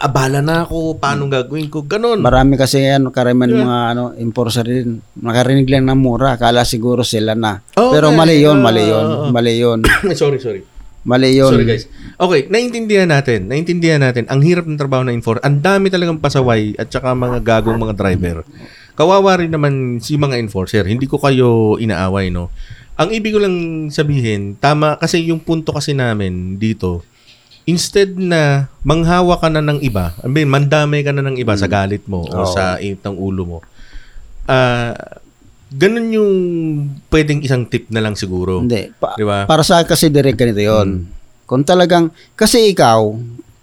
abala 0.00 0.40
na 0.40 0.64
ako, 0.64 0.96
paano 0.96 1.28
gagawin 1.28 1.68
ko, 1.68 1.84
ganon. 1.84 2.24
Marami 2.24 2.56
kasi 2.56 2.82
ano 2.88 3.12
karamihan 3.12 3.68
mga 3.68 3.78
ano 3.92 4.04
enforcer 4.16 4.64
din. 4.64 4.98
Nakarinig 5.20 5.68
lang 5.68 5.86
ng 5.86 6.00
mura, 6.00 6.34
akala 6.34 6.64
siguro 6.64 7.04
sila 7.04 7.36
na. 7.36 7.60
Oo 7.78 7.92
Pero 7.92 8.10
nga 8.10 8.24
mali. 8.24 8.42
'yon, 8.42 8.58
Oo, 8.58 8.64
mali 8.64 8.82
'yon, 8.82 9.06
oo, 9.06 9.16
oo. 9.28 9.30
mali 9.30 9.52
'yon. 9.60 9.78
sorry, 10.18 10.40
sorry. 10.42 10.64
Mali 11.06 11.38
'yon. 11.38 11.52
Sorry 11.54 11.68
guys. 11.68 11.86
Okay, 12.18 12.50
naintindihan 12.50 13.06
natin. 13.06 13.46
Naintindihan 13.46 14.02
natin. 14.02 14.26
Ang 14.26 14.42
hirap 14.42 14.66
ng 14.66 14.74
trabaho 14.74 15.06
ng 15.06 15.14
enforcer. 15.14 15.44
Ang 15.46 15.62
dami 15.62 15.86
talagang 15.86 16.18
pasaway 16.18 16.74
at 16.74 16.90
saka 16.90 17.14
mga 17.14 17.38
gagong 17.46 17.78
mga 17.78 17.94
driver. 17.94 18.42
Kawawa 18.96 19.44
rin 19.44 19.52
naman 19.52 20.00
si 20.00 20.16
mga 20.16 20.40
enforcer. 20.40 20.88
Hindi 20.88 21.04
ko 21.04 21.20
kayo 21.20 21.76
inaaway, 21.76 22.32
no? 22.32 22.48
Ang 22.96 23.12
ibig 23.12 23.36
ko 23.36 23.40
lang 23.44 23.88
sabihin, 23.92 24.56
tama 24.56 24.96
kasi 24.96 25.28
yung 25.28 25.36
punto 25.38 25.76
kasi 25.76 25.92
namin 25.92 26.56
dito, 26.56 27.04
instead 27.68 28.16
na 28.16 28.72
manghawa 28.80 29.36
ka 29.36 29.52
na 29.52 29.60
ng 29.60 29.84
iba, 29.84 30.16
I 30.24 30.32
mean, 30.32 30.48
mandamay 30.48 31.04
ka 31.04 31.12
na 31.12 31.20
ng 31.20 31.36
iba 31.36 31.52
sa 31.60 31.68
galit 31.68 32.08
mo 32.08 32.24
o 32.24 32.48
Oo. 32.48 32.48
sa 32.48 32.80
init 32.80 33.04
ng 33.04 33.16
ulo 33.20 33.42
mo, 33.44 33.58
ah, 34.48 34.96
ganun 35.68 36.08
yung 36.08 36.32
pwedeng 37.12 37.44
isang 37.44 37.68
tip 37.68 37.90
na 37.92 38.00
lang 38.00 38.16
siguro. 38.16 38.64
Hindi. 38.64 38.88
Pa- 38.96 39.18
Di 39.18 39.26
ba? 39.28 39.44
Para 39.44 39.60
sa 39.60 39.82
akin 39.82 39.92
kasi 39.92 40.08
direct 40.08 40.38
ganito 40.40 40.62
'yon. 40.62 41.04
Hmm. 41.04 41.12
Kung 41.46 41.62
talagang 41.62 42.10
kasi 42.32 42.72
ikaw 42.72 43.12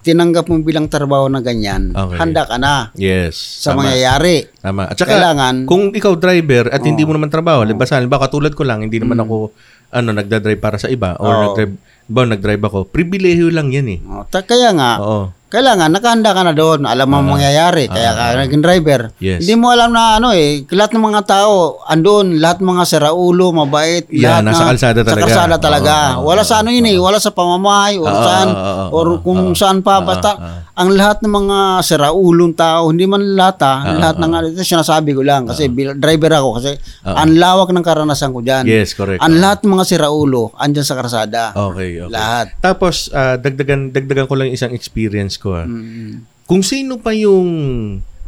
tinanggap 0.04 0.44
mo 0.46 0.60
bilang 0.60 0.84
trabaho 0.84 1.26
na 1.26 1.40
ganyan, 1.40 1.90
Okay. 1.90 2.20
handa 2.20 2.44
ka 2.44 2.54
na 2.54 2.92
Yes. 2.92 3.34
sa 3.58 3.72
tama. 3.72 3.82
mangyayari. 3.82 4.44
Tama. 4.54 4.84
At 4.84 4.94
saka, 4.94 5.16
Kailangan- 5.16 5.64
kung 5.64 5.90
ikaw 5.90 6.12
driver 6.14 6.68
at 6.68 6.84
hindi 6.84 7.02
mo 7.02 7.10
naman 7.10 7.26
trabaho, 7.26 7.64
halimbawa, 7.64 7.88
halimbawa 7.88 8.20
katulad 8.22 8.52
ko 8.52 8.62
lang, 8.62 8.84
hindi 8.84 9.00
naman 9.00 9.16
ako 9.18 9.50
ano 9.90 10.10
nagda-drive 10.12 10.58
para 10.58 10.76
sa 10.76 10.90
iba 10.90 11.16
or 11.16 11.24
Mm. 11.24 11.32
Oo. 11.32 11.44
nagdrive, 11.48 11.74
ba 12.04 12.20
nagdrive 12.22 12.62
ako, 12.62 12.78
pribilehiyo 12.84 13.48
lang 13.48 13.70
'yan 13.70 13.88
eh. 13.88 14.00
Oh, 14.04 14.26
ta- 14.26 14.42
kaya 14.42 14.74
nga, 14.74 14.98
Oo. 14.98 15.32
Kailangan 15.54 15.86
nakahanda 15.86 16.34
ka 16.34 16.42
na 16.42 16.50
doon, 16.50 16.82
alam 16.82 17.06
mo 17.06 17.22
ang 17.22 17.30
mangyayari, 17.30 17.86
kaya 17.86 18.10
ka 18.10 18.24
naging 18.42 18.58
driver. 18.58 19.14
Ah. 19.14 19.22
Yes. 19.22 19.46
Hindi 19.46 19.54
mo 19.54 19.70
alam 19.70 19.94
na 19.94 20.18
ano 20.18 20.34
eh, 20.34 20.66
lahat 20.66 20.90
ng 20.90 21.04
mga 21.04 21.22
tao 21.22 21.78
andun, 21.86 22.42
lahat 22.42 22.58
mga 22.58 22.82
siraulo, 22.82 23.54
mabait, 23.54 24.02
Yeah, 24.10 24.42
lahat 24.42 24.50
nasa 24.50 24.62
na, 24.64 24.70
kalsada 24.74 25.00
Sa 25.00 25.06
talaga. 25.06 25.22
kalsada 25.22 25.56
talaga. 25.62 25.94
Oo, 25.94 26.18
oo, 26.18 26.26
wala 26.26 26.42
sa 26.42 26.58
ano 26.58 26.74
yun 26.74 26.90
eh, 26.90 26.98
wala 26.98 27.22
sa 27.22 27.30
pamamahay 27.30 27.94
or 27.94 28.10
Oo, 28.10 28.18
saan 28.20 28.48
or 28.90 29.06
kung 29.22 29.54
oo. 29.54 29.54
saan 29.54 29.78
pa 29.78 30.02
basta 30.02 30.34
oo. 30.34 30.58
ang 30.74 30.90
lahat 30.90 31.22
ng 31.22 31.30
mga 31.30 31.58
siraulong 31.80 32.52
tao, 32.52 32.90
hindi 32.90 33.06
man 33.06 33.22
lahat 33.38 33.62
ah, 33.62 33.78
Oo, 33.86 33.98
lahat 34.02 34.16
ng 34.18 34.32
ano, 34.34 34.46
ito 34.50 34.66
sinasabi 34.66 35.14
ko 35.14 35.22
lang 35.22 35.46
kasi 35.46 35.70
bil- 35.70 35.94
driver 35.94 36.34
ako 36.34 36.48
kasi 36.58 36.74
Oo. 37.06 37.14
ang 37.14 37.30
lawak 37.38 37.70
ng 37.70 37.84
karanasan 37.84 38.34
ko 38.34 38.42
diyan. 38.42 38.66
Yes, 38.66 38.98
correct. 38.98 39.22
Ang 39.22 39.38
lahat 39.38 39.62
ng 39.62 39.70
mga 39.70 39.86
siraulo 39.86 40.50
andyan 40.58 40.82
sa 40.82 40.98
kalsada. 40.98 41.54
Okay, 41.54 42.02
okay. 42.02 42.10
Lahat. 42.10 42.50
Tapos 42.58 43.06
ah, 43.14 43.38
dagdagan 43.38 43.94
dagdagan 43.94 44.26
ko 44.26 44.34
lang 44.34 44.50
isang 44.50 44.74
experience 44.74 45.38
ko 45.44 45.60
ah. 45.60 45.68
Mm. 45.68 46.24
Kung 46.48 46.64
sino 46.64 46.96
pa 46.96 47.12
yung 47.12 47.48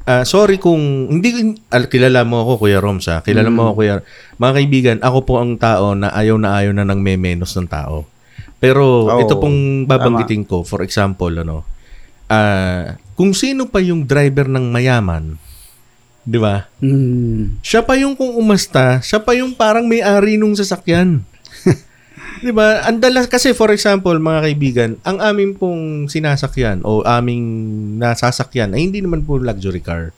ah, 0.05 0.29
sorry 0.29 0.61
kung 0.61 1.09
hindi 1.09 1.57
al, 1.73 1.89
kilala 1.89 2.29
mo 2.29 2.45
ako 2.45 2.69
Kuya 2.69 2.79
Roms 2.85 3.09
ah. 3.09 3.25
Kilala 3.25 3.49
mo 3.49 3.73
ako 3.73 3.73
Kuya. 3.81 3.95
Mga 4.37 4.53
kaibigan, 4.53 4.97
ako 5.01 5.19
po 5.25 5.35
ang 5.41 5.57
tao 5.57 5.97
na 5.97 6.13
ayaw 6.13 6.37
na 6.37 6.61
ayaw 6.61 6.77
na 6.77 6.85
ng 6.85 7.01
memenos 7.01 7.57
ng 7.57 7.67
tao. 7.67 8.05
Pero 8.57 9.09
Oo, 9.09 9.21
ito 9.21 9.37
pong 9.37 9.85
babanggitin 9.85 10.45
ko, 10.49 10.65
for 10.65 10.81
example, 10.81 11.33
ano, 11.33 11.65
ah, 12.33 12.97
kung 13.17 13.37
sino 13.37 13.69
pa 13.69 13.85
yung 13.85 14.09
driver 14.09 14.49
ng 14.49 14.73
mayaman, 14.73 15.37
di 16.25 16.39
ba? 16.41 16.65
Mm. 16.81 17.61
Siya 17.61 17.85
pa 17.85 17.95
yung 18.01 18.17
kung 18.17 18.33
umasta, 18.33 19.05
siya 19.05 19.21
pa 19.21 19.37
yung 19.37 19.53
parang 19.53 19.85
may-ari 19.85 20.41
nung 20.41 20.57
sasakyan. 20.57 21.21
'Di 22.41 22.53
ba? 22.53 22.85
Ang 22.85 23.01
dalas 23.01 23.29
kasi 23.31 23.57
for 23.57 23.73
example, 23.73 24.17
mga 24.17 24.41
kaibigan, 24.51 24.91
ang 25.07 25.21
aming 25.21 25.57
pong 25.57 26.11
sinasakyan 26.11 26.85
o 26.85 27.01
aming 27.07 27.45
nasasakyan 28.01 28.77
ay 28.77 28.81
hindi 28.91 29.01
naman 29.01 29.25
po 29.25 29.41
luxury 29.41 29.81
car. 29.81 30.13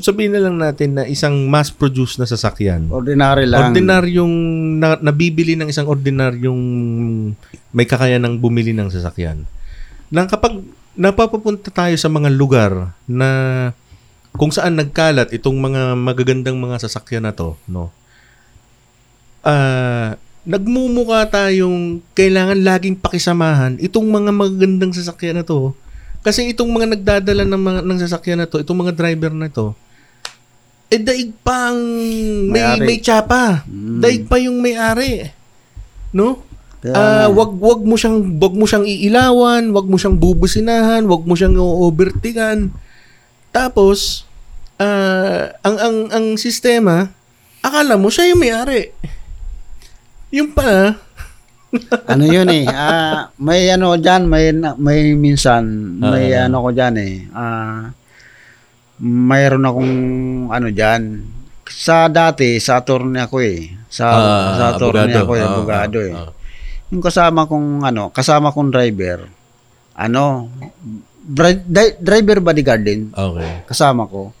Sabihin 0.00 0.32
na 0.32 0.40
lang 0.40 0.56
natin 0.56 0.96
na 0.96 1.04
isang 1.04 1.50
mass-produced 1.50 2.16
na 2.16 2.24
sasakyan. 2.24 2.88
Ordinary 2.88 3.44
lang. 3.44 3.68
Ordinaryong 3.68 4.34
na, 4.80 4.96
nabibili 4.96 5.58
ng 5.58 5.68
isang 5.68 5.84
ordinaryong 5.90 6.62
may 7.74 7.84
kakayanang 7.84 8.40
bumili 8.40 8.72
ng 8.72 8.88
sasakyan. 8.88 9.44
Nang 10.08 10.30
kapag 10.30 10.62
napapapunta 10.94 11.68
tayo 11.74 11.92
sa 11.98 12.08
mga 12.08 12.30
lugar 12.32 12.94
na 13.04 13.28
kung 14.38 14.54
saan 14.54 14.78
nagkalat 14.78 15.34
itong 15.34 15.58
mga 15.58 15.98
magagandang 15.98 16.56
mga 16.56 16.86
sasakyan 16.86 17.28
na 17.28 17.34
to, 17.34 17.58
no? 17.68 17.90
Ah, 19.44 20.16
nagmumuka 20.44 21.24
tayong 21.32 22.04
kailangan 22.12 22.60
laging 22.60 23.00
pakisamahan 23.00 23.80
itong 23.80 24.04
mga 24.04 24.30
magagandang 24.30 24.92
sasakyan 24.92 25.40
na 25.40 25.44
to. 25.44 25.72
Kasi 26.24 26.52
itong 26.52 26.68
mga 26.72 26.96
nagdadala 26.96 27.44
ng 27.44 27.60
mga 27.60 27.80
ng 27.84 28.00
sasakyan 28.00 28.44
na 28.44 28.48
to, 28.48 28.60
itong 28.60 28.80
mga 28.80 28.96
driver 28.96 29.32
na 29.32 29.48
to, 29.48 29.76
eh 30.92 31.00
daig 31.00 31.32
pa 31.40 31.72
ang 31.72 31.80
may, 32.48 32.60
May-ari. 32.60 32.86
may 32.86 32.98
tsapa. 33.00 33.64
Mm. 33.68 33.98
Daig 34.00 34.22
pa 34.28 34.36
yung 34.40 34.60
may-ari. 34.60 35.32
No? 36.12 36.44
Ah, 36.84 37.28
nga. 37.28 37.32
wag 37.32 37.56
wag 37.56 37.80
mo 37.80 37.96
siyang 37.96 38.20
wag 38.36 38.52
mo 38.52 38.68
siyang 38.68 38.84
iilawan, 38.84 39.72
wag 39.72 39.88
mo 39.88 39.96
siyang 39.96 40.20
bubusinahan, 40.20 41.08
wag 41.08 41.24
mo 41.24 41.32
siyang 41.32 41.56
overtigan. 41.56 42.68
Tapos 43.48 44.28
ah, 44.76 45.56
ang 45.64 45.76
ang 45.80 45.96
ang 46.12 46.26
sistema 46.36 47.08
akala 47.64 47.96
mo 47.96 48.12
siya 48.12 48.28
yung 48.28 48.44
may-ari. 48.44 48.92
Yung 50.34 50.50
pala, 50.50 50.98
ano 52.06 52.24
yun 52.26 52.50
eh, 52.50 52.66
ah, 52.66 53.30
may 53.38 53.70
ano 53.70 53.94
dyan, 53.94 54.26
may, 54.26 54.50
may 54.76 55.14
minsan, 55.14 55.62
may 55.96 56.34
Ah. 56.34 56.46
ano 56.46 56.58
ko 56.60 56.70
dyan 56.70 56.94
eh, 56.98 57.14
ah, 57.30 57.94
mayroon 58.98 59.62
akong 59.62 59.94
ano 60.50 60.68
dyan, 60.70 61.22
sa 61.64 62.06
dati, 62.06 62.58
sa 62.58 62.78
attorney 62.78 63.18
ako 63.18 63.36
eh, 63.40 63.74
sa, 63.86 64.06
Ah, 64.10 64.50
sa 64.54 64.64
attorney 64.74 65.10
abogado. 65.10 65.22
ako 65.22 65.32
eh, 65.34 65.44
abogado 65.44 65.98
ah, 65.98 66.06
eh. 66.06 66.14
Yung 66.90 67.02
kasama 67.02 67.46
kong 67.46 67.68
ano, 67.82 68.10
kasama 68.10 68.50
kong 68.50 68.70
driver, 68.70 69.26
ano, 69.94 70.50
dri- 71.22 71.62
driver 71.98 72.38
bodyguard 72.38 72.82
din, 72.82 73.10
okay. 73.10 73.66
kasama 73.66 74.06
ko. 74.06 74.34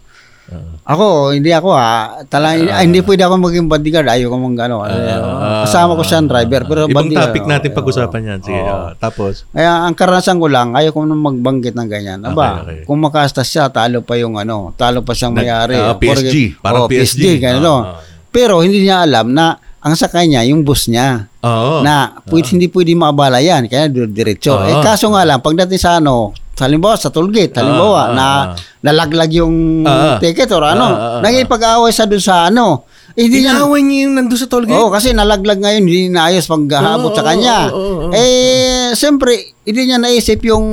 Ah. 0.44 0.92
Ako, 0.92 1.32
hindi 1.32 1.48
ako 1.48 1.72
ha. 1.72 2.20
Tala, 2.28 2.52
ah, 2.52 2.84
hindi 2.84 3.00
pwede 3.00 3.24
ako 3.24 3.40
maging 3.40 3.64
bodyguard. 3.64 4.12
Ayoko 4.12 4.36
mong 4.36 4.60
ano. 4.60 4.84
Ah, 4.84 5.64
kasama 5.64 5.96
ko 5.96 6.04
siya 6.04 6.20
driver. 6.20 6.68
Pero 6.68 6.80
Ibang 6.84 7.08
bodyguard, 7.08 7.32
topic 7.32 7.44
natin 7.48 7.68
oo, 7.72 7.76
pag-usapan 7.80 8.20
yan. 8.28 8.38
Sige. 8.44 8.60
ah, 8.60 8.92
tapos, 9.00 9.48
Kaya 9.48 9.88
ang 9.88 9.96
karanasan 9.96 10.36
ko 10.36 10.46
lang, 10.52 10.76
ayaw 10.76 10.92
ko 10.92 11.08
nang 11.08 11.24
magbanggit 11.24 11.72
ng 11.72 11.88
ganyan. 11.88 12.20
Aba, 12.20 12.60
Okay, 12.60 12.60
okay. 12.60 12.80
kung 12.84 13.00
makastas 13.00 13.48
siya, 13.48 13.72
talo 13.72 14.04
pa 14.04 14.20
yung 14.20 14.36
ano, 14.36 14.76
talo 14.76 15.00
pa 15.00 15.16
siyang 15.16 15.32
may-ari. 15.32 15.80
ah, 15.80 15.96
PSG, 15.96 16.60
parang 16.60 16.84
oh, 16.84 16.88
PSG. 16.92 17.40
Ah, 17.40 17.64
ah. 17.64 17.82
Pero 18.28 18.60
hindi 18.60 18.84
niya 18.84 19.00
alam 19.08 19.32
na 19.32 19.56
ang 19.84 19.96
sakay 19.96 20.28
niya, 20.28 20.44
yung 20.48 20.64
bus 20.64 20.88
niya. 20.88 21.28
Oo. 21.44 21.84
Na 21.84 22.20
pwede, 22.28 22.56
hindi 22.56 22.72
pwede 22.72 22.96
maabala 22.96 23.40
yan. 23.40 23.68
Kaya 23.68 23.88
dir- 23.88 24.08
diretso. 24.08 24.56
Oo. 24.56 24.64
Eh 24.64 24.76
kaso 24.80 25.08
nga 25.12 25.24
lang, 25.28 25.40
pagdating 25.44 25.80
sa 25.80 26.00
ano, 26.00 26.32
halimbawa 26.56 26.94
sa 26.94 27.08
tollgate, 27.08 27.54
halimbawa, 27.54 28.00
Ah, 28.00 28.06
ah, 28.06 28.14
na 28.14 28.24
ah. 28.24 28.42
nalaglag 28.80 29.32
yung 29.32 29.82
ah. 29.82 30.18
ticket 30.18 30.50
or 30.50 30.62
ano, 30.62 30.84
Ah, 30.84 30.94
ah, 30.94 31.10
ah, 31.16 31.20
nagipag-away 31.20 31.90
sa 31.90 32.04
doon 32.04 32.20
sa 32.20 32.46
ano. 32.46 32.86
Eh, 33.14 33.26
hindi 33.26 33.42
niya, 33.42 33.54
Inaaway 33.54 33.78
niya 33.78 33.98
yung 34.04 34.14
nandun 34.18 34.34
sa 34.36 34.50
tollgate? 34.50 34.74
Oo, 34.74 34.90
kasi 34.90 35.14
nalaglag 35.14 35.58
ngayon, 35.58 35.82
hindi 35.82 36.10
naayos 36.10 36.44
paghahabot 36.44 37.10
Oo, 37.10 37.16
sa 37.16 37.22
kanya. 37.22 37.70
oo, 37.70 37.78
oo, 37.78 37.94
oo. 38.06 38.10
Eh, 38.10 38.90
siyempre, 38.92 39.54
hindi 39.62 39.82
niya 39.86 39.98
naisip 39.98 40.42
yung 40.42 40.66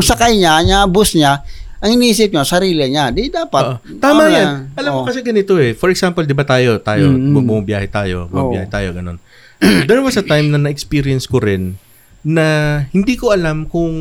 sakay 0.00 0.34
niya, 0.34 0.58
niya, 0.62 0.78
bus 0.84 1.14
niya, 1.14 1.46
ang 1.76 1.90
iniisip 1.92 2.34
niya, 2.34 2.42
sarili 2.42 2.90
niya. 2.90 3.14
Di 3.14 3.30
dapat. 3.30 3.78
Oo. 3.78 3.98
Tama 3.98 4.26
ano 4.26 4.34
yan. 4.34 4.46
na, 4.66 4.74
Alam 4.74 4.90
mo 4.90 4.98
oo. 5.02 5.06
kasi 5.06 5.22
ganito 5.22 5.54
eh. 5.56 5.72
For 5.72 5.86
example, 5.86 6.26
di 6.26 6.34
ba 6.34 6.42
tayo, 6.42 6.82
tayo, 6.82 7.06
Mm, 7.06 7.30
mm. 7.32 7.46
bumiyahe 7.46 7.86
tayo, 7.86 8.26
bumiyahe 8.26 8.66
Oo. 8.66 8.72
tayo, 8.72 8.88
ganun. 8.90 9.22
There 9.86 10.02
was 10.02 10.18
a 10.18 10.26
time 10.26 10.50
na 10.50 10.58
na-experience 10.58 11.24
ko 11.24 11.38
rin 11.38 11.78
na 12.26 12.82
hindi 12.90 13.14
ko 13.14 13.30
alam 13.30 13.70
kung 13.70 13.94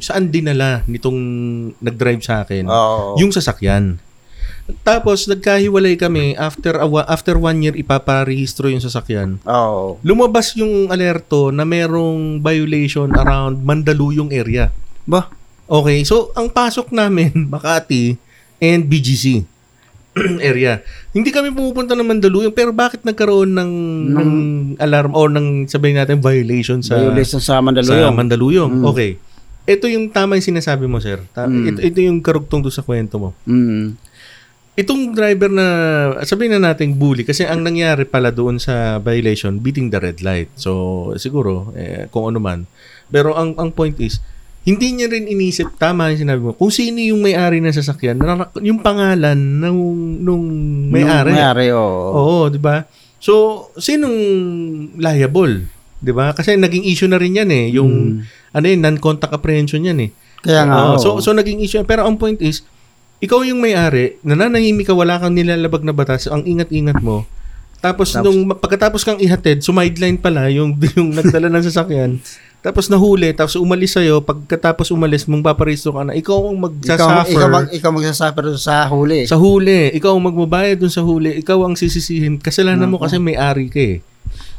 saan 0.00 0.32
dinala 0.32 0.80
nitong 0.88 1.20
nag-drive 1.84 2.24
sa 2.24 2.40
akin 2.48 2.64
Oo. 2.64 3.20
yung 3.20 3.28
sasakyan. 3.28 4.00
Tapos 4.80 5.28
nagkahiwalay 5.28 6.00
kami 6.00 6.32
after 6.40 6.80
a, 6.80 6.86
after 7.12 7.36
one 7.36 7.60
year 7.60 7.76
ipaparehistro 7.76 8.72
yung 8.72 8.80
sasakyan. 8.80 9.36
Oo. 9.44 10.00
Lumabas 10.00 10.56
yung 10.56 10.88
alerto 10.88 11.52
na 11.52 11.68
merong 11.68 12.40
violation 12.40 13.12
around 13.12 13.60
Mandaluyong 13.60 14.32
area. 14.32 14.72
Ba? 15.04 15.28
Okay, 15.68 16.08
so 16.08 16.32
ang 16.32 16.48
pasok 16.48 16.88
namin, 16.88 17.36
Makati 17.52 18.16
and 18.64 18.88
BGC 18.88 19.51
area. 20.44 20.84
Hindi 21.10 21.32
kami 21.32 21.48
pumupunta 21.50 21.96
ng 21.96 22.04
Mandaluyong 22.04 22.52
pero 22.52 22.68
bakit 22.70 23.00
nagkaroon 23.00 23.56
ng, 23.56 23.72
ng 24.12 24.30
alarm 24.76 25.16
o 25.16 25.24
ng 25.24 25.64
sabihin 25.66 25.96
natin 25.96 26.20
violation 26.20 26.84
sa 26.84 27.00
Violation 27.00 27.40
sa 27.40 27.56
sa 27.56 27.64
Mandaluyong. 27.64 28.12
Mandaluyong? 28.12 28.72
Mm. 28.80 28.84
Okay. 28.86 29.10
Ito 29.62 29.86
yung 29.88 30.10
tama 30.10 30.36
yung 30.36 30.48
sinasabi 30.52 30.84
mo, 30.84 31.00
sir. 31.00 31.22
Ta- 31.32 31.48
Mm. 31.48 31.64
ito, 31.66 31.78
ito 31.80 31.98
yung 32.02 32.20
karugtong 32.20 32.60
doon 32.60 32.74
sa 32.74 32.84
kwento 32.84 33.16
mo. 33.16 33.30
Mm. 33.46 33.96
Itong 34.72 35.12
driver 35.12 35.52
na, 35.52 35.66
sabihin 36.24 36.56
na 36.56 36.72
nating 36.72 36.96
bully, 36.96 37.28
kasi 37.28 37.44
ang 37.44 37.60
nangyari 37.60 38.08
pala 38.08 38.32
doon 38.32 38.56
sa 38.56 38.96
violation, 38.96 39.60
beating 39.60 39.92
the 39.92 40.00
red 40.00 40.24
light. 40.24 40.48
So, 40.56 41.12
siguro, 41.16 41.76
eh, 41.76 42.08
kung 42.08 42.24
ano 42.24 42.40
man. 42.40 42.64
Pero 43.12 43.36
ang, 43.36 43.52
ang 43.54 43.68
point 43.68 43.92
is, 44.00 44.24
hindi 44.62 44.94
niya 44.94 45.10
rin 45.10 45.26
inisip, 45.26 45.74
tama 45.74 46.14
yung 46.14 46.22
sinabi 46.22 46.40
mo, 46.40 46.54
kung 46.54 46.70
sino 46.70 47.02
yung 47.02 47.18
may-ari 47.18 47.58
ng 47.58 47.74
sasakyan, 47.74 48.22
yung 48.62 48.78
pangalan 48.78 49.34
nung, 49.34 49.82
nung 50.22 50.44
may-ari. 50.86 51.34
Yung 51.34 51.38
May-ari, 51.38 51.66
oo. 51.74 52.02
Oo, 52.14 52.38
di 52.46 52.62
ba? 52.62 52.86
So, 53.18 53.66
sinong 53.74 54.14
liable? 55.02 55.66
Di 55.98 56.14
ba? 56.14 56.30
Kasi 56.30 56.54
naging 56.54 56.86
issue 56.86 57.10
na 57.10 57.18
rin 57.18 57.38
yan 57.42 57.50
eh. 57.50 57.74
Yung, 57.74 58.22
ano 58.54 58.64
yun, 58.66 58.78
non-contact 58.82 59.34
apprehension 59.34 59.82
yan 59.82 59.98
eh. 59.98 60.10
Kaya 60.42 60.66
nga, 60.66 60.94
oo. 60.94 60.98
so, 60.98 61.18
so 61.18 61.34
naging 61.34 61.58
issue. 61.62 61.82
yan. 61.82 61.86
Pero 61.86 62.06
ang 62.06 62.18
point 62.18 62.38
is, 62.38 62.62
ikaw 63.22 63.42
yung 63.46 63.62
may-ari, 63.62 64.18
nananahimik 64.26 64.90
ka, 64.90 64.94
wala 64.94 65.18
kang 65.18 65.34
nilalabag 65.34 65.86
na 65.86 65.94
batas, 65.94 66.26
ang 66.30 66.42
ingat-ingat 66.42 66.98
mo. 67.02 67.26
Tapos, 67.82 68.14
Tapos- 68.14 68.26
nung 68.30 68.46
pagkatapos 68.46 69.02
kang 69.02 69.18
ihatid, 69.18 69.62
sumideline 69.62 70.18
pala 70.18 70.46
yung, 70.50 70.78
yung 70.98 71.14
nagdala 71.14 71.50
ng 71.50 71.66
sasakyan. 71.66 72.22
Tapos 72.62 72.86
nahuli, 72.86 73.34
tapos 73.34 73.58
umalis 73.58 73.90
sa'yo, 73.92 74.22
pagkatapos 74.22 74.88
umalis, 74.88 75.26
mong 75.26 75.42
paparehistro 75.42 75.90
ka 75.92 76.06
na, 76.06 76.14
ikaw 76.14 76.38
ang 76.46 76.54
ikaw, 76.54 76.62
magsasuffer 76.62 77.34
ikaw, 77.34 77.48
mag, 77.50 77.66
ikaw 77.68 77.90
magsasuffer 77.90 78.44
sa 78.54 78.86
huli. 78.86 79.26
sa 79.26 79.34
huli. 79.34 79.90
Ikaw 79.92 80.14
ang 80.14 80.24
magbabayad 80.24 80.78
dun 80.78 80.88
sa 80.88 81.02
huli. 81.02 81.34
Ikaw 81.36 81.58
ang 81.60 81.74
sisisihin. 81.74 82.38
Kasalanan 82.38 82.86
mo 82.86 82.96
Nako. 82.96 83.04
kasi 83.04 83.18
may-ari 83.18 83.66
ka 83.66 83.82
eh. 83.82 83.98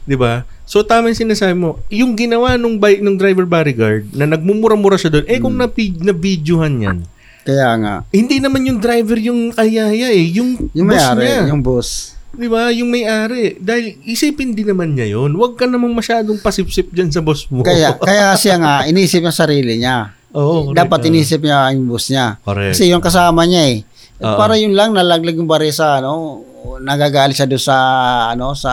'Di 0.04 0.20
ba? 0.20 0.44
So 0.64 0.84
tama 0.84 1.08
yung 1.08 1.22
sinasabi 1.24 1.56
mo. 1.56 1.80
Yung 1.88 2.12
ginawa 2.14 2.60
nung 2.60 2.76
bike 2.76 3.00
nung 3.00 3.16
driver 3.16 3.48
bodyguard 3.48 4.12
na 4.12 4.28
nagmumura-mura 4.28 5.00
siya 5.00 5.08
doon, 5.10 5.26
eh 5.26 5.40
kung 5.40 5.56
Hmm. 5.56 5.64
napi, 5.64 5.96
na-videohan 5.96 6.76
yan, 6.76 6.98
Kaya 7.42 7.70
nga. 7.80 7.96
hindi 8.10 8.40
naman 8.40 8.68
yung 8.68 8.80
driver 8.80 9.16
yung 9.18 9.52
kayaya 9.52 10.12
eh, 10.12 10.28
yung, 10.30 10.60
Yung 10.72 10.86
boss 10.86 11.00
may-ari, 11.00 11.24
niya. 11.24 11.42
yung 11.48 11.64
boss. 11.64 12.20
'Di 12.34 12.48
ba? 12.50 12.74
Yung 12.74 12.90
may-ari. 12.90 13.62
Dahil 13.62 14.02
isipin 14.04 14.58
din 14.58 14.74
naman 14.74 14.98
niya 14.98 15.14
yon. 15.14 15.38
Huwag 15.38 15.54
ka 15.56 15.70
namang 15.70 15.94
masyadong 15.94 16.42
pasipsip 16.42 16.90
diyan 16.90 17.14
sa 17.14 17.22
boss 17.22 17.46
mo. 17.54 17.62
Kaya, 17.62 17.94
kaya 18.10 18.34
siya 18.36 18.58
nga, 18.58 18.76
inisip 18.90 19.22
niya 19.22 19.34
sarili 19.34 19.78
niya. 19.78 20.12
Oo, 20.34 20.74
correct. 20.74 20.78
Dapat 20.82 21.00
Oo. 21.06 21.10
inisip 21.14 21.40
niya 21.46 21.70
yung 21.78 21.86
boss 21.86 22.10
niya. 22.10 22.42
Correct. 22.42 22.74
Kasi 22.74 22.90
yung 22.90 23.06
kasama 23.06 23.46
niya 23.46 23.64
eh. 23.70 23.78
Eh, 24.18 24.26
Oo. 24.26 24.38
Para 24.38 24.58
yun 24.58 24.74
lang, 24.74 24.98
nalaglag 24.98 25.38
yung 25.38 25.46
bari 25.46 25.70
sa, 25.70 26.02
ano, 26.02 26.42
nagagalit 26.82 27.38
siya 27.38 27.46
doon 27.46 27.62
sa, 27.62 27.78
ano, 28.34 28.58
sa, 28.58 28.72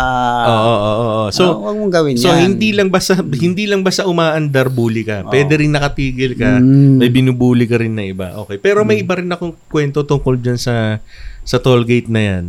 Oo, 0.49 0.57
oo, 0.57 0.73
oo, 0.81 1.05
oo. 1.05 1.29
So, 1.29 1.43
ano, 1.53 1.69
huwag 1.69 1.77
mong 1.77 1.93
gawin 1.93 2.17
So 2.17 2.33
yan. 2.33 2.57
hindi 2.57 2.73
lang 2.73 2.89
basta 2.89 3.19
hindi 3.21 3.69
lang 3.69 3.85
basta 3.85 4.09
umaandar 4.09 4.73
bully 4.73 5.05
ka. 5.05 5.29
Pwede 5.29 5.61
rin 5.61 5.75
nakatigil 5.75 6.33
ka. 6.33 6.65
Mm. 6.65 6.97
May 6.97 7.11
binubuli 7.13 7.69
ka 7.69 7.77
rin 7.77 7.93
na 7.93 8.09
iba. 8.09 8.41
Okay. 8.47 8.57
Pero 8.57 8.89
may 8.89 9.05
iba 9.05 9.21
rin 9.21 9.29
akong 9.29 9.53
kwento 9.69 10.07
tungkol 10.07 10.41
diyan 10.41 10.57
sa 10.57 10.97
sa 11.45 11.57
toll 11.59 11.83
gate 11.83 12.09
na 12.09 12.21
'yan. 12.23 12.45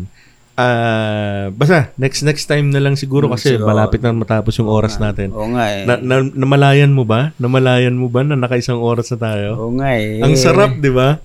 Ah, 0.61 1.45
basta 1.49 1.89
next 1.95 2.21
next 2.21 2.45
time 2.45 2.69
na 2.69 2.77
lang 2.77 2.93
siguro 2.93 3.25
Mm, 3.25 3.33
kasi 3.33 3.49
siguro. 3.51 3.65
malapit 3.67 3.99
na 3.99 4.13
matapos 4.13 4.53
yung 4.55 4.69
oras 4.69 4.95
natin. 4.97 5.31
Oo 5.31 5.49
nga 5.51 5.65
eh. 5.67 5.83
Na, 5.83 5.97
na, 5.97 6.15
namalayan 6.21 6.89
mo 6.89 7.01
ba? 7.03 7.33
Namalayan 7.35 7.93
mo 7.93 8.07
ba 8.07 8.21
na 8.21 8.35
nakaisang 8.35 8.77
oras 8.77 9.09
na 9.09 9.17
tayo? 9.19 9.49
Oo 9.57 9.73
nga 9.73 9.89
eh. 9.91 10.19
Ang 10.19 10.33
sarap, 10.35 10.75
'di 10.75 10.91
ba? 10.91 11.17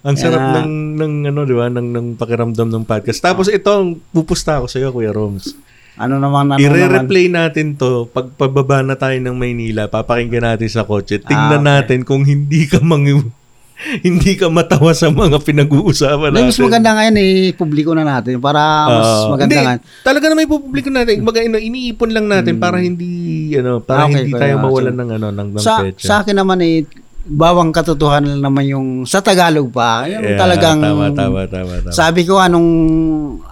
Ang 0.00 0.14
sarap 0.14 0.40
Kaya- 0.40 0.62
ng 0.62 0.70
ng 0.96 1.12
ano, 1.28 1.40
'di 1.42 1.52
ba? 1.52 1.66
Ng 1.68 1.88
ng 1.90 2.06
pakiramdam 2.14 2.68
ng 2.70 2.84
podcast. 2.84 3.20
Tapos 3.20 3.46
ito, 3.46 3.68
ang 3.68 4.00
pupusta 4.08 4.56
ako 4.56 4.66
sa 4.66 4.78
iyo, 4.78 4.88
Kuya 4.88 5.12
Roms. 5.12 5.52
Ano 5.96 6.16
naman, 6.16 6.46
ano 6.48 6.56
naman. 6.56 6.78
I-replay 6.78 7.26
natin 7.26 7.74
to 7.74 8.06
pag 8.06 8.30
pababa 8.32 8.80
na 8.80 8.94
tayo 8.94 9.18
ng 9.18 9.34
Maynila, 9.34 9.84
papakinggan 9.84 10.54
natin 10.54 10.70
sa 10.70 10.82
kotse. 10.82 11.18
Tingnan 11.18 11.58
Ah, 11.60 11.82
natin 11.82 12.00
okay. 12.00 12.08
kung 12.08 12.22
hindi 12.22 12.64
ka 12.64 12.78
mang 12.78 13.02
hindi 14.06 14.34
ka 14.34 14.48
matawa 14.48 14.90
sa 14.90 15.06
mga 15.06 15.38
pinag-uusapan 15.38 16.30
natin. 16.30 16.46
mas 16.46 16.58
maganda 16.58 16.90
nga 16.92 17.02
yan 17.04 17.16
eh, 17.16 17.30
publiko 17.52 17.94
na 17.94 18.02
natin 18.02 18.38
para 18.38 18.60
mas 18.84 19.06
Ah, 19.08 19.30
maganda 19.30 19.54
hindi, 19.54 19.64
nga. 19.64 19.74
Talaga 20.02 20.24
na 20.26 20.34
may 20.34 20.46
publiko 20.46 20.88
natin. 20.88 21.22
Baga, 21.22 21.40
ino, 21.40 21.56
iniipon 21.56 22.10
lang 22.10 22.26
natin 22.26 22.56
para 22.56 22.78
hindi 22.78 23.08
ano, 23.54 23.78
para 23.78 24.04
Hmm. 24.04 24.10
Okay, 24.10 24.20
hindi 24.20 24.32
tayo 24.34 24.54
mawalan 24.58 24.94
ng 24.94 25.10
ano 25.12 25.26
ng, 25.30 25.48
ng 25.54 25.62
Sa, 25.62 25.74
petsa. 25.80 26.02
sa 26.02 26.14
akin 26.20 26.36
naman 26.36 26.58
eh, 26.60 26.82
bawang 27.24 27.70
katotohanan 27.70 28.34
lang 28.34 28.42
naman 28.42 28.64
yung 28.66 28.88
sa 29.04 29.20
Tagalog 29.20 29.68
pa. 29.68 30.06
Yung 30.06 30.24
Yeah, 30.26 30.38
talagang 30.38 30.80
tama 30.80 31.12
tama 31.12 31.40
tama 31.44 31.72
tama. 31.78 31.92
sabi 31.92 32.24
ko 32.24 32.40
anong 32.40 32.68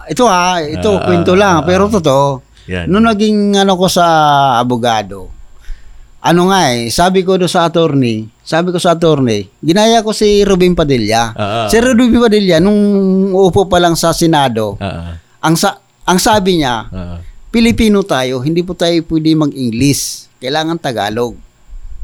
ito 0.07 0.25
ha, 0.25 0.57
ito 0.59 0.91
Ah, 0.91 1.03
kwento 1.03 1.31
ah, 1.31 1.39
lang 1.39 1.55
pero 1.61 1.85
totoo. 1.87 2.41
Yan. 2.67 2.89
Nung 2.89 3.05
naging 3.05 3.55
ano 3.55 3.77
ko 3.77 3.87
sa 3.87 4.03
abogado, 4.57 5.31
ano 6.27 6.51
nga 6.51 6.75
eh, 6.75 6.91
sabi 6.91 7.23
ko 7.23 7.39
do 7.39 7.47
sa 7.47 7.71
attorney, 7.71 8.27
sabi 8.43 8.75
ko 8.75 8.79
sa 8.83 8.99
attorney, 8.99 9.47
ginaya 9.63 10.03
ko 10.03 10.11
si 10.11 10.43
Rubin 10.43 10.75
Padilla. 10.75 11.31
Ah. 11.31 11.67
Si 11.71 11.79
Rubin 11.79 12.11
Padilla, 12.11 12.59
nung 12.59 12.79
upo 13.31 13.63
pa 13.63 13.79
lang 13.79 13.95
sa 13.95 14.11
Senado, 14.11 14.75
ah, 14.83 15.15
ang 15.39 15.55
sa 15.55 15.79
ang 16.03 16.19
sabi 16.19 16.59
niya, 16.59 16.75
ah. 16.91 17.17
Pilipino 17.47 18.03
tayo, 18.03 18.43
hindi 18.43 18.59
po 18.59 18.75
tayo 18.75 18.99
pwede 19.07 19.31
mag-English. 19.31 20.27
Kailangan 20.43 20.75
Tagalog. 20.77 21.39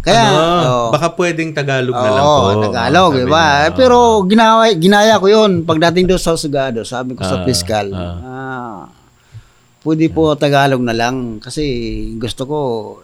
Kaya, 0.03 0.23
ano, 0.35 0.67
oh, 0.67 0.91
baka 0.91 1.15
pwedeng 1.15 1.55
Tagalog 1.55 1.95
na 1.95 2.09
lang 2.11 2.23
po. 2.27 2.47
Tagalog, 2.67 3.11
di 3.23 3.27
ba? 3.27 3.71
Pero 3.71 4.19
ginawa, 4.27 4.67
ginaya 4.75 5.15
ko 5.15 5.31
yun. 5.31 5.63
Pagdating 5.63 6.11
doon 6.11 6.19
sa 6.19 6.35
Sugado, 6.35 6.83
sabi 6.83 7.15
ko 7.15 7.23
sa 7.23 7.39
Ah, 7.39 7.45
fiscal, 7.47 7.87
ah. 7.95 8.15
ah, 8.19 8.79
pwede 9.83 10.07
po 10.07 10.33
Tagalog 10.33 10.79
na 10.79 10.95
lang. 10.95 11.43
Kasi 11.43 11.63
gusto 12.15 12.47
ko, 12.47 12.57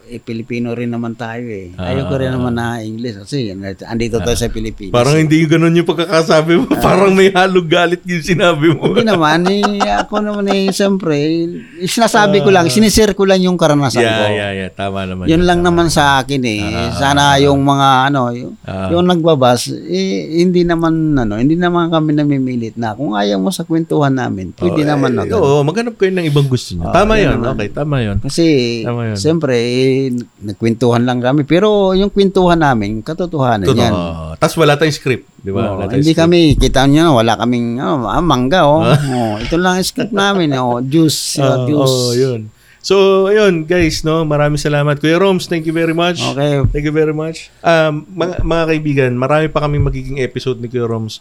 eh, 0.08 0.16
Pilipino 0.18 0.72
rin 0.72 0.88
naman 0.88 1.12
tayo 1.14 1.44
eh. 1.44 1.76
Ayoko 1.76 2.16
rin 2.16 2.32
naman 2.32 2.56
na 2.56 2.80
English. 2.80 3.20
Kasi 3.20 3.52
andito 3.84 4.18
tayo 4.18 4.34
sa 4.34 4.48
Pilipinas. 4.48 4.90
Ah. 4.90 4.96
Parang 5.04 5.16
hindi 5.20 5.44
ganun 5.44 5.76
yung 5.76 5.86
pagkakasabi 5.86 6.52
mo. 6.56 6.64
Parang 6.80 7.12
may 7.12 7.28
halong 7.30 7.68
galit 7.68 8.00
yung 8.08 8.24
sinabi 8.24 8.72
mo. 8.72 8.90
Hindi 8.90 9.04
naman, 9.04 9.44
eh, 9.46 9.62
ako 10.00 10.14
naman 10.24 10.48
eh, 10.48 10.72
siyempre, 10.72 11.14
eh, 11.20 11.84
sinasabi 11.84 12.40
ko 12.40 12.48
lang, 12.48 12.72
sinisir 12.72 13.12
ko 13.12 13.28
lang 13.28 13.44
yung 13.44 13.60
karanasan 13.60 14.00
ko. 14.00 14.08
Ah. 14.08 14.32
yeah, 14.32 14.32
yeah, 14.32 14.50
yeah. 14.66 14.70
Tama 14.72 15.04
naman. 15.04 15.28
Yun 15.28 15.44
lang 15.44 15.60
naman 15.60 15.92
sa 15.92 16.24
akin 16.24 16.42
eh. 16.42 16.64
Sana 16.96 17.36
yung 17.38 17.60
mga 17.60 17.88
ano, 18.08 18.32
yung, 18.32 18.56
Ah. 18.64 18.88
yung 18.88 19.04
nagbabas, 19.04 19.68
eh, 19.68 20.40
hindi 20.40 20.64
naman 20.64 21.12
ano, 21.12 21.36
hindi 21.36 21.60
naman 21.60 21.92
kami 21.92 22.16
namimilit 22.16 22.80
na 22.80 22.96
kung 22.96 23.12
ayaw 23.12 23.36
mo 23.36 23.52
sa 23.52 23.68
kwentuhan 23.68 24.16
namin, 24.16 24.56
pwede 24.56 24.88
naman 24.88 25.12
na. 25.12 25.28
Eh, 25.28 25.36
Oo, 25.36 25.60
maghanap 25.60 26.00
kayo 26.00 26.08
ng 26.16 26.24
ibang 26.24 26.48
gusto 26.48 26.69
niyo. 26.72 26.90
tama 26.90 27.18
yun 27.18 27.38
naman. 27.38 27.54
Okay, 27.54 27.68
tama 27.70 27.96
yun. 28.00 28.16
Kasi 28.20 28.46
Tama 28.82 29.12
yun. 29.12 29.16
siyempre 29.16 29.54
eh, 29.56 30.10
nagkwentuhan 30.42 31.02
lang 31.02 31.18
kami 31.18 31.42
pero 31.42 31.92
yung 31.92 32.10
kwentuhan 32.10 32.58
namin 32.58 33.00
katotohanan 33.00 33.66
Totoo. 33.66 33.80
yan. 33.80 33.92
Tapos 34.36 34.56
wala 34.56 34.74
tayong 34.74 34.96
script. 34.96 35.26
Di 35.40 35.50
ba? 35.50 35.74
Tayong 35.86 36.00
hindi 36.00 36.12
script. 36.12 36.20
kami, 36.20 36.40
kita 36.54 36.84
nyo, 36.86 37.18
wala 37.18 37.36
kaming 37.36 37.80
oh, 37.80 38.06
ah, 38.06 38.22
mangga 38.22 38.64
oh. 38.64 38.84
oh. 39.14 39.34
Ito 39.38 39.56
lang 39.56 39.80
ang 39.80 39.86
script 39.86 40.12
namin 40.12 40.52
oh, 40.56 40.78
juice, 40.80 41.36
Ah, 41.38 41.62
uh, 41.62 41.66
juice. 41.66 41.96
oh, 41.96 42.12
yun. 42.12 42.40
So, 42.80 43.28
ayun, 43.28 43.68
guys, 43.68 44.00
no, 44.08 44.24
maraming 44.24 44.56
salamat. 44.56 44.96
Kuya 44.96 45.20
Roms, 45.20 45.44
thank 45.44 45.68
you 45.68 45.74
very 45.76 45.92
much. 45.92 46.24
Okay. 46.24 46.64
Thank 46.72 46.88
you 46.88 46.94
very 46.96 47.12
much. 47.12 47.52
Um, 47.60 48.08
mga, 48.08 48.40
mga 48.40 48.64
kaibigan, 48.72 49.10
marami 49.20 49.52
pa 49.52 49.60
kaming 49.60 49.84
magiging 49.84 50.16
episode 50.16 50.56
ni 50.56 50.68
Kuya 50.72 50.88
Roms. 50.88 51.20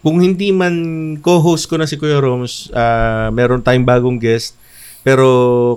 Kung 0.00 0.22
hindi 0.22 0.54
man 0.54 0.74
co-host 1.18 1.66
ko 1.66 1.76
na 1.76 1.90
si 1.90 1.98
Kuya 1.98 2.22
Roms, 2.22 2.70
ah, 2.70 3.26
meron 3.34 3.58
tayong 3.58 3.82
bagong 3.82 4.22
guest. 4.22 4.54
Pero 5.00 5.26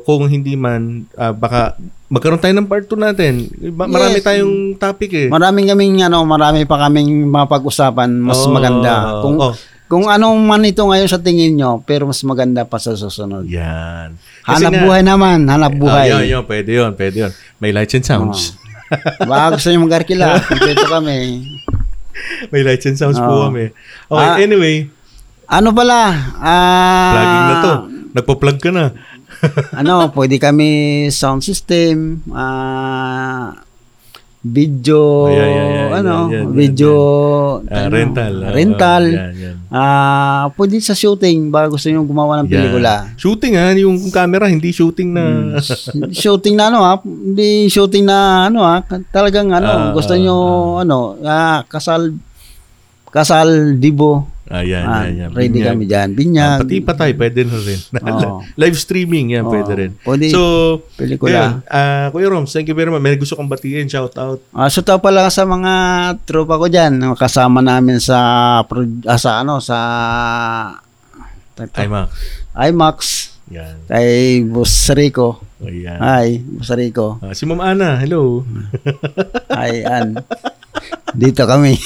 kung 0.01 0.27
hindi 0.27 0.53
man, 0.53 1.07
ah, 1.13 1.31
baka 1.31 1.79
magkaroon 2.07 2.37
tayo 2.37 2.53
ng 2.53 2.67
part 2.67 2.85
2 2.85 2.99
natin. 2.99 3.47
Marami 3.71 4.19
Yes. 4.19 4.25
tayong 4.25 4.55
topic 4.75 5.11
eh. 5.13 5.27
Maraming 5.27 5.67
kaming 5.67 6.03
ano, 6.03 6.21
marami 6.23 6.63
pa 6.63 6.77
kaming 6.77 7.25
mapag-usapan 7.25 8.11
mas 8.13 8.37
Oo, 8.37 8.51
maganda. 8.51 9.23
Kung 9.23 9.37
oo. 9.37 9.55
kung 9.85 10.05
anong 10.05 10.39
man 10.39 10.63
ito 10.63 10.81
ngayon 10.81 11.05
sa 11.05 11.17
tingin 11.17 11.53
nyo, 11.53 11.79
pero 11.79 12.03
mas 12.03 12.19
maganda 12.21 12.63
pa 12.63 12.77
sa 12.77 12.93
susunod. 12.93 13.45
Yan. 13.45 14.17
Hanap 14.43 14.73
buhay 14.81 15.01
naman, 15.01 15.45
hanap 15.45 15.71
buhay. 15.71 16.09
Ah, 16.09 16.19
yun, 16.19 16.23
yun, 16.29 16.43
pwede 16.43 16.71
yun, 16.73 16.91
pwede 16.91 17.17
yun. 17.19 17.31
May 17.57 17.71
lights 17.71 17.93
and 17.93 18.03
sounds. 18.03 18.57
Baka 19.19 19.55
gusto 19.55 19.69
nyo 19.69 19.85
mag-arkila, 19.85 20.37
kompleto 20.49 20.85
kami. 20.85 21.47
May 22.49 22.61
lights 22.61 22.85
and 22.85 22.97
sounds 22.97 23.17
po 23.17 23.25
Oo. 23.31 23.43
kami. 23.47 23.71
Okay, 24.05 24.27
Ah, 24.27 24.37
anyway, 24.37 24.89
Ano 25.45 25.69
pala? 25.69 26.09
Ah, 26.39 27.13
plugging 27.13 27.45
na 27.45 27.55
to. 27.59 27.73
Nagpa-plug 28.13 28.57
ka 28.57 28.69
na. 28.69 28.85
ano, 29.79 30.11
pwede 30.13 30.35
kami 30.37 30.69
sound 31.09 31.43
system, 31.43 32.21
ah, 32.33 33.57
video, 34.43 35.31
ano, 35.95 36.27
video, 36.51 36.95
Ah, 37.71 37.87
ano, 37.87 37.95
rental. 37.95 38.33
Rental. 38.51 39.03
Ah, 39.71 40.51
pwede 40.59 40.83
sa 40.83 40.91
shooting, 40.91 41.47
baka 41.47 41.71
gusto 41.71 41.87
nyo 41.87 42.03
gumawa 42.03 42.43
ng 42.43 42.51
Yan. 42.51 42.53
pelikula. 42.59 42.93
Shooting 43.15 43.55
ha, 43.55 43.71
yung 43.71 43.95
camera, 44.11 44.51
hindi 44.51 44.75
shooting 44.75 45.15
na... 45.15 45.23
shooting 46.11 46.59
na 46.59 46.67
ano 46.67 46.83
ha, 46.83 46.99
hindi 46.99 47.71
shooting 47.71 48.03
na 48.03 48.51
ano 48.51 48.67
ha, 48.67 48.83
talagang 49.15 49.47
Ah, 49.55 49.63
ano, 49.63 49.69
gusto 49.95 50.11
nyo 50.19 50.35
ano, 50.83 51.15
ah, 51.23 51.63
kasal 51.71 52.11
kasal 53.07 53.79
dibo. 53.79 54.32
Ayan, 54.45 54.83
Ah, 54.83 55.07
yan, 55.07 55.13
yan. 55.17 55.29
ready 55.31 55.55
Binyag. 55.55 55.67
kami 55.71 55.83
diyan. 55.85 56.03
Ah, 56.05 56.13
Binyag, 56.13 56.51
pati 56.59 56.75
patay, 56.79 57.11
pwede 57.13 57.41
na 57.43 57.57
rin. 57.57 57.79
Oo. 58.03 58.43
Live 58.61 58.75
streaming, 58.75 59.31
yan, 59.31 59.43
Oo. 59.43 59.49
pwede 59.49 59.71
rin. 59.73 59.91
Pwede. 59.97 60.27
So, 60.29 60.41
pelikula. 60.93 61.31
Ayun, 61.31 61.51
ah, 61.65 62.07
Kuya 62.09 62.27
Roms, 62.27 62.51
thank 62.51 62.65
you 62.65 62.73
very 62.73 62.87
much. 62.87 62.99
May 62.99 63.15
gusto 63.15 63.33
kong 63.33 63.47
batiin, 63.47 63.87
shout 63.87 64.11
out. 64.13 64.43
Ah, 64.49 64.67
so 64.67 64.79
tao 64.79 64.99
pala 64.99 65.27
sa 65.27 65.43
mga 65.43 65.73
tropa 66.21 66.55
ko 66.55 66.67
diyan, 66.67 66.91
kasama 67.13 67.59
namin 67.59 67.97
sa 67.97 68.19
pro- 68.63 68.83
ah, 69.03 69.15
sa 69.15 69.39
ano 69.39 69.57
sa 69.57 69.77
IMAX. 71.55 72.09
IMAX 72.51 72.97
Yan. 73.47 73.75
kay 73.85 74.11
Boss 74.43 74.91
Rico. 74.91 75.39
Ayan. 75.61 75.95
Hi, 75.95 76.27
Boss 76.41 76.67
Rico. 76.71 77.15
Ah, 77.21 77.31
si 77.31 77.45
Ma'am 77.45 77.61
Ana, 77.61 77.95
hello. 77.95 78.43
Hi, 79.47 79.79
An. 79.81 80.19
Dito 81.13 81.45
kami 81.45 81.77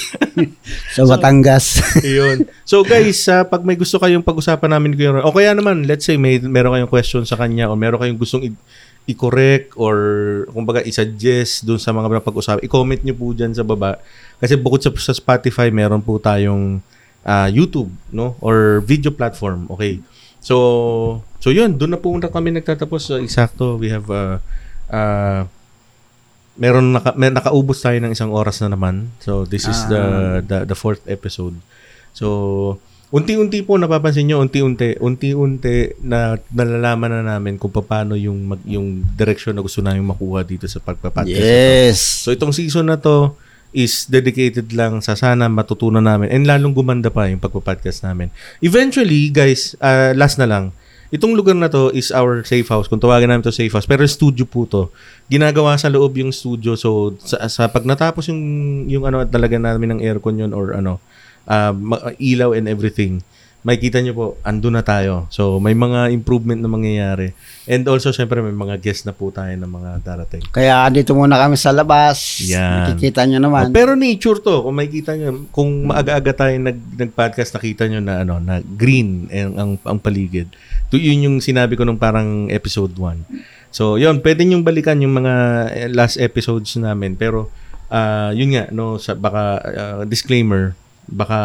sa 0.96 1.04
Batangas. 1.04 1.84
Ayun. 2.08 2.48
So 2.64 2.82
guys, 2.82 3.20
ah, 3.28 3.44
pag 3.44 3.62
may 3.62 3.76
gusto 3.76 4.00
kayong 4.00 4.24
pag-usapan 4.24 4.72
namin 4.72 4.96
Kuya 4.96 5.12
Ron, 5.12 5.28
o 5.28 5.36
kaya 5.36 5.52
naman, 5.52 5.84
let's 5.84 6.08
say 6.08 6.16
may 6.16 6.40
meron 6.40 6.74
kayong 6.74 6.92
question 6.92 7.24
sa 7.28 7.36
kanya 7.36 7.68
o 7.68 7.76
meron 7.76 8.00
kayong 8.00 8.20
gustong 8.20 8.48
i- 8.48 8.60
i-correct 9.08 9.76
or 9.80 9.96
kumbaga 10.52 10.84
i-suggest 10.84 11.64
dun 11.64 11.80
sa 11.80 11.96
mga 11.96 12.20
pag-usapan, 12.24 12.64
i-comment 12.64 13.02
nyo 13.04 13.16
po 13.16 13.32
dyan 13.32 13.56
sa 13.56 13.64
baba. 13.64 14.00
Kasi 14.40 14.56
bukod 14.56 14.84
sa, 14.84 14.92
sa 14.96 15.16
Spotify, 15.16 15.72
meron 15.72 16.04
po 16.04 16.20
tayong 16.20 16.80
ah, 17.24 17.48
YouTube, 17.52 17.92
no? 18.12 18.40
Or 18.40 18.80
video 18.84 19.12
platform. 19.12 19.68
Okay. 19.76 20.00
So, 20.40 21.20
so 21.44 21.52
yun, 21.52 21.76
doon 21.76 21.96
na 21.96 22.00
po 22.00 22.16
muna 22.16 22.32
kami 22.32 22.56
nagtatapos. 22.56 23.02
So, 23.04 23.20
eksakto, 23.20 23.76
we 23.76 23.92
have 23.92 24.08
uh, 24.08 24.40
uh, 24.88 25.44
meron 26.58 26.94
naka, 26.94 27.14
may, 27.14 27.30
nakaubos 27.30 27.80
tayo 27.82 27.98
ng 28.02 28.12
isang 28.12 28.34
oras 28.34 28.60
na 28.66 28.74
naman. 28.74 29.14
So 29.22 29.46
this 29.46 29.70
is 29.70 29.78
the, 29.88 30.04
the 30.44 30.58
the 30.66 30.78
fourth 30.78 31.02
episode. 31.06 31.58
So 32.14 32.78
unti-unti 33.08 33.64
po 33.64 33.80
napapansin 33.80 34.28
nyo, 34.28 34.44
unti-unti, 34.44 35.00
unti-unti 35.00 35.96
na 36.04 36.36
nalalaman 36.52 37.22
na 37.22 37.24
namin 37.38 37.56
kung 37.56 37.72
paano 37.72 38.20
yung 38.20 38.52
mag, 38.52 38.62
yung 38.68 39.00
direction 39.16 39.56
na 39.56 39.64
gusto 39.64 39.80
namin 39.80 40.04
makuha 40.04 40.44
dito 40.44 40.68
sa 40.68 40.84
pagpapodcast. 40.84 41.32
yes. 41.32 42.28
So 42.28 42.36
itong 42.36 42.52
season 42.52 42.92
na 42.92 43.00
to 43.00 43.38
is 43.72 44.08
dedicated 44.08 44.72
lang 44.72 45.04
sa 45.04 45.16
sana 45.16 45.48
matutunan 45.52 46.04
namin 46.04 46.32
and 46.32 46.48
lalong 46.48 46.76
gumanda 46.76 47.12
pa 47.12 47.32
yung 47.32 47.40
pagpapodcast 47.40 48.04
namin. 48.04 48.28
Eventually, 48.60 49.32
guys, 49.32 49.76
ah, 49.80 50.12
last 50.12 50.40
na 50.40 50.48
lang, 50.48 50.76
itong 51.10 51.34
lugar 51.34 51.54
na 51.54 51.68
to 51.68 51.90
is 51.90 52.12
our 52.12 52.44
safe 52.44 52.68
house. 52.68 52.86
Kung 52.86 53.00
tawagin 53.00 53.28
namin 53.28 53.42
to 53.42 53.52
safe 53.52 53.72
house, 53.72 53.86
pero 53.86 54.04
studio 54.04 54.44
po 54.44 54.64
to. 54.64 54.92
Ginagawa 55.26 55.76
sa 55.76 55.88
loob 55.88 56.16
yung 56.16 56.32
studio. 56.32 56.76
So 56.76 57.16
sa, 57.20 57.48
sa 57.48 57.68
pag 57.68 57.84
natapos 57.84 58.28
yung 58.28 58.42
yung 58.86 59.04
ano 59.04 59.24
talaga 59.24 59.56
namin 59.56 59.96
ng 59.96 60.02
aircon 60.02 60.40
yun 60.40 60.52
or 60.52 60.74
ano, 60.74 61.00
ma- 61.74 62.12
ilaw 62.18 62.52
and 62.52 62.68
everything, 62.68 63.24
makikita 63.64 64.00
nyo 64.00 64.14
po, 64.14 64.26
ando 64.42 64.72
na 64.72 64.80
tayo. 64.80 65.28
So, 65.28 65.60
may 65.60 65.76
mga 65.76 66.16
improvement 66.16 66.56
na 66.56 66.72
mangyayari. 66.72 67.36
And 67.68 67.84
also, 67.84 68.16
syempre, 68.16 68.40
may 68.40 68.56
mga 68.56 68.80
guest 68.80 69.04
na 69.04 69.12
po 69.12 69.28
tayo 69.28 69.52
ng 69.52 69.68
mga 69.68 69.92
darating. 70.08 70.40
Kaya 70.48 70.88
dito 70.88 71.12
muna 71.12 71.36
kami 71.36 71.60
sa 71.60 71.76
labas. 71.76 72.40
Yan. 72.48 72.96
Nakikita 72.96 73.28
nyo 73.28 73.40
Oh, 73.40 73.44
naman. 73.44 73.76
pero 73.76 73.92
nature 73.92 74.40
to, 74.40 74.64
kung 74.64 74.72
makikita 74.72 75.20
nyo, 75.20 75.52
kung 75.52 75.84
maaga-aga 75.84 76.48
tayo 76.48 76.56
nag, 76.56 76.80
nag-podcast, 76.96 77.60
nakita 77.60 77.92
nyo 77.92 78.00
na, 78.00 78.24
ano, 78.24 78.40
na 78.40 78.64
green 78.64 79.28
ang, 79.28 79.54
ang, 79.60 79.72
ang 79.84 80.00
paligid. 80.00 80.48
To, 80.88 80.96
yun 80.96 81.20
yung 81.22 81.38
sinabi 81.38 81.76
ko 81.76 81.84
nung 81.84 81.98
parang 81.98 82.48
episode 82.48 82.96
1. 82.96 83.28
So, 83.70 83.96
yun, 83.96 84.20
pwede 84.20 84.42
nyong 84.42 84.64
balikan 84.64 84.98
yung 84.98 85.12
mga 85.14 85.34
eh, 85.70 85.90
last 85.90 86.16
episodes 86.16 86.72
namin. 86.76 87.14
Pero, 87.14 87.52
ah, 87.88 88.32
yun 88.32 88.52
nga, 88.52 88.72
no, 88.72 88.96
sa, 88.96 89.12
baka, 89.12 89.42
ah, 89.60 90.02
disclaimer, 90.04 90.72
baka, 91.06 91.40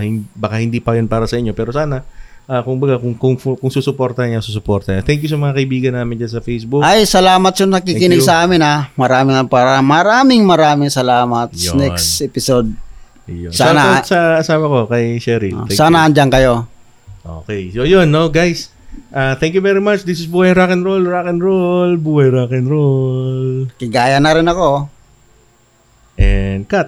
hin- 0.00 0.26
baka 0.32 0.62
hindi 0.62 0.78
pa 0.78 0.94
yun 0.94 1.06
para 1.06 1.26
sa 1.26 1.34
inyo. 1.34 1.50
Pero 1.50 1.70
sana, 1.70 2.06
ah, 2.46 2.62
kung 2.62 2.78
baga, 2.78 2.96
kung, 2.96 3.18
kung, 3.18 3.34
kung 3.34 3.70
susuporta 3.70 4.22
niya, 4.22 4.38
susuporta 4.38 4.94
niya. 4.94 5.02
Thank 5.02 5.26
you 5.26 5.30
sa 5.30 5.34
mga 5.34 5.58
kaibigan 5.58 5.94
namin 5.94 6.16
dyan 6.16 6.30
sa 6.30 6.40
Facebook. 6.40 6.86
Ay, 6.86 7.02
salamat 7.02 7.50
yung 7.58 7.74
nakikinig 7.74 8.22
sa 8.22 8.46
amin 8.46 8.62
ha. 8.62 8.86
Maraming 8.94 9.50
para 9.50 9.82
maraming 9.82 10.46
maraming 10.46 10.88
salamat. 10.88 11.50
Yun. 11.52 11.74
Next 11.76 12.22
episode. 12.22 12.70
Yun. 13.26 13.50
sana- 13.50 13.98
Shoutout 13.98 14.06
sa 14.06 14.20
asawa 14.38 14.64
ko, 14.70 14.78
kay 14.86 15.18
Sherry. 15.18 15.50
Ah, 15.50 15.66
Thank 15.66 15.74
sana 15.74 16.06
andyan 16.06 16.30
kayo. 16.30 16.70
Okay. 17.42 17.74
So, 17.74 17.82
yun, 17.82 18.06
no, 18.06 18.30
guys. 18.30 18.70
Uh, 19.16 19.32
thank 19.40 19.56
you 19.56 19.64
very 19.64 19.80
much. 19.80 20.04
This 20.04 20.20
is 20.20 20.28
Buhay 20.28 20.52
Rock 20.52 20.68
and 20.68 20.84
Roll, 20.84 21.00
Rock 21.00 21.24
and 21.24 21.40
Roll, 21.40 21.96
Buhay 21.96 22.28
Rock 22.28 22.52
and 22.52 22.68
Roll. 22.68 23.64
Kigaya 23.80 24.20
na 24.20 24.36
rin 24.36 24.44
ako. 24.44 24.92
And 26.20 26.68
cut. 26.68 26.84